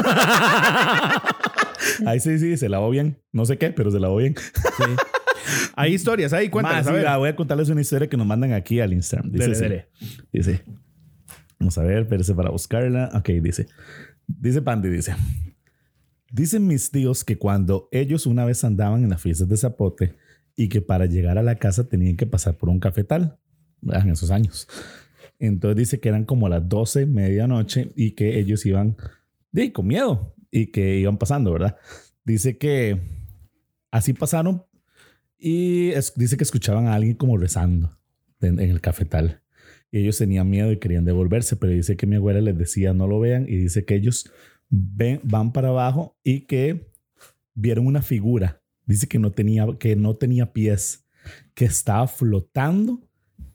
Ahí 2.05 2.19
sí, 2.19 2.39
sí, 2.39 2.57
se 2.57 2.69
lavó 2.69 2.89
bien. 2.89 3.19
No 3.31 3.45
sé 3.45 3.57
qué, 3.57 3.69
pero 3.71 3.91
se 3.91 3.99
lavó 3.99 4.17
bien. 4.17 4.35
Hay 5.75 5.93
historias 5.93 6.33
ahí, 6.33 6.49
cuéntanos. 6.49 6.83
sí, 6.85 6.89
a 6.89 6.93
ver. 6.93 7.03
la 7.03 7.17
voy 7.17 7.29
a 7.29 7.35
contarles 7.35 7.69
una 7.69 7.81
historia 7.81 8.07
que 8.09 8.17
nos 8.17 8.25
mandan 8.27 8.53
aquí 8.53 8.79
al 8.79 8.93
Instagram. 8.93 9.31
Dice, 9.31 9.49
dele. 9.61 9.87
dice, 10.31 10.63
vamos 11.59 11.77
a 11.77 11.83
ver, 11.83 11.99
espérese 12.03 12.33
para 12.35 12.49
buscarla. 12.49 13.09
Ok, 13.13 13.29
dice, 13.41 13.67
dice 14.27 14.61
Pandy, 14.61 14.89
dice, 14.89 15.15
dicen 16.31 16.65
mis 16.65 16.89
tíos 16.89 17.23
que 17.23 17.37
cuando 17.37 17.89
ellos 17.91 18.25
una 18.25 18.45
vez 18.45 18.63
andaban 18.63 19.03
en 19.03 19.09
las 19.09 19.21
fiestas 19.21 19.49
de 19.49 19.57
Zapote 19.57 20.15
y 20.55 20.69
que 20.69 20.81
para 20.81 21.05
llegar 21.05 21.37
a 21.37 21.43
la 21.43 21.55
casa 21.55 21.87
tenían 21.87 22.17
que 22.17 22.25
pasar 22.25 22.57
por 22.57 22.69
un 22.69 22.79
cafetal, 22.79 23.37
en 23.81 24.09
esos 24.09 24.31
años. 24.31 24.67
Entonces 25.39 25.77
dice 25.77 25.99
que 25.99 26.09
eran 26.09 26.25
como 26.25 26.49
las 26.49 26.67
12, 26.67 27.07
medianoche 27.07 27.91
y 27.95 28.11
que 28.11 28.39
ellos 28.39 28.65
iban 28.65 28.95
de, 29.51 29.73
con 29.73 29.87
miedo 29.87 30.35
y 30.51 30.67
que 30.67 30.97
iban 30.99 31.17
pasando, 31.17 31.51
¿verdad? 31.51 31.77
Dice 32.23 32.57
que 32.57 33.01
así 33.89 34.13
pasaron 34.13 34.63
y 35.37 35.91
dice 36.15 36.37
que 36.37 36.43
escuchaban 36.43 36.87
a 36.87 36.93
alguien 36.93 37.15
como 37.15 37.37
rezando 37.37 37.97
en, 38.39 38.59
en 38.59 38.69
el 38.69 38.81
cafetal. 38.81 39.41
Y 39.91 39.99
ellos 39.99 40.17
tenían 40.19 40.49
miedo 40.49 40.71
y 40.71 40.77
querían 40.77 41.05
devolverse, 41.05 41.55
pero 41.55 41.73
dice 41.73 41.97
que 41.97 42.05
mi 42.05 42.15
abuela 42.17 42.39
les 42.39 42.57
decía 42.57 42.93
no 42.93 43.07
lo 43.07 43.19
vean 43.19 43.45
y 43.49 43.57
dice 43.57 43.83
que 43.83 43.95
ellos 43.95 44.31
ven, 44.71 45.19
van 45.23 45.51
para 45.51 45.67
abajo 45.67 46.17
y 46.23 46.41
que 46.47 46.89
vieron 47.53 47.85
una 47.85 48.01
figura. 48.01 48.63
Dice 48.87 49.07
que 49.07 49.19
no 49.19 49.31
tenía, 49.31 49.67
que 49.79 49.95
no 49.95 50.15
tenía 50.15 50.53
pies, 50.53 51.05
que 51.53 51.65
estaba 51.65 52.07
flotando 52.07 53.07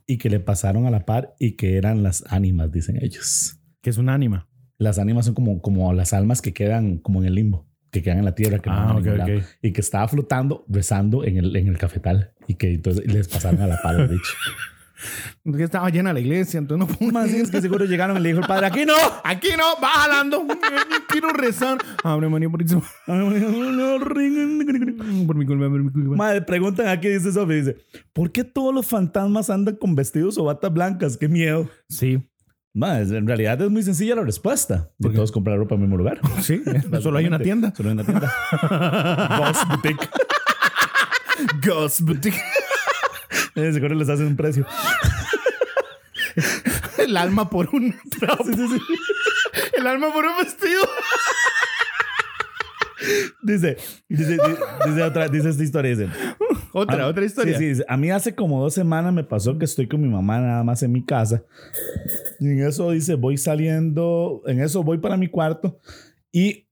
y 0.07 0.19
que 0.19 0.31
le 0.31 0.39
pasaron 0.39 0.87
a 0.87 0.91
la 0.91 1.05
par 1.05 1.35
y 1.41 1.53
que 1.57 1.77
eran 1.77 2.03
las 2.05 2.23
ánimas, 2.29 2.71
dicen 2.71 2.99
ellos. 3.03 3.59
Que 3.83 3.91
es 3.91 3.99
un 3.99 4.09
ánima. 4.09 4.49
Las 4.79 4.99
ánimas 4.99 5.25
son 5.27 5.35
como, 5.35 5.61
como 5.63 5.93
las 5.93 6.13
almas 6.13 6.43
que 6.43 6.53
quedan 6.53 6.99
como 6.99 7.21
en 7.23 7.27
el 7.27 7.35
limbo, 7.35 7.67
que 7.91 8.03
quedan 8.03 8.19
en 8.19 8.25
la 8.27 8.35
tierra, 8.35 8.59
que 8.61 8.69
no 8.71 8.77
Ah, 8.77 8.93
ok, 8.93 9.03
ningún 9.03 9.19
lado. 9.19 9.37
ok. 9.39 9.45
Y 9.63 9.73
que 9.73 9.81
estaba 9.81 10.07
flotando, 10.07 10.65
rezando 10.69 11.25
en 11.25 11.39
el, 11.39 11.57
en 11.57 11.67
el 11.69 11.79
cafetal 11.79 12.35
y 12.47 12.55
que 12.55 12.73
entonces 12.75 13.07
les 13.13 13.27
pasaron 13.27 13.61
a 13.63 13.67
la 13.67 13.81
par, 13.83 14.09
dicho. 14.09 14.33
Que 15.45 15.63
estaba 15.63 15.89
llena 15.91 16.13
la 16.13 16.21
iglesia, 16.21 16.59
entonces 16.59 16.99
no. 17.01 17.13
Más 17.13 17.31
es 17.31 17.51
que 17.51 17.61
seguro 17.61 17.85
llegaron 17.85 18.17
y 18.17 18.21
le 18.21 18.31
dijo 18.31 18.41
el 18.41 18.47
padre, 18.47 18.67
aquí 18.67 18.85
no. 18.85 18.95
Aquí 19.25 19.49
no, 19.57 19.81
va 19.83 19.89
jalando. 19.89 20.47
Quiero 21.09 21.31
rezar. 21.31 21.79
Abre 22.03 22.29
María 22.29 22.49
por 22.51 22.63
mi 22.63 22.69
culpa, 25.47 25.69
por 25.69 25.83
mi 25.83 25.93
culpa. 25.93 26.17
Madre, 26.17 26.43
preguntan 26.43 26.89
aquí, 26.89 27.09
dice 27.09 27.33
Sofía, 27.33 27.57
dice, 27.57 27.77
¿por 28.13 28.33
qué 28.33 28.45
todos 28.45 28.75
los 28.75 28.87
fantasmas 28.87 29.51
andan 29.51 29.77
con 29.77 29.95
vestidos 29.95 30.39
o 30.39 30.45
batas 30.45 30.73
blancas? 30.73 31.17
Qué 31.17 31.29
miedo. 31.29 31.69
Sí, 31.89 32.21
Madre, 32.77 33.17
en 33.17 33.27
realidad 33.27 33.63
es 33.63 33.71
muy 33.71 33.83
sencilla 33.83 34.17
la 34.17 34.23
respuesta. 34.23 34.91
De 34.99 35.09
todos 35.09 35.33
comprar 35.33 35.57
ropa 35.57 35.75
en 35.75 35.81
el 35.81 35.89
mismo 35.89 35.97
lugar. 35.97 36.21
sí. 36.43 36.63
Solo 37.01 37.17
hay 37.17 37.27
una 37.27 37.39
tienda. 37.39 37.73
Solo 37.75 37.89
hay 37.89 37.95
una 37.95 38.05
tienda. 38.05 38.31
Boss 39.39 39.67
Boutique. 39.67 40.09
Ghost 41.67 42.03
Boutique. 42.03 42.39
Seguro 43.57 43.95
les 43.95 44.09
hacen 44.09 44.27
un 44.27 44.37
precio. 44.37 44.67
El 46.99 47.17
alma 47.17 47.49
por 47.49 47.69
un 47.75 47.95
trapo. 48.19 48.45
Sí, 48.45 48.53
sí, 48.55 48.69
sí. 48.69 48.81
El 49.79 49.87
alma 49.87 50.13
por 50.13 50.25
un 50.25 50.37
vestido. 50.43 50.83
Dice, 53.43 53.77
dice, 54.09 54.39
dice, 54.87 55.03
otra, 55.03 55.29
dice 55.29 55.51
esta 55.51 55.63
historia, 55.63 55.91
dice. 55.97 56.09
Otra, 56.73 57.05
Ah, 57.05 57.07
otra 57.09 57.25
historia. 57.25 57.57
Sí, 57.59 57.75
sí. 57.77 57.83
A 57.89 57.97
mí 57.97 58.11
hace 58.11 58.35
como 58.35 58.61
dos 58.61 58.75
semanas 58.75 59.13
me 59.13 59.23
pasó 59.25 59.59
que 59.59 59.65
estoy 59.65 59.87
con 59.87 60.01
mi 60.01 60.09
mamá 60.09 60.41
nada 60.41 60.65
más 60.65 60.83
en 60.83 60.93
mi 60.93 61.05
casa. 61.05 61.43
Y 62.41 62.49
en 62.49 62.63
eso 62.67 62.91
dice, 62.91 63.15
voy 63.15 63.39
saliendo, 63.39 64.43
en 64.47 64.61
eso 64.61 64.83
voy 64.83 64.99
para 64.99 65.17
mi 65.17 65.29
cuarto 65.29 65.79
y 66.33 66.67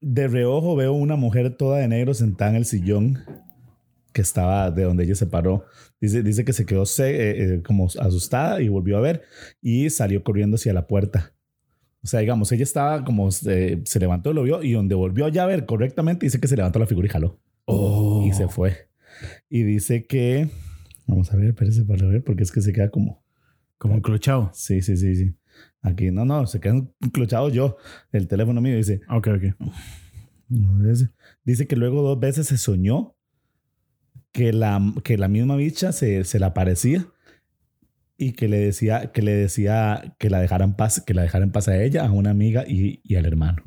de 0.00 0.28
reojo 0.28 0.76
veo 0.76 0.92
una 0.92 1.16
mujer 1.16 1.56
toda 1.56 1.78
de 1.78 1.88
negro 1.88 2.14
sentada 2.14 2.50
en 2.50 2.56
el 2.56 2.64
sillón 2.66 3.18
que 4.14 4.22
estaba 4.22 4.70
de 4.70 4.84
donde 4.84 5.04
ella 5.04 5.16
se 5.16 5.26
paró. 5.26 5.64
Dice, 6.00 6.22
dice 6.22 6.44
que 6.44 6.52
se 6.52 6.64
quedó 6.64 6.84
eh, 6.84 6.86
eh, 7.08 7.62
como 7.66 7.88
asustada 7.98 8.62
y 8.62 8.68
volvió 8.68 8.96
a 8.96 9.00
ver 9.00 9.22
y 9.60 9.90
salió 9.90 10.22
corriendo 10.22 10.54
hacia 10.54 10.72
la 10.72 10.86
puerta. 10.86 11.34
O 12.02 12.06
sea, 12.06 12.20
digamos, 12.20 12.52
ella 12.52 12.62
estaba 12.62 13.04
como 13.04 13.28
eh, 13.46 13.82
se 13.84 13.98
levantó 13.98 14.30
y 14.30 14.34
lo 14.34 14.44
vio 14.44 14.62
y 14.62 14.72
donde 14.72 14.94
volvió 14.94 15.28
ya 15.28 15.42
a 15.42 15.46
ver 15.46 15.66
correctamente 15.66 16.26
dice 16.26 16.38
que 16.40 16.48
se 16.48 16.56
levantó 16.56 16.78
la 16.78 16.86
figura 16.86 17.06
y 17.06 17.10
jaló 17.10 17.40
Oh. 17.66 18.24
y 18.26 18.32
se 18.32 18.46
fue. 18.48 18.88
Y 19.48 19.64
dice 19.64 20.06
que. 20.06 20.48
Vamos 21.06 21.32
a 21.32 21.36
ver, 21.36 21.48
espérese 21.48 21.84
para 21.84 22.06
ver, 22.06 22.22
porque 22.22 22.44
es 22.44 22.52
que 22.52 22.60
se 22.60 22.72
queda 22.72 22.90
como. 22.90 23.24
Como 23.78 23.96
enclochado. 23.96 24.50
Sí, 24.54 24.80
sí, 24.80 24.96
sí, 24.96 25.16
sí. 25.16 25.34
Aquí, 25.82 26.10
no, 26.10 26.24
no, 26.24 26.46
se 26.46 26.60
quedan 26.60 26.92
enclochados 27.00 27.52
yo. 27.52 27.76
El 28.12 28.28
teléfono 28.28 28.60
mío 28.60 28.76
dice. 28.76 29.00
Ok, 29.08 29.28
ok. 29.28 29.70
Dice 31.44 31.66
que 31.66 31.76
luego 31.76 32.02
dos 32.02 32.20
veces 32.20 32.46
se 32.46 32.56
soñó 32.58 33.13
que 34.34 34.52
la, 34.52 34.82
que 35.04 35.16
la 35.16 35.28
misma 35.28 35.54
bicha 35.54 35.92
se, 35.92 36.24
se 36.24 36.40
le 36.40 36.44
aparecía 36.44 37.06
y 38.18 38.32
que 38.32 38.48
le 38.48 38.58
decía 38.58 39.12
que 39.12 39.22
le 39.22 39.32
decía 39.32 40.16
que 40.18 40.28
la 40.28 40.40
dejaran 40.40 40.76
paz, 40.76 41.00
que 41.00 41.14
la 41.14 41.22
dejaran 41.22 41.52
paz 41.52 41.68
a 41.68 41.80
ella, 41.80 42.04
a 42.04 42.10
una 42.10 42.30
amiga 42.30 42.64
y, 42.66 43.00
y 43.04 43.14
al 43.14 43.26
hermano. 43.26 43.62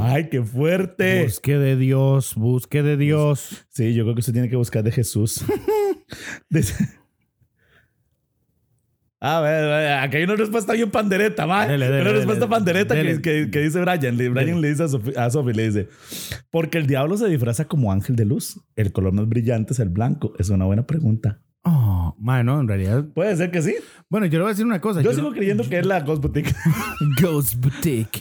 ¡Ay, 0.00 0.28
qué 0.28 0.42
fuerte! 0.42 1.22
Busque 1.22 1.56
de 1.56 1.76
Dios, 1.76 2.34
busque 2.34 2.82
de 2.82 2.96
Dios. 2.96 3.66
Sí, 3.68 3.94
yo 3.94 4.02
creo 4.02 4.14
que 4.16 4.20
usted 4.20 4.32
tiene 4.32 4.48
que 4.48 4.56
buscar 4.56 4.82
de 4.82 4.90
Jesús. 4.90 5.44
Dice- 9.20 9.32
A 9.32 9.40
ver, 9.40 9.92
aquí 10.00 10.16
hay 10.18 10.24
una 10.24 10.36
respuesta 10.36 10.72
bien 10.74 10.90
pandereta, 10.90 11.46
man. 11.46 11.68
Dele, 11.68 11.86
dele, 11.88 12.02
una 12.02 12.10
respuesta 12.12 12.44
dele. 12.44 12.50
pandereta 12.56 12.94
que, 12.94 13.22
que- 13.22 13.50
que 13.50 13.60
dice 13.60 13.80
Brian. 13.80 14.16
Brian 14.34 14.60
le 14.60 14.68
dice 14.68 14.82
a 14.84 14.88
Sophie, 14.88 15.14
a 15.18 15.30
Sophie, 15.30 15.54
le 15.54 15.66
dice, 15.68 15.88
porque 16.50 16.78
el 16.78 16.86
diablo 16.86 17.16
se 17.16 17.26
disfraza 17.28 17.64
como 17.66 17.92
ángel 17.92 18.14
de 18.16 18.24
luz. 18.26 18.60
El 18.76 18.92
color 18.92 19.12
más 19.12 19.28
brillante 19.28 19.72
es 19.72 19.78
el 19.80 19.88
blanco. 19.88 20.32
Es 20.38 20.50
una 20.50 20.64
buena 20.66 20.86
pregunta. 20.86 21.40
Oh, 21.68 22.14
bueno, 22.18 22.60
en 22.60 22.68
realidad. 22.68 23.04
Puede 23.12 23.34
ser 23.36 23.50
que 23.50 23.60
sí. 23.62 23.74
Bueno, 24.08 24.26
yo 24.26 24.38
le 24.38 24.42
voy 24.44 24.50
a 24.50 24.52
decir 24.52 24.64
una 24.66 24.80
cosa. 24.80 25.00
Yo, 25.02 25.10
no- 25.10 25.16
sigo 25.16 25.32
creyendo 25.32 25.68
que 25.68 25.78
es 25.80 25.86
la 25.86 26.00
Ghost 26.00 26.22
Boutique. 26.22 26.54
Ghost 27.20 27.54
Boutique. 27.56 28.20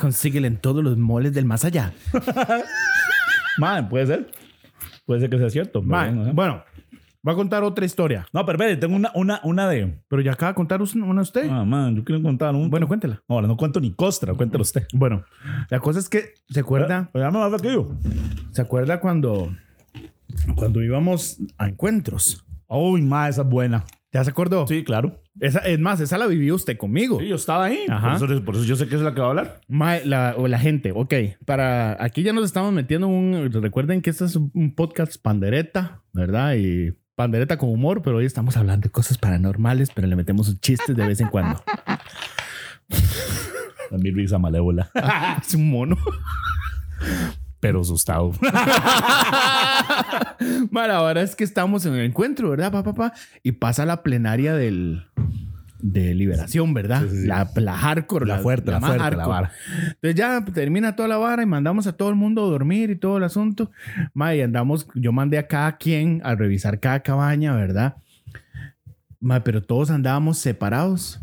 Consíguela 0.00 0.48
en 0.48 0.56
todos 0.56 0.82
los 0.82 0.96
moles 0.98 1.32
del 1.34 1.44
más 1.44 1.64
allá. 1.64 1.92
man, 3.58 3.88
puede 3.88 4.06
ser. 4.06 4.30
Puede 5.06 5.20
ser 5.20 5.30
que 5.30 5.38
sea 5.38 5.50
cierto. 5.50 5.80
pero 5.80 5.90
Ma, 5.90 6.04
bueno, 6.06 6.26
¿eh? 6.26 6.30
bueno, 6.34 6.64
voy 7.22 7.32
a 7.32 7.36
contar 7.36 7.62
otra 7.62 7.84
historia. 7.84 8.26
No, 8.32 8.44
pero 8.44 8.58
espere, 8.58 8.76
tengo 8.76 8.96
una, 8.96 9.10
una, 9.14 9.40
una 9.44 9.68
de... 9.68 9.98
Pero 10.08 10.22
ya 10.22 10.32
acaba 10.32 10.52
de 10.52 10.56
contar 10.56 10.80
una 10.82 11.22
usted. 11.22 11.48
Ah, 11.50 11.64
man, 11.64 11.96
yo 11.96 12.04
quiero 12.04 12.22
contar 12.22 12.54
un... 12.54 12.68
Bueno, 12.68 12.88
cuéntela. 12.88 13.22
Ahora, 13.28 13.46
no 13.46 13.56
cuento 13.56 13.80
ni 13.80 13.92
costra, 13.92 14.34
cuéntelo 14.34 14.62
usted. 14.62 14.86
Bueno, 14.92 15.24
la 15.70 15.80
cosa 15.80 15.98
es 15.98 16.08
que 16.08 16.34
se 16.48 16.60
acuerda, 16.60 17.08
Pero 17.12 17.24
ya 17.24 17.30
me 17.30 17.38
va 17.38 17.58
que 17.58 17.72
yo. 17.72 17.90
se 18.50 18.62
acuerda 18.62 19.00
cuando, 19.00 19.54
cuando 20.56 20.82
íbamos 20.82 21.38
a 21.58 21.68
encuentros. 21.68 22.44
Uy, 22.66 23.02
ma, 23.02 23.28
esa 23.28 23.42
es 23.42 23.48
buena. 23.48 23.84
¿Ya 24.12 24.22
se 24.24 24.30
acordó? 24.30 24.66
Sí, 24.66 24.84
claro. 24.84 25.22
Esa, 25.40 25.60
es 25.60 25.78
más, 25.78 25.98
esa 26.00 26.18
la 26.18 26.26
vivió 26.26 26.54
usted 26.54 26.76
conmigo. 26.76 27.18
Sí, 27.18 27.28
yo 27.28 27.36
estaba 27.36 27.64
ahí. 27.64 27.86
Ajá. 27.88 28.18
Por 28.18 28.30
eso, 28.30 28.44
por 28.44 28.54
eso 28.56 28.64
yo 28.64 28.76
sé 28.76 28.86
que 28.86 28.96
es 28.96 29.00
la 29.00 29.14
que 29.14 29.20
va 29.20 29.28
a 29.28 29.30
hablar. 29.30 29.60
Mae, 29.68 30.04
la, 30.04 30.34
o 30.36 30.48
la 30.48 30.58
gente, 30.58 30.92
ok. 30.94 31.14
Para 31.46 32.02
aquí 32.02 32.22
ya 32.22 32.34
nos 32.34 32.44
estamos 32.44 32.72
metiendo 32.74 33.06
en 33.06 33.12
un. 33.12 33.52
Recuerden 33.62 34.02
que 34.02 34.10
este 34.10 34.26
es 34.26 34.36
un 34.36 34.74
podcast 34.74 35.16
pandereta, 35.22 36.02
¿verdad? 36.12 36.56
Y 36.56 36.92
pandereta 37.14 37.58
con 37.58 37.70
humor, 37.70 38.02
pero 38.02 38.16
hoy 38.18 38.26
estamos 38.26 38.56
hablando 38.56 38.84
de 38.84 38.90
cosas 38.90 39.18
paranormales, 39.18 39.90
pero 39.94 40.06
le 40.06 40.16
metemos 40.16 40.58
chistes 40.60 40.96
de 40.96 41.06
vez 41.06 41.20
en 41.20 41.28
cuando. 41.28 41.62
A 43.90 43.98
mi 43.98 44.10
risa 44.10 44.38
malévola. 44.38 44.90
es 45.46 45.54
un 45.54 45.70
mono. 45.70 45.96
Pero 47.60 47.82
asustado. 47.82 48.32
Mae, 50.70 50.88
la 50.88 51.02
verdad 51.02 51.22
es 51.24 51.36
que 51.36 51.44
estamos 51.44 51.86
en 51.86 51.94
el 51.94 52.06
encuentro, 52.06 52.50
¿verdad, 52.50 52.72
papá? 52.72 52.92
papá? 52.94 53.14
Y 53.42 53.52
pasa 53.52 53.86
la 53.86 54.02
plenaria 54.02 54.54
del. 54.54 55.06
De 55.84 56.14
liberación, 56.14 56.72
¿verdad? 56.74 57.02
Sí, 57.02 57.08
sí, 57.10 57.20
sí. 57.22 57.26
La, 57.26 57.50
la 57.56 57.76
hardcore, 57.76 58.24
La 58.24 58.38
fuerte, 58.38 58.70
la 58.70 58.78
más 58.78 58.90
fuerte, 58.90 58.98
la 59.00 59.04
hardcore. 59.04 59.28
vara. 59.28 59.52
Entonces 59.88 60.14
ya 60.14 60.44
termina 60.44 60.94
toda 60.94 61.08
la 61.08 61.16
vara 61.18 61.42
y 61.42 61.46
mandamos 61.46 61.88
a 61.88 61.92
todo 61.92 62.08
el 62.08 62.14
mundo 62.14 62.44
a 62.46 62.50
dormir 62.50 62.90
y 62.90 62.96
todo 62.96 63.18
el 63.18 63.24
asunto. 63.24 63.70
Ma, 64.14 64.32
y 64.34 64.40
andamos, 64.42 64.86
yo 64.94 65.10
mandé 65.10 65.38
a 65.38 65.48
cada 65.48 65.76
quien 65.78 66.20
a 66.24 66.36
revisar 66.36 66.78
cada 66.78 67.00
cabaña, 67.00 67.54
¿verdad? 67.56 67.96
Ma, 69.20 69.42
pero 69.42 69.60
todos 69.62 69.90
andábamos 69.90 70.38
separados. 70.38 71.20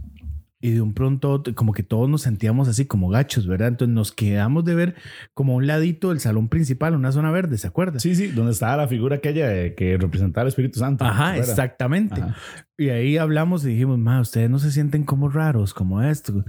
Y 0.62 0.72
de 0.72 0.82
un 0.82 0.94
pronto, 0.94 1.42
como 1.56 1.72
que 1.72 1.84
todos 1.84 2.10
nos 2.10 2.24
sentíamos 2.24 2.68
así 2.68 2.86
como 2.86 3.08
gachos, 3.08 3.48
¿verdad? 3.48 3.70
Entonces 3.70 3.96
nos 3.96 4.12
quedamos 4.12 4.66
de 4.66 4.76
ver 4.76 4.96
como 5.34 5.54
a 5.54 5.56
un 5.56 5.68
ladito 5.68 6.10
del 6.10 6.20
salón 6.20 6.50
principal, 6.50 6.96
una 6.96 7.14
zona 7.14 7.32
verde, 7.32 7.58
¿se 7.58 7.66
acuerda? 7.68 8.00
Sí, 8.00 8.14
sí, 8.14 8.28
donde 8.28 8.52
estaba 8.52 8.76
la 8.76 8.88
figura 8.90 9.16
aquella 9.16 9.48
de- 9.48 9.74
que 9.74 9.98
representaba 9.98 10.42
al 10.42 10.48
Espíritu 10.50 10.80
Santo. 10.80 11.06
Ajá, 11.06 11.32
¿Recuerda? 11.32 11.52
exactamente. 11.54 12.22
Ajá. 12.22 12.36
Y 12.78 12.90
ahí 12.90 13.18
hablamos 13.18 13.64
y 13.64 13.70
dijimos, 13.70 14.00
ma, 14.00 14.20
ustedes 14.20 14.50
no 14.50 14.60
se 14.60 14.72
sienten 14.72 15.06
como 15.06 15.30
raros, 15.30 15.74
como 15.74 16.02
esto. 16.02 16.44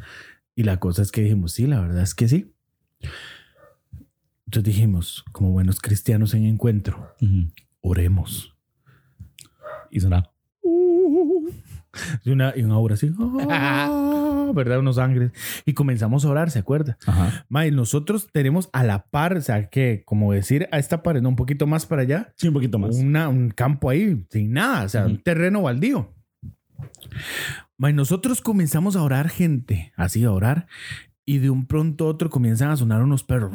Y 0.57 0.65
la 0.65 0.79
cosa 0.81 1.03
es 1.03 1.13
que 1.13 1.23
dijimos, 1.23 1.53
sí, 1.53 1.69
la 1.69 1.81
verdad 1.81 2.03
es 2.03 2.15
que 2.17 2.27
sí. 2.29 2.53
Entonces 4.47 4.75
dijimos, 4.75 5.25
como 5.31 5.53
buenos 5.53 5.79
cristianos 5.81 6.35
en 6.35 6.47
encuentro, 6.47 7.15
Ujú. 7.21 7.49
oremos. 7.81 8.57
Y 9.93 10.01
sonaba. 10.01 10.33
Y 12.25 12.31
una, 12.31 12.53
y 12.57 12.63
una 12.63 12.75
aura 12.75 12.95
así, 12.95 13.11
"Ah", 13.51 14.51
¿verdad? 14.55 14.79
Unos 14.81 14.99
ángeles. 14.99 15.33
Y 15.65 15.75
comenzamos 15.75 16.25
a 16.25 16.29
orar, 16.29 16.51
¿se 16.51 16.59
acuerda? 16.59 16.99
Ajá. 17.07 17.45
Ma, 17.49 17.67
y 17.67 17.71
nosotros 17.71 18.29
tenemos 18.33 18.69
a 18.73 18.83
la 18.85 19.05
par, 19.07 19.37
o 19.37 19.41
sea, 19.41 19.69
que 19.71 20.03
como 20.05 20.33
decir 20.33 20.69
a 20.73 20.79
esta 20.79 21.03
pared, 21.03 21.23
no, 21.23 21.29
un 21.31 21.37
poquito 21.37 21.67
más 21.67 21.87
para 21.87 22.03
allá, 22.03 22.33
Sí, 22.37 22.49
un 22.49 22.55
poquito 22.55 22.79
más. 22.79 22.97
una- 22.97 23.29
un 23.29 23.51
campo 23.51 23.91
ahí 23.91 24.25
sin 24.31 24.53
nada, 24.53 24.85
o 24.85 24.89
sea, 24.89 25.07
un 25.07 25.23
terreno 25.23 25.63
baldío. 25.63 26.13
Ma, 27.77 27.91
y 27.91 27.93
nosotros 27.93 28.41
comenzamos 28.41 28.97
a 28.97 29.03
orar, 29.03 29.29
gente, 29.29 29.93
así 29.97 30.25
a 30.25 30.33
orar, 30.33 30.67
y 31.33 31.39
de 31.39 31.49
un 31.49 31.65
pronto 31.67 32.07
a 32.07 32.09
otro 32.09 32.29
comienzan 32.29 32.71
a 32.71 32.77
sonar 32.77 33.03
unos 33.03 33.23
perros, 33.23 33.53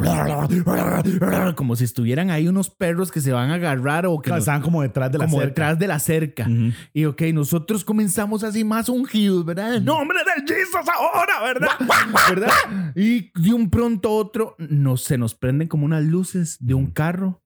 como 1.55 1.75
si 1.75 1.83
estuvieran 1.83 2.29
ahí 2.29 2.47
unos 2.47 2.69
perros 2.69 3.11
que 3.11 3.19
se 3.21 3.31
van 3.31 3.49
a 3.51 3.55
agarrar 3.55 4.05
o 4.05 4.17
que 4.19 4.25
Claro, 4.29 4.37
nos- 4.37 4.43
estaban 4.43 4.61
como 4.61 4.81
detrás 4.81 5.11
de 5.11 5.17
la 5.17 5.25
como 5.25 5.37
cerca. 5.39 5.47
detrás 5.49 5.79
de 5.79 5.87
la 5.87 5.99
cerca. 5.99 6.43
Ujú. 6.43 6.71
Y 6.93 7.05
ok, 7.05 7.21
nosotros 7.33 7.83
comenzamos 7.83 8.43
así 8.43 8.63
más 8.63 8.87
ungidos, 8.89 9.43
¿verdad? 9.45 9.75
En 9.75 9.85
nombre 9.85 10.19
del 10.19 10.47
Jesus 10.57 10.87
ahora, 10.87 11.43
¿verdad? 11.43 11.69
¿verdad? 12.29 12.93
Y 12.95 13.31
de 13.39 13.53
un 13.53 13.69
pronto 13.69 14.09
a 14.09 14.11
otro 14.13 14.55
nos, 14.57 15.03
se 15.03 15.17
nos 15.17 15.35
prenden 15.35 15.67
como 15.67 15.85
unas 15.85 16.03
luces 16.03 16.57
de 16.59 16.73
un 16.73 16.87
carro. 16.91 17.41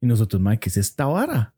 Y 0.00 0.06
nosotros, 0.06 0.40
madre, 0.40 0.58
¿qué 0.60 0.68
es 0.68 0.76
esta 0.76 1.06
vara? 1.06 1.54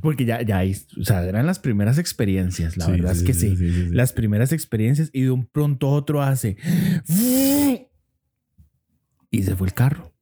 Porque 0.00 0.24
ya, 0.24 0.42
ya, 0.42 0.62
o 1.00 1.04
sea, 1.04 1.24
eran 1.24 1.44
las 1.44 1.58
primeras 1.58 1.98
experiencias, 1.98 2.76
la 2.76 2.84
Sí, 2.86 2.90
verdad 2.92 3.12
es 3.12 3.22
que 3.24 3.34
sí. 3.34 3.56
sí, 3.56 3.72
sí. 3.72 3.88
Las 3.90 4.12
primeras 4.12 4.52
experiencias 4.52 5.10
y 5.12 5.22
de 5.22 5.30
un 5.32 5.44
pronto 5.46 5.88
otro 5.90 6.22
hace... 6.22 6.56
Y 9.30 9.42
se 9.42 9.56
fue 9.56 9.66
el 9.66 9.74
carro. 9.74 10.12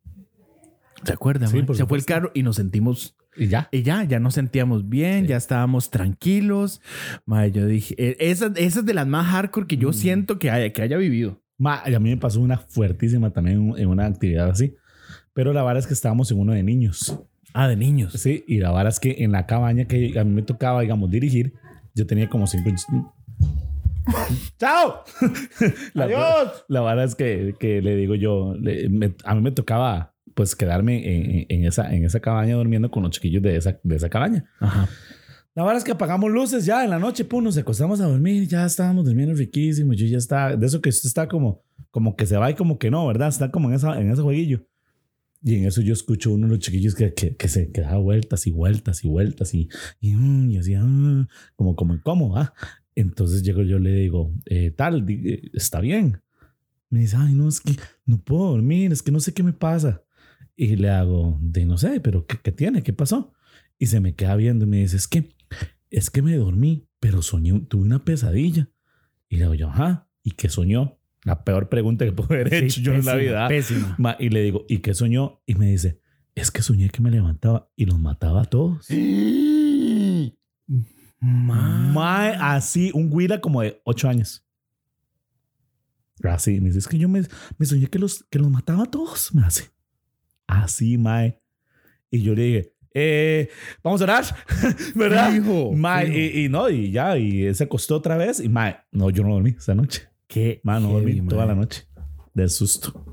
¿Se 1.04 1.12
acuerdan? 1.12 1.48
Sí, 1.50 1.62
se 1.74 1.86
fue 1.86 1.98
el 1.98 2.04
carro 2.06 2.30
y 2.34 2.42
nos 2.42 2.56
sentimos 2.56 3.16
Y 3.36 3.48
ya. 3.48 3.68
y 3.70 3.82
ya, 3.82 4.04
ya 4.04 4.18
nos 4.18 4.34
sentíamos 4.34 4.88
bien, 4.88 5.22
Sí. 5.24 5.28
ya 5.28 5.36
estábamos 5.36 5.90
tranquilos. 5.90 6.80
Mae, 7.26 7.52
yo 7.52 7.66
dije, 7.66 7.94
eh, 7.98 8.16
esa, 8.20 8.46
esa 8.56 8.80
es 8.80 8.86
de 8.86 8.94
las 8.94 9.06
más 9.06 9.26
hardcore 9.26 9.66
que 9.66 9.76
yo 9.76 9.90
Mm. 9.90 9.94
siento 9.94 10.38
que 10.38 10.50
haya, 10.50 10.72
que 10.72 10.80
haya 10.82 10.96
vivido. 10.96 11.42
Ma, 11.58 11.82
y 11.86 11.92
a 11.94 12.00
mí 12.00 12.08
me 12.10 12.16
pasó 12.16 12.40
una 12.40 12.56
fuertísima 12.56 13.30
también 13.30 13.74
en- 13.76 13.86
una 13.88 14.06
actividad 14.06 14.48
así. 14.48 14.74
Pero 15.34 15.52
la 15.52 15.62
vara 15.62 15.78
es 15.78 15.86
que 15.86 15.94
estábamos 15.94 16.30
en 16.30 16.38
uno 16.38 16.52
de 16.52 16.62
niños. 16.62 17.18
Ah, 17.54 17.68
de 17.68 17.76
niños. 17.76 18.12
Sí, 18.14 18.44
y 18.48 18.58
la 18.58 18.70
vara 18.72 18.88
es 18.90 19.00
que 19.00 19.16
en 19.20 19.32
la 19.32 19.46
cabaña 19.46 19.86
que 19.86 20.18
a 20.18 20.24
mí 20.24 20.32
me 20.32 20.42
tocaba, 20.42 20.80
digamos, 20.82 21.08
dirigir, 21.10 21.54
yo 21.94 22.06
tenía 22.06 22.28
como 22.28 22.46
cinco. 22.46 22.68
¡Chao! 24.58 25.02
La, 25.94 26.04
Adiós. 26.04 26.64
La 26.68 26.80
vara 26.80 27.04
es 27.04 27.14
que, 27.14 27.54
que 27.58 27.80
le 27.80 27.96
digo 27.96 28.14
yo, 28.14 28.54
le- 28.60 28.88
me- 28.88 29.14
a 29.24 29.34
mí 29.34 29.40
me 29.40 29.50
tocaba 29.52 30.14
pues 30.34 30.56
quedarme 30.56 30.96
en, 31.42 31.46
en 31.48 31.64
esa, 31.64 31.94
en 31.94 32.04
esa 32.04 32.18
cabaña 32.20 32.56
durmiendo 32.56 32.90
con 32.90 33.04
los 33.04 33.12
chiquillos 33.12 33.42
de 33.42 33.56
esa, 33.56 33.78
de 33.82 33.96
esa 33.96 34.08
cabaña. 34.08 34.44
Ajá. 34.60 34.88
La 35.54 35.62
verdad 35.62 35.78
es 35.78 35.84
que 35.84 35.92
apagamos 35.92 36.32
luces 36.32 36.66
ya 36.66 36.82
en 36.82 36.90
la 36.90 36.98
noche, 36.98 37.24
pum, 37.24 37.44
nos 37.44 37.56
acostamos 37.56 38.00
a 38.00 38.08
dormir, 38.08 38.48
ya 38.48 38.66
estábamos 38.66 39.04
durmiendo 39.04 39.32
riquísimo. 39.36 39.92
Yo 39.92 40.06
ya 40.06 40.18
está, 40.18 40.56
de 40.56 40.66
eso 40.66 40.80
que 40.82 40.88
usted 40.88 41.06
está 41.06 41.28
como, 41.28 41.62
como 41.92 42.16
que 42.16 42.26
se 42.26 42.36
va 42.36 42.50
y 42.50 42.54
como 42.54 42.76
que 42.80 42.90
no, 42.90 43.06
¿verdad? 43.06 43.28
Está 43.28 43.52
como 43.52 43.68
en, 43.68 43.76
esa, 43.76 44.00
en 44.00 44.10
ese 44.10 44.20
jueguillo. 44.22 44.66
Y 45.46 45.56
en 45.56 45.66
eso 45.66 45.82
yo 45.82 45.92
escucho 45.92 46.32
uno 46.32 46.46
de 46.46 46.54
los 46.54 46.60
chiquillos 46.60 46.94
que, 46.94 47.12
que, 47.12 47.48
se 47.48 47.70
que 47.70 47.82
da 47.82 47.98
vueltas 47.98 48.46
y 48.46 48.50
vueltas 48.50 49.04
y 49.04 49.08
vueltas 49.08 49.52
y, 49.52 49.68
y, 50.00 50.14
mm, 50.14 50.50
y 50.50 50.56
así, 50.56 50.72
ah, 50.74 51.28
como, 51.54 51.76
como 51.76 52.38
ah. 52.38 52.54
Entonces 52.94 53.42
llego 53.42 53.62
yo 53.62 53.78
le 53.78 53.92
digo, 53.92 54.32
eh, 54.46 54.70
tal, 54.70 55.04
eh, 55.06 55.50
está 55.52 55.82
bien. 55.82 56.22
Me 56.88 57.00
dice, 57.00 57.16
ay, 57.18 57.34
no, 57.34 57.46
es 57.46 57.60
que 57.60 57.76
no 58.06 58.22
puedo 58.22 58.52
dormir, 58.52 58.90
es 58.90 59.02
que 59.02 59.12
no 59.12 59.20
sé 59.20 59.34
qué 59.34 59.42
me 59.42 59.52
pasa. 59.52 60.02
Y 60.56 60.76
le 60.76 60.88
hago, 60.88 61.38
de 61.42 61.66
no 61.66 61.76
sé, 61.76 62.00
pero 62.00 62.26
¿qué, 62.26 62.38
qué 62.42 62.50
tiene? 62.50 62.82
¿Qué 62.82 62.94
pasó? 62.94 63.34
Y 63.78 63.86
se 63.86 64.00
me 64.00 64.14
queda 64.14 64.36
viendo 64.36 64.64
y 64.64 64.68
me 64.68 64.78
dice, 64.78 64.96
es 64.96 65.08
que, 65.08 65.36
es 65.90 66.08
que 66.08 66.22
me 66.22 66.36
dormí, 66.36 66.88
pero 67.00 67.20
soñé, 67.20 67.60
tuve 67.68 67.82
una 67.82 68.02
pesadilla. 68.02 68.70
Y 69.28 69.36
le 69.36 69.42
digo 69.42 69.54
yo, 69.54 69.68
ajá, 69.68 70.08
¿y 70.22 70.30
qué 70.30 70.48
soñó? 70.48 70.98
La 71.24 71.42
peor 71.44 71.68
pregunta 71.68 72.04
que 72.04 72.12
puedo 72.12 72.32
haber 72.34 72.52
hecho 72.54 72.80
yo 72.80 72.94
en 72.94 73.04
la 73.04 73.14
vida. 73.16 73.48
Pésima. 73.48 73.94
Ma, 73.98 74.16
y 74.20 74.28
le 74.28 74.42
digo, 74.42 74.64
¿y 74.68 74.78
qué 74.78 74.94
soñó? 74.94 75.42
Y 75.46 75.54
me 75.56 75.66
dice, 75.66 76.00
es 76.34 76.50
que 76.50 76.60
soñé 76.62 76.90
que 76.90 77.00
me 77.02 77.10
levantaba 77.10 77.70
y 77.76 77.86
los 77.86 77.98
mataba 77.98 78.42
a 78.42 78.44
todos. 78.44 78.86
Ma- 81.20 81.90
Mae, 81.92 82.36
así, 82.38 82.90
un 82.94 83.08
güira 83.08 83.40
como 83.40 83.62
de 83.62 83.80
ocho 83.84 84.08
años. 84.08 84.46
Así, 86.22 86.60
me 86.60 86.66
dice, 86.68 86.78
es 86.78 86.88
que 86.88 86.98
yo 86.98 87.08
me, 87.08 87.22
me 87.58 87.66
soñé 87.66 87.86
que 87.88 87.98
los, 87.98 88.24
que 88.30 88.38
los 88.38 88.50
mataba 88.50 88.84
a 88.84 88.90
todos. 88.90 89.34
Me 89.34 89.42
hace. 89.42 89.70
Así, 90.46 90.98
mae. 90.98 91.40
Y 92.10 92.22
yo 92.22 92.34
le 92.34 92.42
dije, 92.42 92.74
eh, 92.94 93.48
vamos 93.82 94.00
a 94.02 94.04
orar, 94.04 94.24
¿verdad? 94.94 95.30
Mae, 95.72 96.06
fijo. 96.06 96.18
y, 96.18 96.44
y 96.44 96.48
no, 96.48 96.68
y 96.68 96.90
ya, 96.92 97.16
y 97.18 97.44
él 97.44 97.54
se 97.54 97.64
acostó 97.64 97.96
otra 97.96 98.16
vez. 98.16 98.40
Y 98.40 98.48
mae, 98.48 98.76
no, 98.92 99.10
yo 99.10 99.22
no 99.24 99.30
dormí 99.32 99.54
esa 99.56 99.74
noche. 99.74 100.02
Qué 100.34 100.60
Mae, 100.64 100.80
no 100.80 100.88
dormí 100.90 101.20
toda 101.28 101.46
la 101.46 101.54
noche. 101.54 101.84
Del 102.34 102.50
susto. 102.50 103.12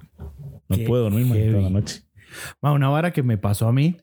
No 0.67 0.75
Qué 0.75 0.85
puedo 0.85 1.03
dormir, 1.03 1.25
mae, 1.27 1.51
toda 1.51 1.61
la 1.63 1.69
noche. 1.69 2.01
Ma, 2.61 2.71
una 2.73 2.89
vara 2.89 3.13
que 3.13 3.21
me 3.23 3.37
pasó 3.37 3.67
a 3.67 3.71
mí. 3.73 3.97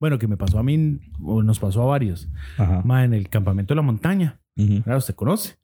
Bueno, 0.00 0.18
que 0.18 0.26
me 0.26 0.36
pasó 0.36 0.58
a 0.58 0.62
mí, 0.62 0.98
o 1.22 1.42
nos 1.42 1.58
pasó 1.58 1.82
a 1.82 1.86
varios. 1.86 2.28
Ajá. 2.56 2.82
Ma, 2.84 3.04
en 3.04 3.12
el 3.14 3.28
campamento 3.28 3.74
de 3.74 3.76
la 3.76 3.82
montaña. 3.82 4.40
Claro, 4.82 4.98
usted 4.98 5.14
conoce. 5.14 5.56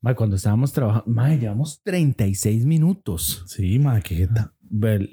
Ma, 0.00 0.14
cuando 0.14 0.36
estábamos 0.36 0.72
trabajando, 0.72 1.10
ma, 1.10 1.34
llevamos 1.34 1.82
36 1.82 2.64
minutos. 2.64 3.44
Sí, 3.46 3.78
mae, 3.78 4.02
qué 4.02 4.14
jeta. 4.16 4.54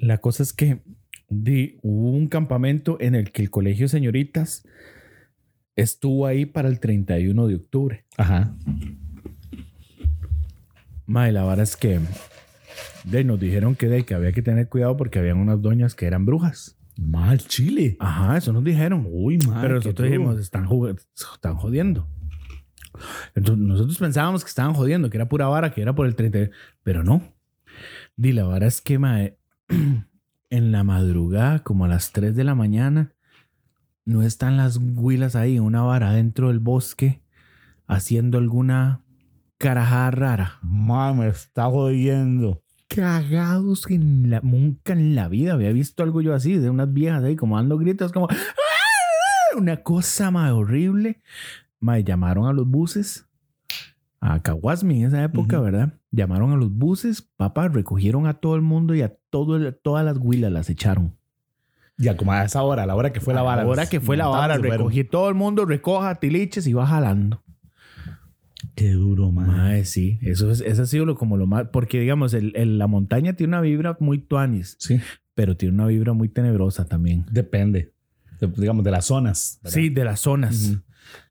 La 0.00 0.18
cosa 0.18 0.42
es 0.42 0.52
que 0.52 0.82
di- 1.28 1.78
hubo 1.82 2.10
un 2.12 2.28
campamento 2.28 2.96
en 3.00 3.14
el 3.14 3.32
que 3.32 3.42
el 3.42 3.50
colegio 3.50 3.88
señoritas 3.88 4.66
estuvo 5.76 6.26
ahí 6.26 6.46
para 6.46 6.68
el 6.68 6.78
31 6.80 7.46
de 7.46 7.54
octubre. 7.56 8.04
Ajá. 8.16 8.54
Ma, 11.12 11.28
y 11.28 11.32
la 11.32 11.42
vara 11.42 11.62
es 11.62 11.76
que 11.76 12.00
de, 13.04 13.22
nos 13.22 13.38
dijeron 13.38 13.74
que, 13.74 13.86
de, 13.86 14.06
que 14.06 14.14
había 14.14 14.32
que 14.32 14.40
tener 14.40 14.70
cuidado 14.70 14.96
porque 14.96 15.18
habían 15.18 15.36
unas 15.36 15.60
doñas 15.60 15.94
que 15.94 16.06
eran 16.06 16.24
brujas. 16.24 16.78
Mal 16.96 17.38
Chile. 17.40 17.98
Ajá, 18.00 18.38
eso 18.38 18.50
nos 18.54 18.64
dijeron. 18.64 19.06
Uy, 19.10 19.36
mae. 19.46 19.60
Pero 19.60 19.74
nosotros 19.74 20.08
dijimos, 20.08 20.40
están, 20.40 20.66
están 21.14 21.56
jodiendo. 21.56 22.08
Entonces 23.34 23.62
nosotros 23.62 23.98
pensábamos 23.98 24.42
que 24.42 24.48
estaban 24.48 24.72
jodiendo, 24.72 25.10
que 25.10 25.18
era 25.18 25.28
pura 25.28 25.48
vara, 25.48 25.74
que 25.74 25.82
era 25.82 25.94
por 25.94 26.06
el 26.06 26.14
30. 26.14 26.48
Pero 26.82 27.04
no. 27.04 27.22
Di, 28.16 28.32
la 28.32 28.44
vara 28.44 28.66
es 28.66 28.80
que 28.80 28.98
mae, 28.98 29.36
en 30.48 30.72
la 30.72 30.82
madrugada, 30.82 31.62
como 31.62 31.84
a 31.84 31.88
las 31.88 32.12
3 32.12 32.34
de 32.34 32.44
la 32.44 32.54
mañana, 32.54 33.12
no 34.06 34.22
están 34.22 34.56
las 34.56 34.78
huilas 34.78 35.36
ahí, 35.36 35.58
una 35.58 35.82
vara 35.82 36.12
dentro 36.12 36.48
del 36.48 36.58
bosque, 36.58 37.20
haciendo 37.86 38.38
alguna 38.38 39.02
carajada 39.62 40.10
rara. 40.10 40.58
Mae, 40.62 41.14
me 41.14 41.28
está 41.28 41.66
jodiendo. 41.66 42.60
Cagados 42.88 43.86
que 43.86 43.94
en 43.94 44.28
la, 44.28 44.40
nunca 44.42 44.92
en 44.92 45.14
la 45.14 45.28
vida 45.28 45.52
había 45.54 45.72
visto 45.72 46.02
algo 46.02 46.20
yo 46.20 46.34
así, 46.34 46.56
de 46.58 46.68
unas 46.68 46.92
viejas 46.92 47.22
ahí 47.24 47.36
como 47.36 47.56
dando 47.56 47.78
gritos, 47.78 48.12
como 48.12 48.26
"¡Ah!". 48.28 49.56
una 49.56 49.78
cosa 49.78 50.30
más 50.30 50.52
horrible. 50.52 51.22
Mae, 51.80 52.04
llamaron 52.04 52.46
a 52.48 52.52
los 52.52 52.66
buses 52.68 53.26
a 54.20 54.40
Kawasmi 54.40 55.00
en 55.02 55.06
esa 55.08 55.22
época. 55.22 55.60
¿verdad? 55.60 55.94
Llamaron 56.10 56.52
a 56.52 56.56
los 56.56 56.70
buses, 56.72 57.22
papá, 57.22 57.68
recogieron 57.68 58.26
a 58.26 58.34
todo 58.34 58.56
el 58.56 58.62
mundo 58.62 58.94
y 58.94 59.02
a 59.02 59.14
todo 59.30 59.56
el- 59.56 59.74
todas 59.82 60.04
las 60.04 60.18
huilas 60.18 60.52
las 60.52 60.68
echaron. 60.68 61.16
Ya, 61.98 62.16
como 62.16 62.32
a 62.32 62.44
esa 62.44 62.62
hora, 62.62 62.82
a 62.82 62.86
la 62.86 62.94
hora 62.96 63.12
que 63.12 63.20
fue 63.20 63.32
la 63.32 63.42
vara. 63.42 63.62
Ahora 63.62 63.86
que 63.86 64.00
fue 64.00 64.16
la 64.16 64.26
vara, 64.26 64.58
recogí 64.58 65.04
todo 65.04 65.28
el 65.28 65.34
mundo, 65.34 65.64
recoja 65.66 66.16
tiliches 66.16 66.66
y 66.66 66.72
va 66.72 66.86
jalando. 66.86 67.41
Qué 68.82 68.90
duro, 68.92 69.30
man. 69.30 69.46
Mae, 69.46 69.84
sí, 69.84 70.18
eso, 70.22 70.50
es, 70.50 70.60
eso 70.60 70.82
ha 70.82 70.86
sido 70.86 71.04
lo, 71.04 71.14
como 71.14 71.36
lo 71.36 71.46
más, 71.46 71.68
porque 71.72 72.00
digamos, 72.00 72.34
el- 72.34 72.52
el- 72.56 72.78
la 72.78 72.86
montaña 72.88 73.34
tiene 73.34 73.50
una 73.52 73.60
vibra 73.60 73.96
muy 74.00 74.18
tuanis, 74.18 74.76
Sí. 74.80 74.98
pero 75.34 75.56
tiene 75.56 75.74
una 75.74 75.86
vibra 75.86 76.12
muy 76.14 76.28
tenebrosa 76.28 76.86
también. 76.86 77.24
Depende. 77.30 77.92
De- 78.40 78.48
digamos, 78.48 78.84
de 78.84 78.90
las 78.90 79.04
zonas. 79.04 79.60
¿verdad? 79.62 79.74
Sí, 79.76 79.88
de 79.88 80.04
las 80.04 80.18
zonas. 80.20 80.76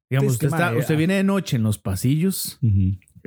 Digamos, 0.09 0.33
usted, 0.33 0.47
está- 0.47 0.75
usted 0.77 0.95
ah. 0.95 0.97
viene 0.97 1.13
de 1.15 1.23
noche 1.23 1.57
en 1.57 1.63
los 1.63 1.77
pasillos. 1.77 2.57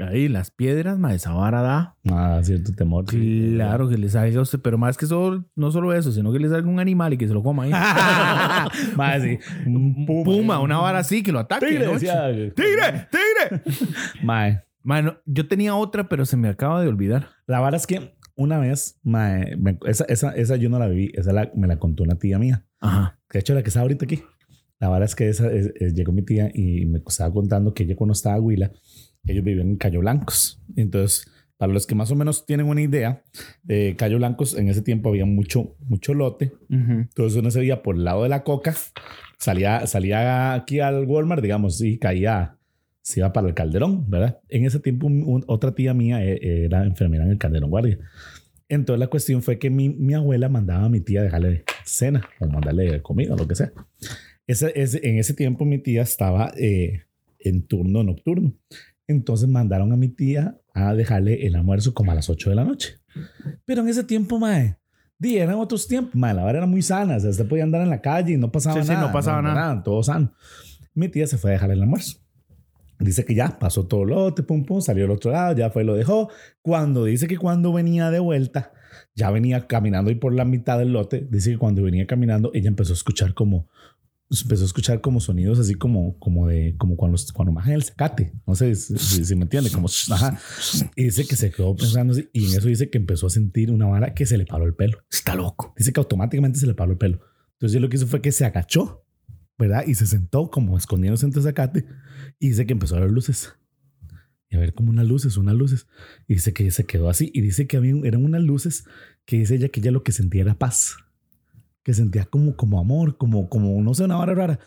Ahí 0.03 0.29
las 0.29 0.51
piedras, 0.51 0.99
mae, 0.99 1.17
esa 1.17 1.33
vara 1.33 1.63
da. 1.63 1.97
Ah, 2.11 2.41
cierto 2.43 2.73
temor. 2.73 3.05
Claro 3.07 3.89
que 3.89 3.97
le 3.99 4.09
salga 4.09 4.39
a 4.39 4.43
usted, 4.43 4.61
pero 4.61 4.79
más 4.79 4.97
que 4.97 5.05
eso, 5.05 5.45
no 5.55 5.71
solo 5.73 5.93
eso, 5.93 6.13
sino 6.13 6.33
que 6.33 6.39
le 6.39 6.49
salga 6.49 6.69
un 6.69 6.81
animal 6.81 7.13
y 7.13 7.19
que 7.19 7.29
se 7.29 7.35
lo 7.35 7.43
coma 7.43 7.65
ahí. 7.65 7.71
Más 8.97 9.23
sí. 9.23 9.39
un 9.67 10.07
puma, 10.07 10.61
una 10.61 10.79
vara 10.79 10.99
así 11.01 11.23
que 11.23 11.33
lo 11.33 11.39
ataque. 11.41 11.67
Tigre, 11.67 11.87
decía. 11.87 12.27
¡Tigre! 12.33 13.09
¡Tigre! 13.11 13.63
Mae. 14.23 14.63
Mano, 14.83 15.17
yo 15.25 15.49
tenía 15.49 15.75
otra, 15.77 16.09
pero 16.09 16.27
se 16.27 16.37
me 16.37 16.49
acaba 16.49 16.83
de 16.83 16.89
olvidar. 16.89 17.29
La 17.47 17.61
vara 17.61 17.77
es 17.77 17.87
que 17.87 18.15
una 18.37 18.59
vez, 18.59 18.99
mae, 19.03 19.57
me- 19.57 19.79
esa, 19.87 20.05
esa, 20.09 20.35
esa 20.35 20.57
yo 20.57 20.69
no 20.69 20.79
la 20.79 20.89
viví. 20.89 21.11
Esa 21.15 21.33
la- 21.33 21.51
me 21.55 21.67
la 21.67 21.79
contó 21.79 22.03
una 22.03 22.17
tía 22.17 22.39
mía. 22.39 22.67
Ajá. 22.81 23.19
De 23.33 23.39
hecho, 23.39 23.55
la 23.55 23.63
que 23.63 23.69
está 23.69 23.81
ahorita 23.81 24.05
aquí. 24.05 24.23
La 24.81 24.91
verdad 24.91 25.05
es 25.07 25.15
que 25.15 25.29
esa, 25.31 25.51
es- 25.51 25.73
es- 25.77 25.95
llegó 25.95 26.13
mi 26.13 26.21
tía 26.23 26.51
y 26.53 26.85
me 26.85 26.99
estaba 27.07 27.33
contando 27.33 27.73
que 27.73 27.85
ella 27.85 27.97
cuando 27.97 28.13
estaba 28.13 28.37
en 28.37 28.43
Huila, 28.45 28.73
ellos 29.27 29.45
vivían 29.45 29.69
en 29.71 29.77
Cayo 29.77 30.01
Blancos. 30.01 30.61
Entonces, 30.77 31.27
para 31.57 31.73
los 31.73 31.87
que 31.87 31.95
más 31.95 32.11
o 32.11 32.17
menos 32.17 32.47
tienen 32.47 32.67
una 32.67 32.83
idea, 32.83 33.23
de 33.63 33.95
Cayo 33.97 34.17
Blancos 34.19 34.57
en 34.57 34.69
ese 34.69 34.83
tiempo 34.83 35.09
había 35.11 35.25
mucho, 35.25 35.77
mucho 35.89 36.13
lote. 36.15 36.53
Entonces 37.03 37.39
uno 37.39 37.51
se 37.51 37.61
veía 37.61 37.83
por 37.83 37.97
el 37.97 38.05
lado 38.05 38.23
de 38.25 38.29
la 38.29 38.43
coca, 38.43 38.75
salía, 39.39 39.87
salía 39.87 40.55
aquí 40.55 40.81
al 40.81 41.05
Walmart, 41.07 41.43
digamos, 41.43 41.81
y 41.81 41.99
caía, 41.99 42.57
se 43.03 43.21
iba 43.21 43.33
para 43.33 43.49
el 43.49 43.55
Calderón, 43.55 44.09
¿verdad? 44.11 44.41
En 44.49 44.65
ese 44.65 44.81
tiempo 44.81 45.07
un- 45.07 45.23
un- 45.23 45.45
otra 45.47 45.75
tía 45.75 45.95
mía 45.95 46.25
eh, 46.25 46.65
era 46.65 46.85
enfermera 46.85 47.25
en 47.25 47.31
el 47.31 47.39
Calderón 47.39 47.71
Guardia. 47.71 47.99
Entonces 48.69 48.99
la 48.99 49.07
cuestión 49.09 49.43
fue 49.43 49.59
que 49.59 49.71
mi, 49.71 49.91
mi 49.91 50.15
abuela 50.15 50.49
mandaba 50.49 50.87
a 50.87 50.89
mi 50.89 51.01
tía 51.01 51.21
a 51.21 51.25
dejarle 51.25 51.65
cena 51.85 52.27
o 52.41 52.47
mandarle 52.49 53.03
comida 53.03 53.35
o 53.35 53.37
lo 53.37 53.47
que 53.47 53.55
sea. 53.55 53.73
Ese, 54.47 54.73
ese- 54.75 55.07
en 55.09 55.19
ese 55.19 55.35
tiempo 55.35 55.65
mi 55.65 55.79
tía 55.79 56.03
estaba 56.03 56.53
eh, 56.59 57.03
en 57.39 57.67
turno 57.67 58.03
nocturno. 58.03 58.55
Entonces 59.07 59.49
mandaron 59.49 59.93
a 59.93 59.97
mi 59.97 60.09
tía 60.09 60.59
a 60.73 60.95
dejarle 60.95 61.47
el 61.47 61.57
almuerzo 61.57 61.95
como 61.95 62.13
a 62.13 62.15
las 62.15 62.29
8 62.31 62.51
de 62.51 62.57
la 62.57 62.65
noche. 62.65 62.97
Pero 63.65 63.83
en 63.83 63.89
ese 63.89 64.05
tiempo, 64.05 64.39
mae, 64.39 64.77
di, 65.19 65.39
eran 65.39 65.57
otros 65.57 65.87
tiempos, 65.87 66.15
mae, 66.15 66.35
la 66.35 66.43
vara 66.43 66.59
era 66.59 66.67
muy 66.67 66.83
sana. 66.83 67.17
O 67.17 67.21
sea, 67.21 67.31
usted 67.31 67.47
podía 67.47 67.65
andar 67.65 67.83
en 67.83 67.91
la 67.91 68.01
calle 68.01 68.33
y 68.35 68.37
no 68.37 68.51
pasaba 68.51 68.77
Sí, 68.77 68.83
sí, 68.83 68.93
nada. 68.93 69.07
no 69.07 69.13
pasaba 69.13 69.43
nada. 69.43 69.83
Todo 69.83 70.03
sano. 70.03 70.33
Mi 70.95 71.09
tía 71.09 71.27
se 71.27 71.39
fue 71.39 71.51
a 71.51 71.53
dejar 71.55 71.71
el 71.71 71.83
almuerzo. 71.83 72.19
Dice 73.01 73.25
que 73.25 73.35
ya 73.35 73.59
pasó 73.59 73.87
todo 73.87 74.05
el 74.05 74.11
lote, 74.11 74.43
pum, 74.45 74.65
pum, 74.65 74.81
salió 74.81 75.05
al 75.05 75.11
otro 75.11 75.33
lado, 75.33 75.57
ya 75.57 75.69
fue, 75.71 75.85
lo 75.85 75.95
dejó. 75.95 76.31
Cuando 76.63 77.05
dice 77.05 77.27
que 77.27 77.37
cuando 77.37 77.73
venía 77.73 78.11
de 78.11 78.21
vuelta, 78.21 78.73
ya 79.15 79.31
venía 79.31 79.67
caminando 79.67 80.11
y 80.11 80.15
por 80.15 80.33
la 80.33 80.45
mitad 80.45 80.79
del 80.79 80.93
lote, 80.93 81.27
dice 81.29 81.51
que 81.51 81.59
cuando 81.59 81.83
venía 81.83 82.07
caminando, 82.07 82.51
ella 82.55 82.69
empezó 82.69 82.93
a 82.93 82.95
escuchar 82.95 83.35
como, 83.35 83.69
empezó 84.43 84.63
a 84.63 84.67
escuchar 84.67 85.01
como 85.01 85.21
sonidos 85.21 85.59
así 85.59 85.75
como, 85.75 86.19
como 86.19 86.47
de, 86.49 86.75
como 86.79 86.97
cuando, 86.97 87.19
cuando 87.33 87.53
bajan 87.53 87.73
el 87.75 87.85
zacate. 87.85 88.33
No 88.47 88.55
sé 88.55 88.75
si, 88.75 88.97
si- 88.99 89.25
si 89.25 89.35
me 89.37 89.43
entiende, 89.43 89.71
como, 89.71 89.89
ajá. 90.11 90.39
Y 90.97 91.05
dice 91.05 91.27
que 91.27 91.37
se 91.37 91.51
quedó 91.51 91.75
pensando 91.77 92.15
y 92.33 92.47
en 92.51 92.59
eso 92.59 92.69
dice 92.69 92.91
que 92.91 92.99
empezó 92.99 93.27
a 93.27 93.31
sentir 93.31 93.71
una 93.71 93.87
vara 93.87 94.15
que 94.15 94.27
se 94.27 94.37
le 94.39 94.47
paró 94.47 94.65
el 94.67 94.75
pelo. 94.75 94.99
Está 95.11 95.35
loco. 95.35 95.73
Dice 95.77 95.93
que 95.93 96.01
automáticamente 96.01 96.59
se 96.59 96.67
le 96.67 96.75
paró 96.75 96.93
el 96.93 96.99
pelo. 96.99 97.21
Entonces, 97.55 97.81
lo 97.81 97.89
que 97.89 97.97
hizo 97.97 98.07
fue 98.07 98.21
que 98.21 98.33
se 98.33 98.45
agachó, 98.45 99.05
¿verdad? 99.59 99.85
Y 99.87 99.95
se 99.95 100.07
sentó 100.07 100.51
como 100.51 100.77
escondiéndose 100.77 101.25
entre 101.27 101.43
zacate. 101.43 101.85
Y 102.41 102.49
dice 102.49 102.67
que 102.67 102.73
empezó 102.73 102.97
a 102.97 103.01
ver 103.01 103.11
luces. 103.11 103.53
Y 104.51 104.57
a 104.57 104.61
ver 104.61 104.75
como 104.75 104.91
unas 104.91 105.07
luces, 105.07 105.37
unas 105.37 105.55
luces. 105.55 105.87
Y 106.29 106.35
dice 106.35 106.53
que 106.53 106.71
se 106.71 106.85
quedó 106.85 107.09
así. 107.09 107.31
Y 107.35 107.41
dice 107.41 107.67
que 107.67 107.77
había, 107.77 107.95
eran 108.05 108.25
unas 108.25 108.43
luces 108.43 108.85
que 109.25 109.39
dice 109.39 109.55
ella 109.55 109.69
que 109.69 109.81
ella 109.81 109.91
lo 109.93 110.03
que 110.03 110.13
sentía 110.13 110.43
era 110.43 110.59
paz. 110.59 110.97
Que 111.85 111.95
sentía 111.95 112.25
como, 112.25 112.57
como 112.57 112.81
amor, 112.81 113.17
como, 113.17 113.49
como, 113.49 113.81
no 113.81 113.95
sé, 113.95 114.05
una 114.05 114.17
vara 114.17 114.35
rara. 114.35 114.59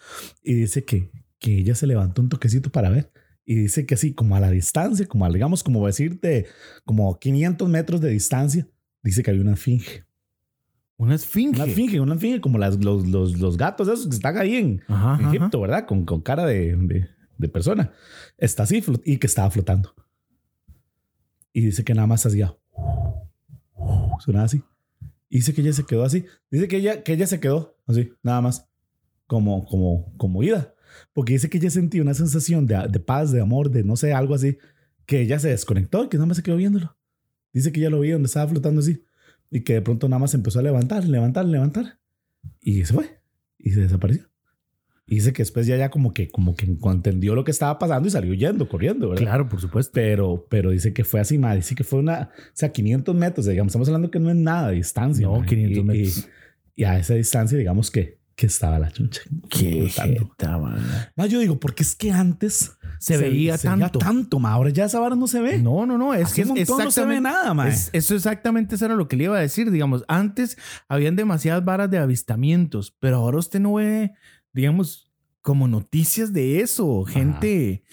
Y 0.43 0.53
dice 0.53 0.85
que, 0.85 1.11
que 1.39 1.57
ella 1.57 1.75
se 1.75 1.87
levantó 1.87 2.21
un 2.21 2.29
toquecito 2.29 2.69
para 2.71 2.89
ver. 2.89 3.11
Y 3.43 3.55
dice 3.55 3.85
que 3.85 3.95
así, 3.95 4.13
como 4.13 4.35
a 4.35 4.39
la 4.39 4.51
distancia, 4.51 5.05
como 5.07 5.25
a, 5.25 5.29
digamos, 5.29 5.63
como 5.63 5.85
decirte, 5.85 6.45
como 6.85 7.17
500 7.19 7.67
metros 7.67 7.99
de 8.01 8.09
distancia, 8.09 8.67
dice 9.03 9.23
que 9.23 9.31
había 9.31 9.41
una 9.41 9.55
finge. 9.55 10.05
Una 10.97 11.15
esfinge. 11.15 11.61
Una 11.61 11.71
finge, 11.71 11.99
una 11.99 12.17
finge 12.17 12.41
como 12.41 12.57
las, 12.57 12.83
los, 12.83 13.07
los, 13.07 13.39
los 13.39 13.55
gatos 13.55 13.87
esos 13.87 14.07
que 14.07 14.15
están 14.15 14.37
ahí 14.37 14.55
en, 14.55 14.81
Ajá, 14.87 15.15
en 15.19 15.25
ajá. 15.25 15.35
Egipto, 15.35 15.61
¿verdad? 15.61 15.85
Con, 15.85 16.05
con 16.05 16.21
cara 16.21 16.45
de, 16.45 16.75
de, 16.75 17.07
de 17.37 17.49
persona. 17.49 17.91
Está 18.37 18.63
así 18.63 18.83
y 19.05 19.17
que 19.17 19.27
estaba 19.27 19.49
flotando. 19.51 19.93
Y 21.53 21.61
dice 21.61 21.83
que 21.83 21.93
nada 21.93 22.07
más 22.07 22.25
hacía. 22.25 22.55
Sonaba 24.19 24.45
así. 24.45 24.61
Dice 25.29 25.53
que 25.53 25.61
ella 25.61 25.73
se 25.73 25.85
quedó 25.85 26.03
así. 26.03 26.25
Dice 26.49 26.67
que 26.67 26.77
ella, 26.77 27.03
que 27.03 27.13
ella 27.13 27.27
se 27.27 27.39
quedó 27.39 27.77
así, 27.85 28.11
nada 28.23 28.41
más. 28.41 28.67
Como, 29.25 29.65
como, 29.65 30.15
como 30.17 30.43
ida. 30.43 30.73
Porque 31.13 31.33
dice 31.33 31.49
que 31.49 31.57
ella 31.57 31.69
sentía 31.69 32.01
una 32.01 32.13
sensación 32.13 32.65
de, 32.65 32.87
de 32.89 32.99
paz, 32.99 33.31
de 33.31 33.41
amor, 33.41 33.69
de 33.69 33.83
no 33.83 33.95
sé, 33.95 34.13
algo 34.13 34.33
así. 34.33 34.57
Que 35.05 35.21
ella 35.21 35.39
se 35.39 35.49
desconectó 35.49 36.05
y 36.05 36.09
que 36.09 36.17
nada 36.17 36.27
más 36.27 36.37
se 36.37 36.43
quedó 36.43 36.55
viéndolo. 36.55 36.97
Dice 37.53 37.71
que 37.71 37.81
ya 37.81 37.89
lo 37.89 37.99
vio 37.99 38.15
donde 38.15 38.27
estaba 38.27 38.49
flotando 38.49 38.79
así. 38.79 39.03
Y 39.51 39.61
que 39.61 39.73
de 39.73 39.81
pronto 39.81 40.07
nada 40.07 40.19
más 40.19 40.33
empezó 40.33 40.59
a 40.59 40.63
levantar, 40.63 41.05
levantar, 41.05 41.45
levantar. 41.45 41.99
Y 42.61 42.85
se 42.85 42.93
fue. 42.93 43.19
Y 43.57 43.71
se 43.71 43.81
desapareció. 43.81 44.29
Y 45.09 45.15
dice 45.15 45.31
que 45.31 45.41
después 45.41 45.65
ya, 45.65 45.77
ya 45.77 45.89
como 45.89 46.13
que, 46.13 46.29
como 46.29 46.53
que 46.55 46.65
entendió 46.65 47.33
lo 47.33 47.43
que 47.45 47.51
estaba 47.51 47.79
pasando 47.79 48.07
y 48.09 48.11
salió 48.11 48.33
yendo, 48.33 48.67
corriendo, 48.67 49.07
¿verdad? 49.09 49.23
Claro, 49.23 49.47
por 49.49 49.61
supuesto. 49.61 49.91
Pero, 49.93 50.45
pero 50.49 50.71
dice 50.71 50.93
que 50.93 51.05
fue 51.05 51.21
así, 51.21 51.37
más 51.37 51.55
Dice 51.55 51.75
que 51.75 51.85
fue 51.85 51.99
una, 51.99 52.29
o 52.35 52.49
sea, 52.53 52.73
500 52.73 53.15
metros, 53.15 53.45
digamos. 53.45 53.71
Estamos 53.71 53.87
hablando 53.87 54.11
que 54.11 54.19
no 54.19 54.29
es 54.29 54.35
nada 54.35 54.67
de 54.69 54.75
distancia. 54.75 55.25
No, 55.25 55.39
ma. 55.39 55.45
500 55.45 55.77
Y- 55.77 55.83
metros. 55.83 56.29
Y, 56.75 56.81
y 56.81 56.83
a 56.83 56.99
esa 56.99 57.13
distancia, 57.13 57.57
digamos 57.57 57.89
que, 57.89 58.17
que 58.35 58.45
estaba 58.47 58.77
la 58.79 58.91
chuncha. 58.91 59.21
Qué 59.49 59.87
jeta. 59.89 60.57
Ma, 61.15 61.25
yo 61.25 61.39
digo, 61.39 61.57
porque 61.59 61.83
es 61.83 61.95
que 61.95 62.11
antes 62.11 62.73
Se 62.99 63.17
veía 63.17 63.57
tanto. 63.57 63.99
tanto, 63.99 64.39
ma. 64.39 64.51
Ahora 64.51 64.69
ya 64.71 64.85
esa 64.85 64.99
vara 64.99 65.15
no 65.15 65.27
se 65.27 65.39
ve. 65.41 65.57
No, 65.57 65.85
no, 65.85 65.97
no. 65.97 66.13
Es 66.13 66.25
Hace 66.25 66.43
que 66.43 66.49
un 66.49 66.57
es 66.57 66.67
montón 66.69 66.85
no 66.85 66.91
se 66.91 67.05
ve 67.05 67.21
nada, 67.21 67.53
ma. 67.53 67.69
es- 67.69 67.89
eso 67.93 68.13
exactamente 68.13 68.75
eso 68.75 68.85
era 68.85 68.95
lo 68.95 69.07
que 69.07 69.15
le 69.15 69.23
iba 69.23 69.37
a 69.37 69.41
decir. 69.41 69.71
Digamos, 69.71 70.03
antes 70.09 70.57
habían 70.89 71.15
demasiadas 71.15 71.63
varas 71.63 71.89
de 71.89 71.97
avistamientos, 71.97 72.93
pero 72.99 73.15
ahora 73.17 73.37
usted 73.39 73.59
no 73.61 73.75
ve, 73.75 74.11
digamos, 74.57 75.11
como 75.43 75.67
noticias 75.67 76.33
de 76.33 76.61
eso. 76.61 77.03
Gente, 77.05 77.83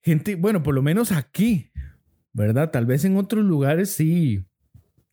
gente, 0.00 0.36
bueno, 0.36 0.62
por 0.62 0.76
lo 0.76 0.80
menos 0.80 1.10
aquí, 1.10 1.72
¿verdad? 2.32 2.70
Tal 2.70 2.86
vez 2.86 3.04
en 3.04 3.16
otros 3.16 3.44
lugares 3.44 3.90
sí, 3.90 4.44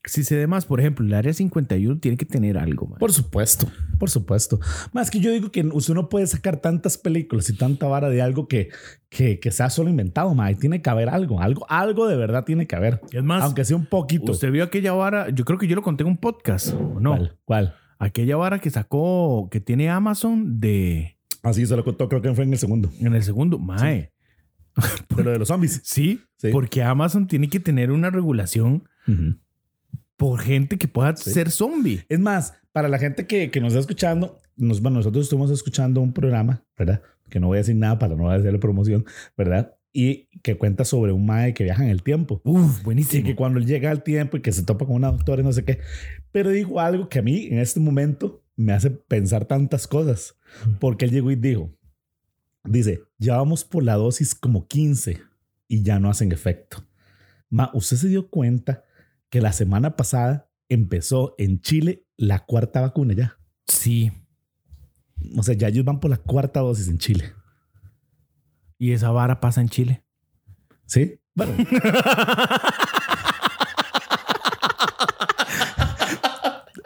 sí 0.05 0.23
se 0.23 0.35
dé 0.35 0.45
más. 0.45 0.67
Por 0.67 0.79
ejemplo, 0.79 1.03
el 1.03 1.15
área 1.15 1.33
51 1.33 1.97
tiene 1.99 2.17
que 2.17 2.25
tener 2.25 2.55
algo, 2.59 2.85
man. 2.85 2.99
Por 2.99 3.11
supuesto, 3.11 3.67
por 3.97 4.11
supuesto. 4.11 4.59
Más 4.93 5.09
que 5.09 5.19
yo 5.19 5.31
digo 5.31 5.51
que 5.51 5.65
usted 5.65 5.95
no 5.95 6.07
puede 6.07 6.27
sacar 6.27 6.57
tantas 6.57 6.99
películas 6.99 7.49
y 7.49 7.57
tanta 7.57 7.87
vara 7.87 8.09
de 8.09 8.21
algo 8.21 8.47
que, 8.47 8.69
que, 9.09 9.39
que 9.39 9.49
sea 9.49 9.71
solo 9.71 9.89
inventado, 9.89 10.35
ma. 10.35 10.45
Ahí 10.45 10.55
Tiene 10.55 10.83
que 10.83 10.89
haber 10.91 11.09
algo, 11.09 11.41
algo, 11.41 11.65
algo 11.67 12.07
de 12.07 12.15
verdad 12.15 12.43
tiene 12.45 12.67
que 12.67 12.75
haber. 12.75 13.01
Es 13.11 13.23
más, 13.23 13.41
Aunque 13.43 13.65
sea 13.65 13.75
un 13.75 13.87
poquito. 13.87 14.33
usted 14.33 14.51
vio 14.51 14.63
aquella 14.65 14.93
vara, 14.93 15.31
yo 15.31 15.45
creo 15.45 15.57
que 15.57 15.65
yo 15.65 15.75
lo 15.75 15.81
conté 15.81 16.03
en 16.03 16.09
un 16.09 16.17
podcast, 16.17 16.75
¿o 16.75 16.99
no? 16.99 17.15
¿Cuál? 17.15 17.37
¿Cuál? 17.43 17.75
Aquella 17.99 18.37
vara 18.37 18.59
que 18.59 18.69
sacó, 18.69 19.49
que 19.51 19.59
tiene 19.59 19.89
Amazon 19.89 20.59
de... 20.59 21.17
Así 21.43 21.65
se 21.65 21.75
lo 21.75 21.83
contó, 21.83 22.07
creo 22.09 22.21
que 22.21 22.33
fue 22.33 22.45
en 22.45 22.53
el 22.53 22.57
segundo. 22.59 22.89
En 22.99 23.13
el 23.13 23.23
segundo, 23.23 23.59
mae. 23.59 24.11
De 25.15 25.23
lo 25.23 25.31
de 25.31 25.39
los 25.39 25.47
zombies. 25.49 25.81
Sí, 25.85 26.21
Sí. 26.37 26.49
porque 26.51 26.81
Amazon 26.81 27.27
tiene 27.27 27.49
que 27.49 27.59
tener 27.59 27.91
una 27.91 28.09
regulación 28.09 28.87
por 30.17 30.39
gente 30.39 30.77
que 30.77 30.87
pueda 30.87 31.15
Sí. 31.15 31.31
ser 31.31 31.51
zombie. 31.51 32.05
Es 32.09 32.19
más, 32.19 32.53
para 32.71 32.87
la 32.87 32.99
gente 32.99 33.25
que, 33.27 33.51
que 33.51 33.59
nos 33.59 33.69
está 33.73 33.79
escuchando, 33.81 34.39
nos, 34.55 34.81
bueno, 34.81 34.97
nosotros 34.97 35.23
estuvimos 35.25 35.51
escuchando 35.51 35.99
un 36.01 36.13
programa, 36.13 36.63
¿verdad? 36.77 37.01
Que 37.29 37.39
no 37.39 37.47
voy 37.47 37.57
a 37.57 37.59
decir 37.59 37.75
nada 37.75 37.99
para 37.99 38.15
no 38.15 38.29
hacerle 38.29 38.59
promoción, 38.59 39.05
¿verdad? 39.37 39.75
Y 39.91 40.27
que 40.43 40.55
cuenta 40.57 40.85
sobre 40.85 41.11
un 41.11 41.25
mae 41.25 41.53
que 41.53 41.63
viaja 41.63 41.83
en 41.83 41.89
el 41.89 42.03
tiempo. 42.03 42.41
Uf, 42.43 42.81
Y 42.81 42.83
buenísimo. 42.83 43.25
que 43.25 43.35
cuando 43.35 43.59
él 43.59 43.65
llega 43.65 43.89
al 43.89 44.03
tiempo 44.03 44.37
y 44.37 44.41
que 44.41 44.51
se 44.51 44.63
topa 44.63 44.85
con 44.85 44.95
una 44.95 45.11
doctora 45.11 45.41
y 45.41 45.45
no 45.45 45.51
sé 45.53 45.65
qué. 45.65 45.79
Pero 46.31 46.51
dijo 46.51 46.79
algo 46.79 47.09
que 47.09 47.19
a 47.19 47.21
mí 47.23 47.47
en 47.47 47.57
este 47.59 47.79
momento 47.79 48.43
me 48.55 48.73
hace 48.73 48.91
pensar 48.91 49.45
tantas 49.45 49.87
cosas. 49.87 50.35
Porque 50.79 51.05
él 51.05 51.11
llegó 51.11 51.31
y 51.31 51.35
dijo, 51.35 51.73
dice, 52.63 53.01
ya 53.17 53.37
vamos 53.37 53.63
por 53.65 53.83
la 53.83 53.95
dosis 53.95 54.35
como 54.35 54.67
15 54.67 55.21
y 55.67 55.81
ya 55.83 55.99
no 55.99 56.09
hacen 56.09 56.31
efecto. 56.31 56.85
Ma, 57.49 57.71
¿usted 57.73 57.97
se 57.97 58.07
dio 58.09 58.29
cuenta 58.29 58.83
que 59.29 59.41
la 59.41 59.53
semana 59.53 59.95
pasada 59.95 60.51
empezó 60.69 61.33
en 61.39 61.61
Chile 61.61 62.05
la 62.15 62.45
cuarta 62.45 62.81
vacuna 62.81 63.13
ya? 63.15 63.39
Sí. 63.67 64.11
O 65.35 65.41
sea, 65.43 65.55
ya 65.55 65.67
ellos 65.69 65.83
van 65.85 65.99
por 65.99 66.11
la 66.11 66.17
cuarta 66.17 66.59
dosis 66.59 66.87
en 66.89 66.97
Chile. 66.99 67.25
Y 68.79 68.93
esa 68.93 69.11
vara 69.11 69.39
pasa 69.39 69.61
en 69.61 69.69
Chile. 69.69 70.03
¿Sí? 70.85 71.19
Bueno. 71.35 71.53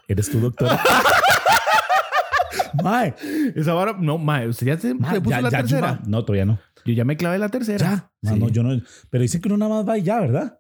¿Eres 0.08 0.30
tu 0.30 0.40
doctora? 0.40 0.80
Mae, 2.84 3.14
Esa 3.56 3.74
vara, 3.74 3.94
no, 4.00 4.18
mae, 4.18 4.48
usted 4.48 4.66
ya 4.68 4.78
se 4.78 4.94
mae, 4.96 5.20
puso 5.22 5.30
ya- 5.30 5.42
la 5.42 5.50
ya 5.50 5.58
tercera. 5.60 6.00
no, 6.08 6.26
todavía 6.26 6.46
no. 6.46 6.60
Yo 6.86 6.94
ya 6.94 7.06
me 7.06 7.16
clavé 7.16 7.38
la 7.38 7.50
tercera. 7.50 7.86
Ya. 7.86 8.12
No, 8.22 8.34
Sí. 8.34 8.40
no, 8.40 8.50
yo 8.50 8.64
no. 8.64 8.82
Pero 9.10 9.22
dicen 9.22 9.42
que 9.42 9.48
uno 9.48 9.58
nada 9.58 9.76
más 9.76 9.88
va 9.88 9.98
y 9.98 10.02
ya, 10.04 10.20
¿verdad? 10.20 10.58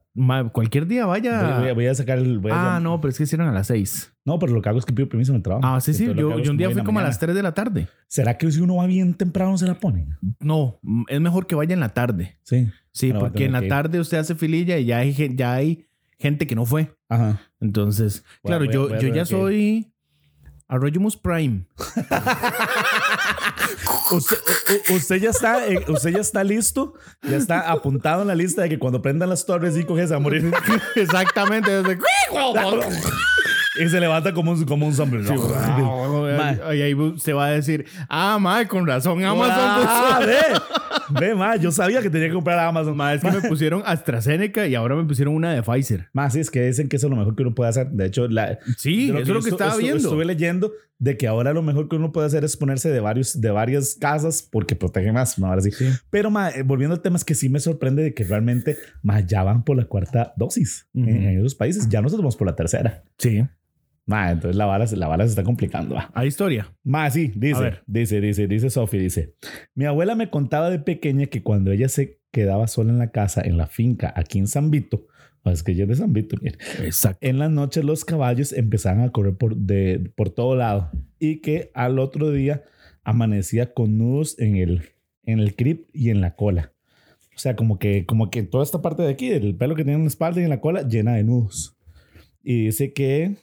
Cualquier 0.51 0.85
día 0.85 1.05
vaya. 1.07 1.59
Voy, 1.59 1.71
voy 1.73 1.87
a- 1.87 1.95
sacar 1.95 2.19
el. 2.19 2.37
voy 2.39 2.51
a- 2.51 2.75
ah, 2.75 2.79
no, 2.79 3.01
pero 3.01 3.09
es 3.11 3.17
que 3.17 3.23
hicieron 3.23 3.47
a 3.47 3.51
las 3.51 3.67
seis. 3.67 4.13
No, 4.25 4.37
pero 4.37 4.53
lo 4.53 4.61
que 4.61 4.69
hago 4.69 4.77
es 4.79 4.85
que 4.85 4.93
pido 4.93 5.09
permiso 5.09 5.31
en 5.31 5.37
el 5.37 5.41
trabajo. 5.43 5.65
Ah, 5.67 5.81
sí, 5.81 5.93
sí. 5.93 6.05
Yo, 6.05 6.13
yo 6.39 6.51
un 6.51 6.57
día 6.57 6.69
fui 6.69 6.83
como 6.83 6.99
a 6.99 7.03
las 7.03 7.17
3 7.19 7.35
de 7.35 7.41
la 7.43 7.53
tarde. 7.53 7.87
¿Será 8.07 8.37
que 8.37 8.49
si 8.51 8.61
uno 8.61 8.75
va 8.75 8.85
bien 8.85 9.15
temprano 9.15 9.57
se 9.57 9.65
la 9.65 9.73
ponen? 9.79 10.15
No, 10.39 10.79
es 11.07 11.19
mejor 11.19 11.47
que 11.47 11.55
vaya 11.55 11.73
en 11.73 11.79
la 11.79 11.89
tarde. 11.89 12.37
Sí. 12.43 12.69
Sí, 12.91 13.07
Bueno, 13.11 13.25
porque 13.27 13.45
en 13.45 13.53
la 13.53 13.67
tarde 13.67 13.99
usted 13.99 14.19
hace 14.19 14.35
fililla 14.35 14.77
y 14.77 14.85
ya 14.85 14.99
hay, 14.99 15.13
ya 15.35 15.53
hay 15.53 15.87
gente 16.19 16.45
que 16.45 16.53
no 16.55 16.65
fue. 16.65 16.95
Ajá. 17.09 17.41
Entonces, 17.59 18.23
claro, 18.43 18.65
voy 18.65 18.73
yo, 18.73 18.87
voy 18.89 18.99
yo 19.01 19.07
ya 19.07 19.25
soy 19.25 19.91
Arroyomus 20.67 21.17
Prime. 21.17 21.65
Usted, 24.13 24.37
usted 24.89 25.15
ya 25.17 25.29
está, 25.31 25.67
eh, 25.67 25.83
usted 25.87 26.11
ya 26.11 26.19
está 26.19 26.43
listo, 26.43 26.93
ya 27.21 27.37
está 27.37 27.71
apuntado 27.71 28.21
en 28.21 28.27
la 28.27 28.35
lista 28.35 28.61
de 28.61 28.69
que 28.69 28.79
cuando 28.79 29.01
prendan 29.01 29.29
las 29.29 29.45
torres 29.45 29.75
y 29.77 29.83
coges 29.83 30.11
a 30.11 30.19
morir 30.19 30.51
Exactamente. 30.95 31.71
y 33.75 33.89
se 33.89 33.99
levanta 33.99 34.33
como 34.33 34.51
un, 34.51 34.65
como 34.65 34.85
un 34.85 34.93
zombie. 34.93 35.19
Ma. 36.37 36.75
y 36.75 36.81
ahí 36.81 36.95
se 37.17 37.33
va 37.33 37.47
a 37.47 37.49
decir, 37.49 37.85
ah, 38.09 38.37
mae, 38.39 38.67
con 38.67 38.85
razón, 38.85 39.23
Amazon. 39.23 39.55
Ah, 39.57 40.19
ve, 41.19 41.35
ma, 41.35 41.55
yo 41.55 41.71
sabía 41.71 42.01
que 42.01 42.09
tenía 42.09 42.27
que 42.27 42.33
comprar 42.33 42.59
a 42.59 42.67
Amazon. 42.67 42.95
Ma, 42.97 43.13
es 43.13 43.21
que 43.21 43.31
me 43.31 43.41
pusieron 43.49 43.81
AstraZeneca 43.85 44.67
y 44.67 44.75
ahora 44.75 44.95
me 44.95 45.03
pusieron 45.05 45.33
una 45.35 45.53
de 45.53 45.61
Pfizer. 45.63 46.09
Más 46.13 46.33
sí, 46.33 46.39
es 46.39 46.49
que 46.51 46.65
dicen 46.65 46.89
que 46.89 46.95
eso 46.97 47.07
es 47.07 47.11
lo 47.11 47.15
mejor 47.17 47.35
que 47.35 47.43
uno 47.43 47.53
puede 47.55 47.69
hacer. 47.69 47.89
De 47.89 48.05
hecho, 48.05 48.27
la, 48.27 48.59
Sí, 48.77 49.07
de 49.11 49.13
eso 49.13 49.21
es 49.21 49.27
lo 49.29 49.41
que 49.41 49.49
estaba 49.49 49.73
estu- 49.75 49.79
viendo. 49.79 49.97
Estuve 49.97 50.25
leyendo 50.25 50.71
de 50.99 51.17
que 51.17 51.27
ahora 51.27 51.51
lo 51.53 51.61
mejor 51.61 51.89
que 51.89 51.95
uno 51.97 52.11
puede 52.11 52.27
hacer 52.27 52.43
es 52.45 52.55
ponerse 52.55 52.89
de 52.89 52.99
varios, 53.01 53.41
de 53.41 53.51
varias 53.51 53.95
casas 53.99 54.47
porque 54.49 54.75
protege 54.75 55.11
más. 55.11 55.37
¿no? 55.39 55.47
Ahora 55.47 55.61
sí. 55.61 55.71
Sí. 55.71 55.87
Pero 56.09 56.29
ma, 56.31 56.49
eh, 56.49 56.63
volviendo 56.63 56.95
al 56.95 57.01
tema, 57.01 57.17
es 57.17 57.25
que 57.25 57.35
sí 57.35 57.49
me 57.49 57.59
sorprende 57.59 58.03
de 58.03 58.13
que 58.13 58.23
realmente 58.23 58.77
ma, 59.01 59.19
ya 59.19 59.43
van 59.43 59.63
por 59.63 59.75
la 59.77 59.85
cuarta 59.85 60.33
dosis 60.37 60.87
Ujú. 60.93 61.09
en, 61.09 61.23
en 61.23 61.39
esos 61.39 61.55
países. 61.55 61.89
Ya 61.89 62.01
nosotros 62.01 62.21
vamos 62.21 62.37
por 62.37 62.47
la 62.47 62.55
tercera. 62.55 63.03
Sí. 63.17 63.43
Ma, 64.05 64.31
entonces 64.31 64.55
la 64.55 64.65
vara, 64.65 64.85
la 64.85 65.07
vara 65.07 65.23
se 65.25 65.29
está 65.29 65.43
complicando. 65.43 65.97
Hay 66.13 66.27
historia. 66.27 66.73
Ma, 66.83 67.09
sí, 67.09 67.31
dice, 67.35 67.79
dice, 67.87 68.19
dice, 68.19 68.47
dice 68.47 68.69
Sophie, 68.69 68.99
dice. 68.99 69.35
Mi 69.75 69.85
abuela 69.85 70.15
me 70.15 70.29
contaba 70.29 70.69
de 70.69 70.79
pequeña 70.79 71.27
que 71.27 71.41
cuando 71.41 71.71
ella 71.71 71.87
se 71.87 72.19
quedaba 72.31 72.67
sola 72.67 72.91
en 72.91 72.99
la 72.99 73.11
casa, 73.11 73.41
en 73.41 73.57
la 73.57 73.67
finca, 73.67 74.13
aquí 74.15 74.39
en 74.39 74.47
San 74.47 74.71
Vito, 74.71 75.07
es 75.45 75.63
que 75.63 75.73
ella 75.73 75.83
es 75.83 75.89
de 75.89 75.95
San 75.95 76.13
Vito, 76.13 76.37
Exacto. 76.81 77.19
en 77.21 77.37
las 77.37 77.51
noches 77.51 77.83
los 77.83 78.05
caballos 78.05 78.53
empezaban 78.53 79.01
a 79.01 79.11
correr 79.11 79.35
por, 79.35 79.55
de, 79.55 80.11
por 80.15 80.29
todo 80.29 80.55
lado 80.55 80.91
y 81.19 81.41
que 81.41 81.71
al 81.73 81.99
otro 81.99 82.31
día 82.31 82.63
amanecía 83.03 83.73
con 83.73 83.97
nudos 83.97 84.39
en 84.39 84.55
el, 84.55 84.89
en 85.25 85.39
el 85.39 85.55
crip 85.55 85.89
y 85.93 86.09
en 86.09 86.21
la 86.21 86.35
cola. 86.35 86.73
O 87.35 87.39
sea, 87.39 87.55
como 87.55 87.79
que, 87.79 88.05
como 88.05 88.29
que 88.29 88.43
toda 88.43 88.63
esta 88.63 88.81
parte 88.81 89.01
de 89.01 89.09
aquí, 89.09 89.29
del 89.29 89.55
pelo 89.55 89.75
que 89.75 89.83
tiene 89.83 89.97
en 89.97 90.03
la 90.03 90.07
espalda 90.07 90.39
y 90.39 90.43
en 90.43 90.49
la 90.49 90.61
cola, 90.61 90.87
llena 90.87 91.13
de 91.13 91.23
nudos. 91.23 91.77
Y 92.43 92.65
dice 92.65 92.93
que... 92.93 93.35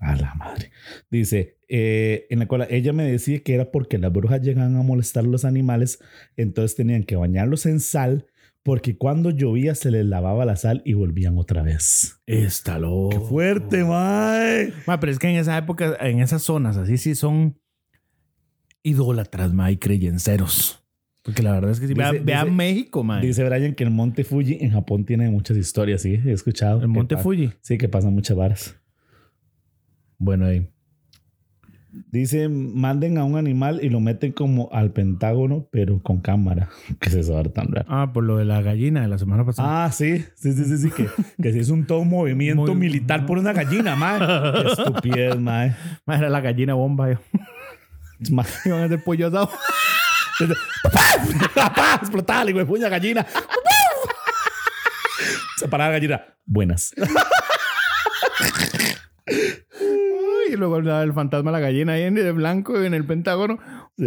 A 0.00 0.16
la 0.16 0.34
madre. 0.34 0.70
Dice, 1.10 1.58
eh, 1.68 2.26
en 2.30 2.38
la 2.40 2.46
cola, 2.48 2.66
ella 2.70 2.92
me 2.92 3.04
decía 3.04 3.38
que 3.40 3.54
era 3.54 3.70
porque 3.70 3.98
las 3.98 4.10
brujas 4.12 4.40
llegaban 4.40 4.74
a 4.76 4.82
molestar 4.82 5.24
a 5.24 5.28
los 5.28 5.44
animales, 5.44 5.98
entonces 6.36 6.74
tenían 6.74 7.04
que 7.04 7.16
bañarlos 7.16 7.66
en 7.66 7.80
sal, 7.80 8.26
porque 8.62 8.96
cuando 8.96 9.30
llovía 9.30 9.74
se 9.74 9.90
les 9.90 10.06
lavaba 10.06 10.44
la 10.46 10.56
sal 10.56 10.80
y 10.84 10.94
volvían 10.94 11.36
otra 11.38 11.62
vez. 11.62 12.20
Está 12.26 12.78
loco. 12.78 13.10
¡Qué 13.10 13.20
fuerte, 13.20 13.84
mae! 13.84 14.72
Ma, 14.86 14.98
pero 15.00 15.12
es 15.12 15.18
que 15.18 15.28
en 15.28 15.36
esa 15.36 15.56
época, 15.58 15.96
en 16.00 16.20
esas 16.20 16.42
zonas, 16.42 16.76
así 16.78 16.96
sí 16.96 17.14
son 17.14 17.58
idólatras, 18.82 19.52
ma, 19.52 19.70
y 19.70 19.76
creyenceros. 19.76 20.82
Porque 21.22 21.42
la 21.42 21.52
verdad 21.52 21.70
es 21.72 21.80
que 21.80 21.86
si 21.88 21.94
Dice- 21.94 22.20
vean, 22.20 22.46
dice- 22.46 22.56
México, 22.56 23.04
ma. 23.04 23.20
Dice 23.20 23.44
Brian 23.44 23.74
que 23.74 23.84
el 23.84 23.90
Monte 23.90 24.24
Fuji 24.24 24.58
en 24.62 24.70
Japón 24.70 25.04
tiene 25.04 25.28
muchas 25.30 25.56
historias, 25.58 26.00
sí, 26.02 26.18
he 26.24 26.32
escuchado. 26.32 26.80
el 26.80 26.88
Monte 26.88 27.16
Fuji. 27.18 27.52
Sí, 27.60 27.76
que 27.76 27.88
pasan 27.88 28.14
muchas 28.14 28.36
varas. 28.36 28.79
Bueno, 30.20 30.46
ahí. 30.46 30.68
Dice, 32.12 32.48
manden 32.48 33.18
a 33.18 33.24
un 33.24 33.36
animal 33.36 33.80
y 33.82 33.88
lo 33.88 33.98
meten 33.98 34.30
como 34.32 34.68
al 34.72 34.92
Pentágono, 34.92 35.66
pero 35.72 36.00
con 36.02 36.20
cámara. 36.20 36.68
¿Qué 37.00 37.08
es 37.08 37.14
eso 37.16 37.36
ahora 37.36 37.50
tan 37.52 37.72
raro? 37.72 37.86
Ah, 37.90 38.12
por 38.12 38.22
lo 38.22 38.36
de 38.36 38.44
la 38.44 38.60
gallina 38.62 39.00
de 39.00 39.08
la 39.08 39.18
semana 39.18 39.44
pasada. 39.44 39.86
Ah, 39.86 39.90
sí, 39.90 40.24
sí, 40.36 40.52
sí, 40.52 40.64
sí, 40.66 40.78
sí, 40.78 40.90
que, 40.90 41.08
que 41.42 41.52
sí 41.52 41.58
es 41.58 41.70
un 41.70 41.86
todo 41.86 42.00
un 42.00 42.10
movimiento 42.10 42.62
Muy- 42.62 42.74
militar 42.76 43.26
por 43.26 43.38
una 43.38 43.52
gallina. 43.52 43.96
Qué 44.62 44.68
estupidez, 44.68 45.36
mae. 45.40 45.74
Ma, 46.06 46.16
era 46.16 46.28
la 46.28 46.40
gallina 46.40 46.74
bomba. 46.74 47.10
yo. 47.10 47.18
Iban 48.66 48.82
a 48.82 48.84
hacer 48.84 49.02
pollo 49.02 49.28
asado. 49.28 49.50
¡Papá! 51.54 51.96
Explotaba, 52.00 52.44
le 52.44 52.64
puña 52.66 52.88
gallina. 52.88 53.26
Se 55.56 55.66
paraba 55.66 55.90
la 55.90 55.96
gallina. 55.96 56.22
Buenas. 56.46 56.92
Y 60.52 60.56
luego 60.56 60.78
el, 60.78 60.88
el 60.88 61.12
fantasma 61.12 61.50
la 61.50 61.60
gallina 61.60 61.94
ahí 61.94 62.02
en 62.02 62.14
de 62.14 62.32
blanco 62.32 62.80
en 62.80 62.94
el 62.94 63.04
Pentágono. 63.04 63.58
Sí. 63.96 64.04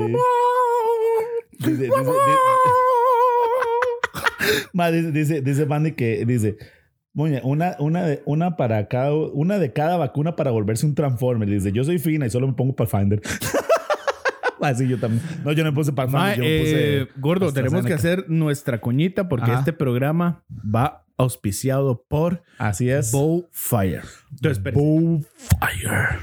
Dice, 1.60 1.72
dice, 1.72 1.86
di- 1.88 1.92
Ma, 4.74 4.92
dice, 4.92 5.12
dice, 5.12 5.42
dice 5.42 5.66
Mandy 5.66 5.94
que 5.94 6.26
dice, 6.26 6.58
una, 7.14 7.76
una, 7.80 8.04
de, 8.06 8.22
una, 8.26 8.56
para 8.58 8.88
cada, 8.88 9.14
una 9.14 9.60
de 9.60 9.72
cada 9.72 9.98
vacuna 9.98 10.36
para 10.36 10.52
volverse 10.52 10.86
un 10.86 10.96
Transformer. 10.96 11.50
Dice, 11.50 11.72
yo 11.72 11.84
soy 11.84 12.00
fina 12.00 12.26
y 12.26 12.30
solo 12.30 12.48
me 12.48 12.54
pongo 12.54 12.76
Pathfinder. 12.76 13.22
Así 14.62 14.88
yo 14.88 14.98
también. 14.98 15.22
No, 15.44 15.52
yo 15.52 15.64
no 15.64 15.72
me 15.72 15.76
puse 15.76 15.92
Pathfinder. 15.92 16.22
Ma, 16.22 16.36
yo 16.36 16.44
me 16.44 16.60
puse 16.60 17.02
eh, 17.02 17.08
gordo, 17.18 17.52
tenemos 17.54 17.86
que 17.86 17.94
hacer 17.94 18.26
nuestra 18.30 18.80
coñita 18.80 19.28
porque 19.28 19.52
Ajá. 19.52 19.60
este 19.60 19.74
programa 19.74 20.44
va 20.50 21.03
auspiciado 21.24 22.04
por 22.08 22.44
Así 22.58 22.90
es. 22.90 23.12
Bowfire. 23.12 24.02
Entonces. 24.32 24.64
Bowfire. 24.64 26.20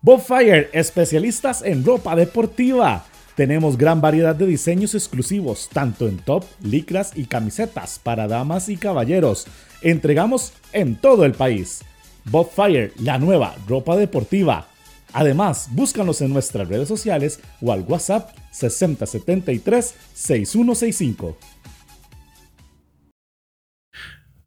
Bowfire, 0.00 0.70
especialistas 0.72 1.62
en 1.62 1.84
ropa 1.84 2.16
deportiva. 2.16 3.04
Tenemos 3.34 3.78
gran 3.78 4.00
variedad 4.00 4.36
de 4.36 4.46
diseños 4.46 4.94
exclusivos, 4.94 5.68
tanto 5.72 6.06
en 6.06 6.18
top, 6.18 6.44
licras 6.62 7.12
y 7.16 7.24
camisetas 7.24 7.98
para 7.98 8.28
damas 8.28 8.68
y 8.68 8.76
caballeros. 8.76 9.46
Entregamos 9.80 10.52
en 10.72 10.96
todo 10.96 11.24
el 11.24 11.32
país. 11.32 11.82
Bobfire, 12.24 12.92
la 12.98 13.18
nueva 13.18 13.56
ropa 13.66 13.96
deportiva. 13.96 14.68
Además, 15.12 15.68
búscanos 15.72 16.20
en 16.20 16.32
nuestras 16.32 16.68
redes 16.68 16.88
sociales 16.88 17.40
o 17.60 17.72
al 17.72 17.82
WhatsApp 17.82 18.30
6073 18.50 19.94
6165. 20.14 21.36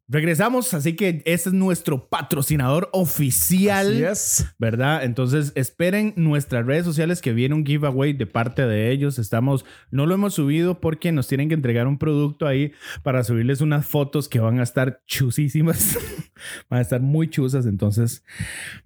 Regresamos, 0.08 0.72
así 0.76 0.96
que 0.96 1.24
este 1.26 1.50
es 1.50 1.54
nuestro 1.54 2.08
patrocinador 2.10 2.90
oficial. 2.94 3.88
Así 3.88 4.04
es. 4.04 4.46
¿Verdad? 4.60 5.04
Entonces 5.04 5.52
esperen 5.56 6.14
nuestras 6.16 6.64
redes 6.66 6.86
sociales 6.86 7.22
que 7.22 7.34
viene 7.34 7.56
un 7.56 7.66
giveaway 7.66 8.14
de 8.14 8.28
parte 8.28 8.68
de 8.68 8.92
ellos. 8.92 9.18
Estamos, 9.18 9.66
no 9.90 10.06
lo 10.06 10.14
hemos 10.14 10.36
subido 10.36 10.80
porque 10.80 11.12
nos 11.12 11.28
tienen 11.28 11.48
que 11.50 11.56
entregar 11.56 11.88
un 11.88 11.98
producto 11.98 12.46
ahí 12.46 12.72
para 13.02 13.24
subirles 13.24 13.62
unas 13.62 13.88
fotos 13.88 14.30
que 14.30 14.40
van 14.40 14.60
a 14.60 14.64
estar 14.64 15.02
chusísimas. 15.08 15.98
van 16.70 16.78
a 16.78 16.82
estar 16.82 17.02
muy 17.02 17.28
chusas. 17.30 17.66
Entonces, 17.66 18.24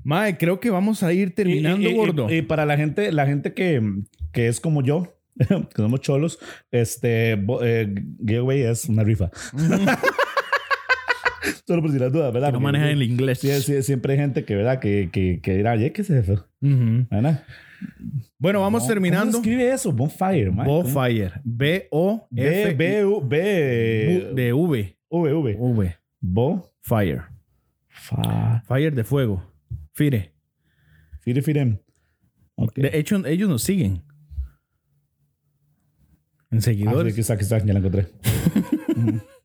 Mae, 0.04 0.38
creo 0.38 0.62
que 0.62 0.70
vamos 0.70 1.04
a 1.04 1.12
ir 1.12 1.36
terminando, 1.36 1.82
Y- 1.82 1.92
y- 1.92 1.94
y- 1.94 1.98
gordo. 1.98 2.34
Y, 2.34 2.42
para 2.44 2.66
la 2.66 2.78
gente, 2.78 3.12
la 3.12 3.26
gente 3.26 3.54
que, 3.54 3.82
que 4.32 4.48
es 4.48 4.62
como 4.62 4.82
yo, 4.84 5.18
que 5.38 5.76
somos 5.76 6.00
cholos, 6.00 6.40
este 6.72 7.34
eh, 7.62 7.94
giveaway 8.26 8.62
es 8.62 8.86
una 8.86 9.04
rifa. 9.04 9.30
Solo 11.68 11.82
por 11.82 11.92
si 11.92 12.00
las 12.00 12.12
dudas, 12.12 12.32
¿verdad? 12.34 12.48
que 12.50 12.54
no 12.54 12.60
manejan 12.60 12.90
el 12.90 13.04
inglés. 13.04 13.40
Sí, 13.40 13.50
sí, 13.62 13.82
siempre 13.84 14.14
hay 14.14 14.20
gente 14.20 14.46
que, 14.46 14.56
¿verdad? 14.56 14.80
Que, 14.80 15.10
que, 15.12 15.40
que 15.42 15.56
dirá, 15.58 15.74
oye, 15.74 15.92
¿qué 15.92 16.02
es 16.02 16.10
eso? 16.10 16.48
Ujú. 16.62 17.08
¿Verdad? 17.10 17.44
Bueno, 18.38 18.62
vamos 18.62 18.86
terminando. 18.88 19.32
¿Cómo 19.38 19.44
escribe 19.44 19.72
eso? 19.74 19.92
Bonfire, 19.92 20.52
man. 20.52 20.66
¿Cómo? 20.66 20.84
Bowfire. 20.84 21.32
B-O-F. 21.44 22.74
B, 22.74 22.76
B, 22.76 23.06
U, 23.06 23.22
B, 23.22 23.38
de 24.36 24.54
V. 24.54 24.98
V, 25.10 25.34
V. 25.34 25.56
V. 25.58 25.96
Bo, 26.20 26.74
Fire. 26.82 27.24
de 28.94 29.04
fuego. 29.04 29.44
Fire. 29.94 30.34
fire, 31.22 31.42
firem. 31.42 31.78
Ok. 32.56 32.74
De 32.76 32.98
hecho, 32.98 33.26
ellos 33.26 33.48
nos 33.50 33.64
siguen. 33.64 34.04
En 36.52 36.58
Ah, 36.58 36.62
seguidores. 36.62 37.14
sí, 37.14 37.16
aquí 37.16 37.22
está, 37.22 37.34
aquí 37.36 37.44
está, 37.44 37.60
ya 37.60 37.74
la 37.74 37.80
encontré. 37.80 38.08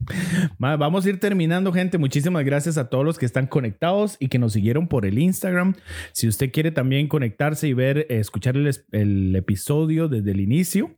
Vamos 0.59 1.07
a 1.07 1.09
ir 1.11 1.21
terminando, 1.21 1.73
gente. 1.73 1.99
Muchísimas 1.99 2.45
gracias 2.45 2.79
a 2.79 2.89
todos 2.89 3.05
los 3.05 3.19
que 3.19 3.27
están 3.27 3.47
conectados 3.47 4.17
y 4.19 4.29
que 4.29 4.39
nos 4.39 4.53
siguieron 4.53 4.89
por 4.89 5.07
el 5.07 5.19
Instagram. 5.19 5.75
Si 6.13 6.29
usted 6.29 6.51
quiere 6.53 6.71
también 6.71 7.09
conectarse 7.09 7.69
y 7.69 7.73
ver, 7.75 7.99
eh, 7.99 8.19
escuchar 8.19 8.57
el, 8.57 8.67
es- 8.67 8.85
el 8.93 9.35
episodio 9.37 10.09
desde 10.09 10.31
el 10.33 10.41
inicio. 10.41 10.97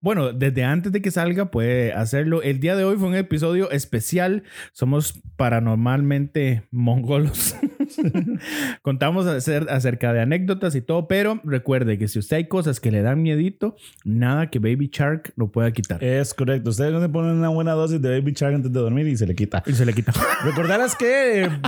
Bueno, 0.00 0.32
desde 0.32 0.62
antes 0.62 0.92
de 0.92 1.02
que 1.02 1.10
salga 1.10 1.50
puede 1.50 1.92
hacerlo. 1.92 2.40
El 2.42 2.60
día 2.60 2.76
de 2.76 2.84
hoy 2.84 2.96
fue 2.96 3.08
un 3.08 3.16
episodio 3.16 3.68
especial. 3.72 4.44
Somos 4.72 5.20
paranormalmente 5.36 6.62
mongolos. 6.70 7.56
Contamos 8.82 9.26
acer- 9.26 9.68
acerca 9.68 10.12
de 10.12 10.20
anécdotas 10.20 10.76
y 10.76 10.82
todo, 10.82 11.08
pero 11.08 11.40
recuerde 11.42 11.98
que 11.98 12.06
si 12.06 12.20
usted 12.20 12.36
hay 12.36 12.46
cosas 12.46 12.78
que 12.78 12.92
le 12.92 13.02
dan 13.02 13.22
miedito, 13.22 13.74
nada 14.04 14.50
que 14.50 14.60
Baby 14.60 14.88
Shark 14.92 15.32
lo 15.36 15.50
pueda 15.50 15.72
quitar. 15.72 16.02
Es 16.04 16.32
correcto. 16.32 16.70
Ustedes 16.70 16.92
no 16.92 17.00
se 17.00 17.08
ponen 17.08 17.32
una 17.32 17.48
buena 17.48 17.72
dosis 17.72 18.00
de 18.00 18.20
Baby 18.20 18.34
Shark 18.36 18.54
antes 18.54 18.72
de 18.72 18.78
dormir 18.78 19.08
y 19.08 19.16
se 19.16 19.26
le 19.26 19.34
quita. 19.34 19.64
y 19.66 19.72
se 19.72 19.84
le 19.84 19.92
quita. 19.94 20.12
Recordarás 20.44 20.94
que. 20.94 21.42
eh, 21.44 21.48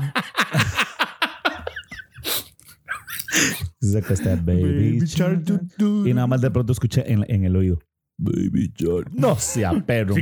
acuesta 3.99 4.37
Baby, 4.37 5.01
Shark. 5.05 5.43
Y 5.79 6.15
nada 6.15 6.27
más 6.29 6.41
de 6.41 6.51
pronto 6.51 6.73
escuché 6.73 7.11
en, 7.13 7.25
en 7.29 7.45
el 7.45 7.57
oído. 7.57 7.81
Baby 8.21 8.73
Shark. 8.77 9.11
No 9.13 9.37
sea 9.37 9.73
perro, 9.85 10.15
Sí, 10.15 10.21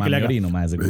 más 0.51 0.71
seguro. 0.71 0.89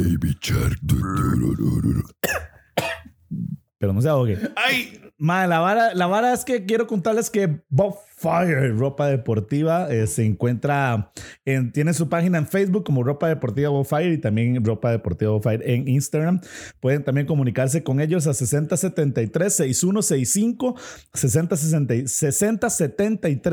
Pero 3.79 3.93
no 3.93 4.01
se 4.01 4.09
ahogue. 4.09 4.37
¡Ay! 4.55 5.01
Ma, 5.17 5.47
la 5.47 5.59
vara, 5.59 5.93
la 5.95 6.05
vara 6.07 6.33
es 6.33 6.45
que 6.45 6.65
quiero 6.65 6.85
contarles 6.85 7.29
que 7.29 7.63
Bob 7.69 7.95
Fire, 8.19 8.75
ropa 8.77 9.07
deportiva, 9.07 9.87
eh, 9.91 10.07
se 10.07 10.25
encuentra 10.25 11.11
en, 11.45 11.71
tiene 11.71 11.93
su 11.93 12.09
página 12.09 12.37
en 12.37 12.47
Facebook 12.47 12.83
como 12.83 13.03
ropa 13.03 13.27
deportiva 13.29 13.69
Bob 13.69 13.85
Fire 13.85 14.11
y 14.11 14.17
también 14.17 14.63
ropa 14.65 14.91
deportiva 14.91 15.31
Bob 15.31 15.43
Fire 15.43 15.61
en 15.65 15.87
Instagram. 15.87 16.41
Pueden 16.79 17.03
también 17.03 17.27
comunicarse 17.27 17.83
con 17.83 18.01
ellos 18.01 18.27
a 18.27 18.31
6073-6165, 18.31 20.75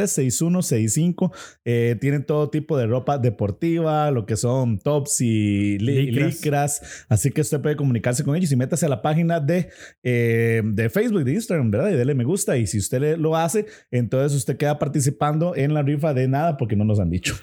6073-6165. 0.07 1.33
Eh, 1.65 1.97
tienen 2.01 2.25
todo 2.25 2.51
tipo 2.51 2.77
de 2.77 2.87
ropa 2.87 3.19
deportiva, 3.19 4.11
lo 4.11 4.27
que 4.27 4.37
son 4.37 4.79
tops 4.79 5.21
y 5.21 5.79
li- 5.79 6.07
Licras. 6.11 6.35
licras. 6.35 7.07
Así 7.09 7.31
que 7.31 7.41
usted 7.41 7.61
puede 7.61 7.77
comunicarse 7.77 8.25
con 8.25 8.37
ellos 8.37 8.53
y 8.53 8.57
métase 8.57 8.87
a 8.87 8.89
la 8.89 9.03
página 9.03 9.41
de 9.41 9.69
eh, 10.03 10.63
de 10.65 10.91
Facebook, 10.91 11.25
de 11.25 11.33
Instagram, 11.35 11.71
¿verdad? 11.71 11.91
Y 11.91 11.97
dele 11.97 12.15
me 12.15 12.25
gusta. 12.25 12.57
Y 12.57 12.67
si 12.67 12.79
usted 12.79 13.17
lo 13.19 13.37
hace, 13.37 13.67
entonces 13.91 14.37
usted 14.37 14.56
queda 14.57 14.79
participando 14.79 15.55
en 15.57 15.75
la 15.75 15.83
rifa 15.83 16.15
de 16.15 16.29
nada 16.29 16.57
porque 16.57 16.77
no 16.77 16.85
nos 16.85 17.01
han 17.01 17.11
dicho. 17.11 17.37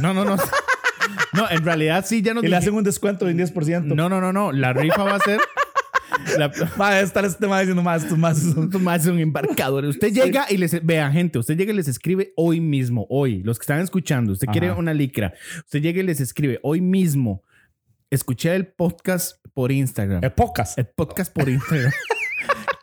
No, 0.00 0.14
no, 0.14 0.24
no. 0.24 0.36
No, 1.32 1.48
en 1.50 1.64
realidad 1.64 2.04
sí, 2.06 2.22
ya 2.22 2.34
nos 2.34 2.44
Y 2.44 2.48
le 2.48 2.56
hacen 2.56 2.74
un 2.74 2.84
descuento 2.84 3.24
de 3.24 3.32
un 3.32 3.38
10%. 3.38 3.84
No, 3.94 4.08
no, 4.08 4.20
no, 4.20 4.32
no. 4.32 4.52
La 4.52 4.72
rifa 4.72 5.04
va 5.04 5.16
a 5.16 5.20
ser. 5.20 5.40
La... 6.38 6.48
Va 6.80 6.90
a 6.90 7.00
estar 7.00 7.24
este 7.24 7.40
tema 7.40 7.60
diciendo 7.60 7.82
más, 7.82 8.10
más. 8.16 8.42
Estos 8.42 8.68
más 8.80 9.04
son 9.04 9.18
embarcadores. 9.18 9.90
Usted 9.90 10.12
llega 10.12 10.46
y 10.50 10.56
les. 10.56 10.84
Vean, 10.84 11.12
gente, 11.12 11.38
usted 11.38 11.56
llega 11.56 11.72
y 11.72 11.76
les 11.76 11.88
escribe 11.88 12.32
hoy 12.36 12.60
mismo, 12.60 13.06
hoy. 13.08 13.42
Los 13.42 13.58
que 13.58 13.64
están 13.64 13.80
escuchando, 13.80 14.32
usted 14.32 14.48
quiere 14.48 14.68
Ajá. 14.68 14.78
una 14.78 14.94
licra. 14.94 15.34
Usted 15.64 15.80
llega 15.80 16.00
y 16.00 16.04
les 16.04 16.20
escribe 16.20 16.58
hoy 16.62 16.80
mismo. 16.80 17.42
Escuché 18.10 18.54
el 18.56 18.66
podcast 18.66 19.44
por 19.54 19.70
Instagram. 19.70 20.24
Es 20.24 20.32
pocas. 20.32 20.76
El 20.78 20.86
podcast 20.86 21.32
por 21.32 21.48
Instagram. 21.48 21.92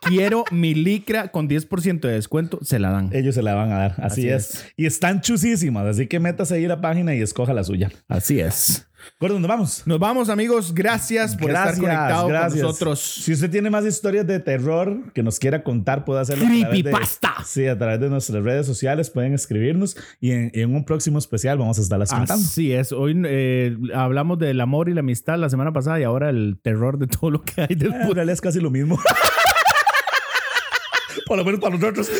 Quiero 0.00 0.44
mi 0.50 0.74
licra 0.74 1.28
con 1.28 1.48
10% 1.48 2.00
de 2.00 2.12
descuento. 2.12 2.58
Se 2.62 2.78
la 2.78 2.90
dan. 2.90 3.10
Ellos 3.12 3.34
se 3.34 3.42
la 3.42 3.54
van 3.54 3.72
a 3.72 3.78
dar. 3.78 3.90
Así, 3.98 4.28
Así 4.28 4.28
es. 4.28 4.66
Y 4.76 4.86
están 4.86 5.20
chusísimas. 5.20 5.86
Así 5.86 6.06
que 6.06 6.20
métase 6.20 6.54
ahí 6.54 6.64
a 6.64 6.68
la 6.68 6.80
página 6.80 7.14
y 7.14 7.20
escoja 7.20 7.52
la 7.52 7.64
suya. 7.64 7.90
Así 8.08 8.40
es. 8.40 8.84
Gordo, 9.20 9.34
¿dónde 9.34 9.48
vamos? 9.48 9.84
Nos 9.86 9.98
vamos, 10.00 10.28
amigos. 10.28 10.74
Gracias 10.74 11.36
por 11.36 11.50
estar 11.50 11.76
conectados 11.78 12.24
con 12.50 12.60
nosotros. 12.60 12.98
Si 13.00 13.32
usted 13.32 13.48
tiene 13.48 13.70
más 13.70 13.84
historias 13.86 14.26
de 14.26 14.40
terror 14.40 15.12
que 15.14 15.22
nos 15.22 15.38
quiera 15.38 15.62
contar, 15.62 16.04
puede 16.04 16.20
hacerlo. 16.20 16.44
a 16.44 16.48
través 16.48 16.62
de- 16.62 16.82
Creepypasta. 16.82 17.34
Sí, 17.46 17.66
a 17.68 17.78
través 17.78 18.00
de 18.00 18.10
nuestras 18.10 18.42
redes 18.42 18.66
sociales 18.66 19.08
pueden 19.10 19.34
escribirnos 19.34 19.96
y 20.20 20.32
en, 20.32 20.50
en 20.52 20.74
un 20.74 20.84
próximo 20.84 21.18
especial 21.18 21.58
vamos 21.58 21.78
a 21.78 21.82
estarlas 21.82 22.10
contando. 22.10 22.34
Así 22.44 22.72
es. 22.72 22.90
Hoy 22.92 23.20
eh, 23.24 23.76
hablamos 23.94 24.38
del 24.40 24.60
amor 24.60 24.88
y 24.88 24.94
la 24.94 25.00
amistad 25.00 25.38
la 25.38 25.48
semana 25.48 25.72
pasada 25.72 26.00
y 26.00 26.02
ahora 26.02 26.28
el 26.30 26.58
terror 26.60 26.98
de 26.98 27.06
todo 27.06 27.30
lo 27.30 27.42
que 27.42 27.60
hay 27.62 27.68
Eh, 27.70 27.76
después. 27.76 28.14
realidad 28.14 28.34
es 28.34 28.40
casi 28.40 28.60
lo 28.60 28.70
mismo. 28.70 28.98
Por 31.26 31.38
lo 31.38 31.44
menos 31.44 31.60
para 31.60 31.76
nosotros. 31.76 32.10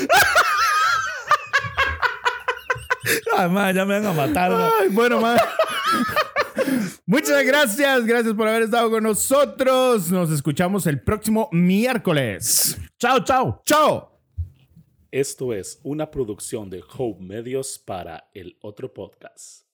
Man, 3.50 3.74
ya 3.74 3.84
me 3.84 4.00
van 4.00 4.06
a 4.06 4.12
matar. 4.12 4.52
Ay, 4.80 4.88
bueno, 4.88 5.20
man. 5.20 5.38
Muchas 7.06 7.44
gracias. 7.44 8.04
Gracias 8.04 8.34
por 8.34 8.48
haber 8.48 8.62
estado 8.62 8.90
con 8.90 9.04
nosotros. 9.04 10.10
Nos 10.10 10.30
escuchamos 10.30 10.86
el 10.88 11.00
próximo 11.00 11.48
miércoles. 11.52 12.76
Chao, 12.98 13.22
chao. 13.22 13.62
¡Chao! 13.64 14.20
Esto 15.10 15.54
es 15.54 15.80
una 15.84 16.10
producción 16.10 16.68
de 16.68 16.82
Hope 16.96 17.22
Medios 17.22 17.78
para 17.78 18.28
el 18.34 18.58
otro 18.60 18.92
podcast. 18.92 19.67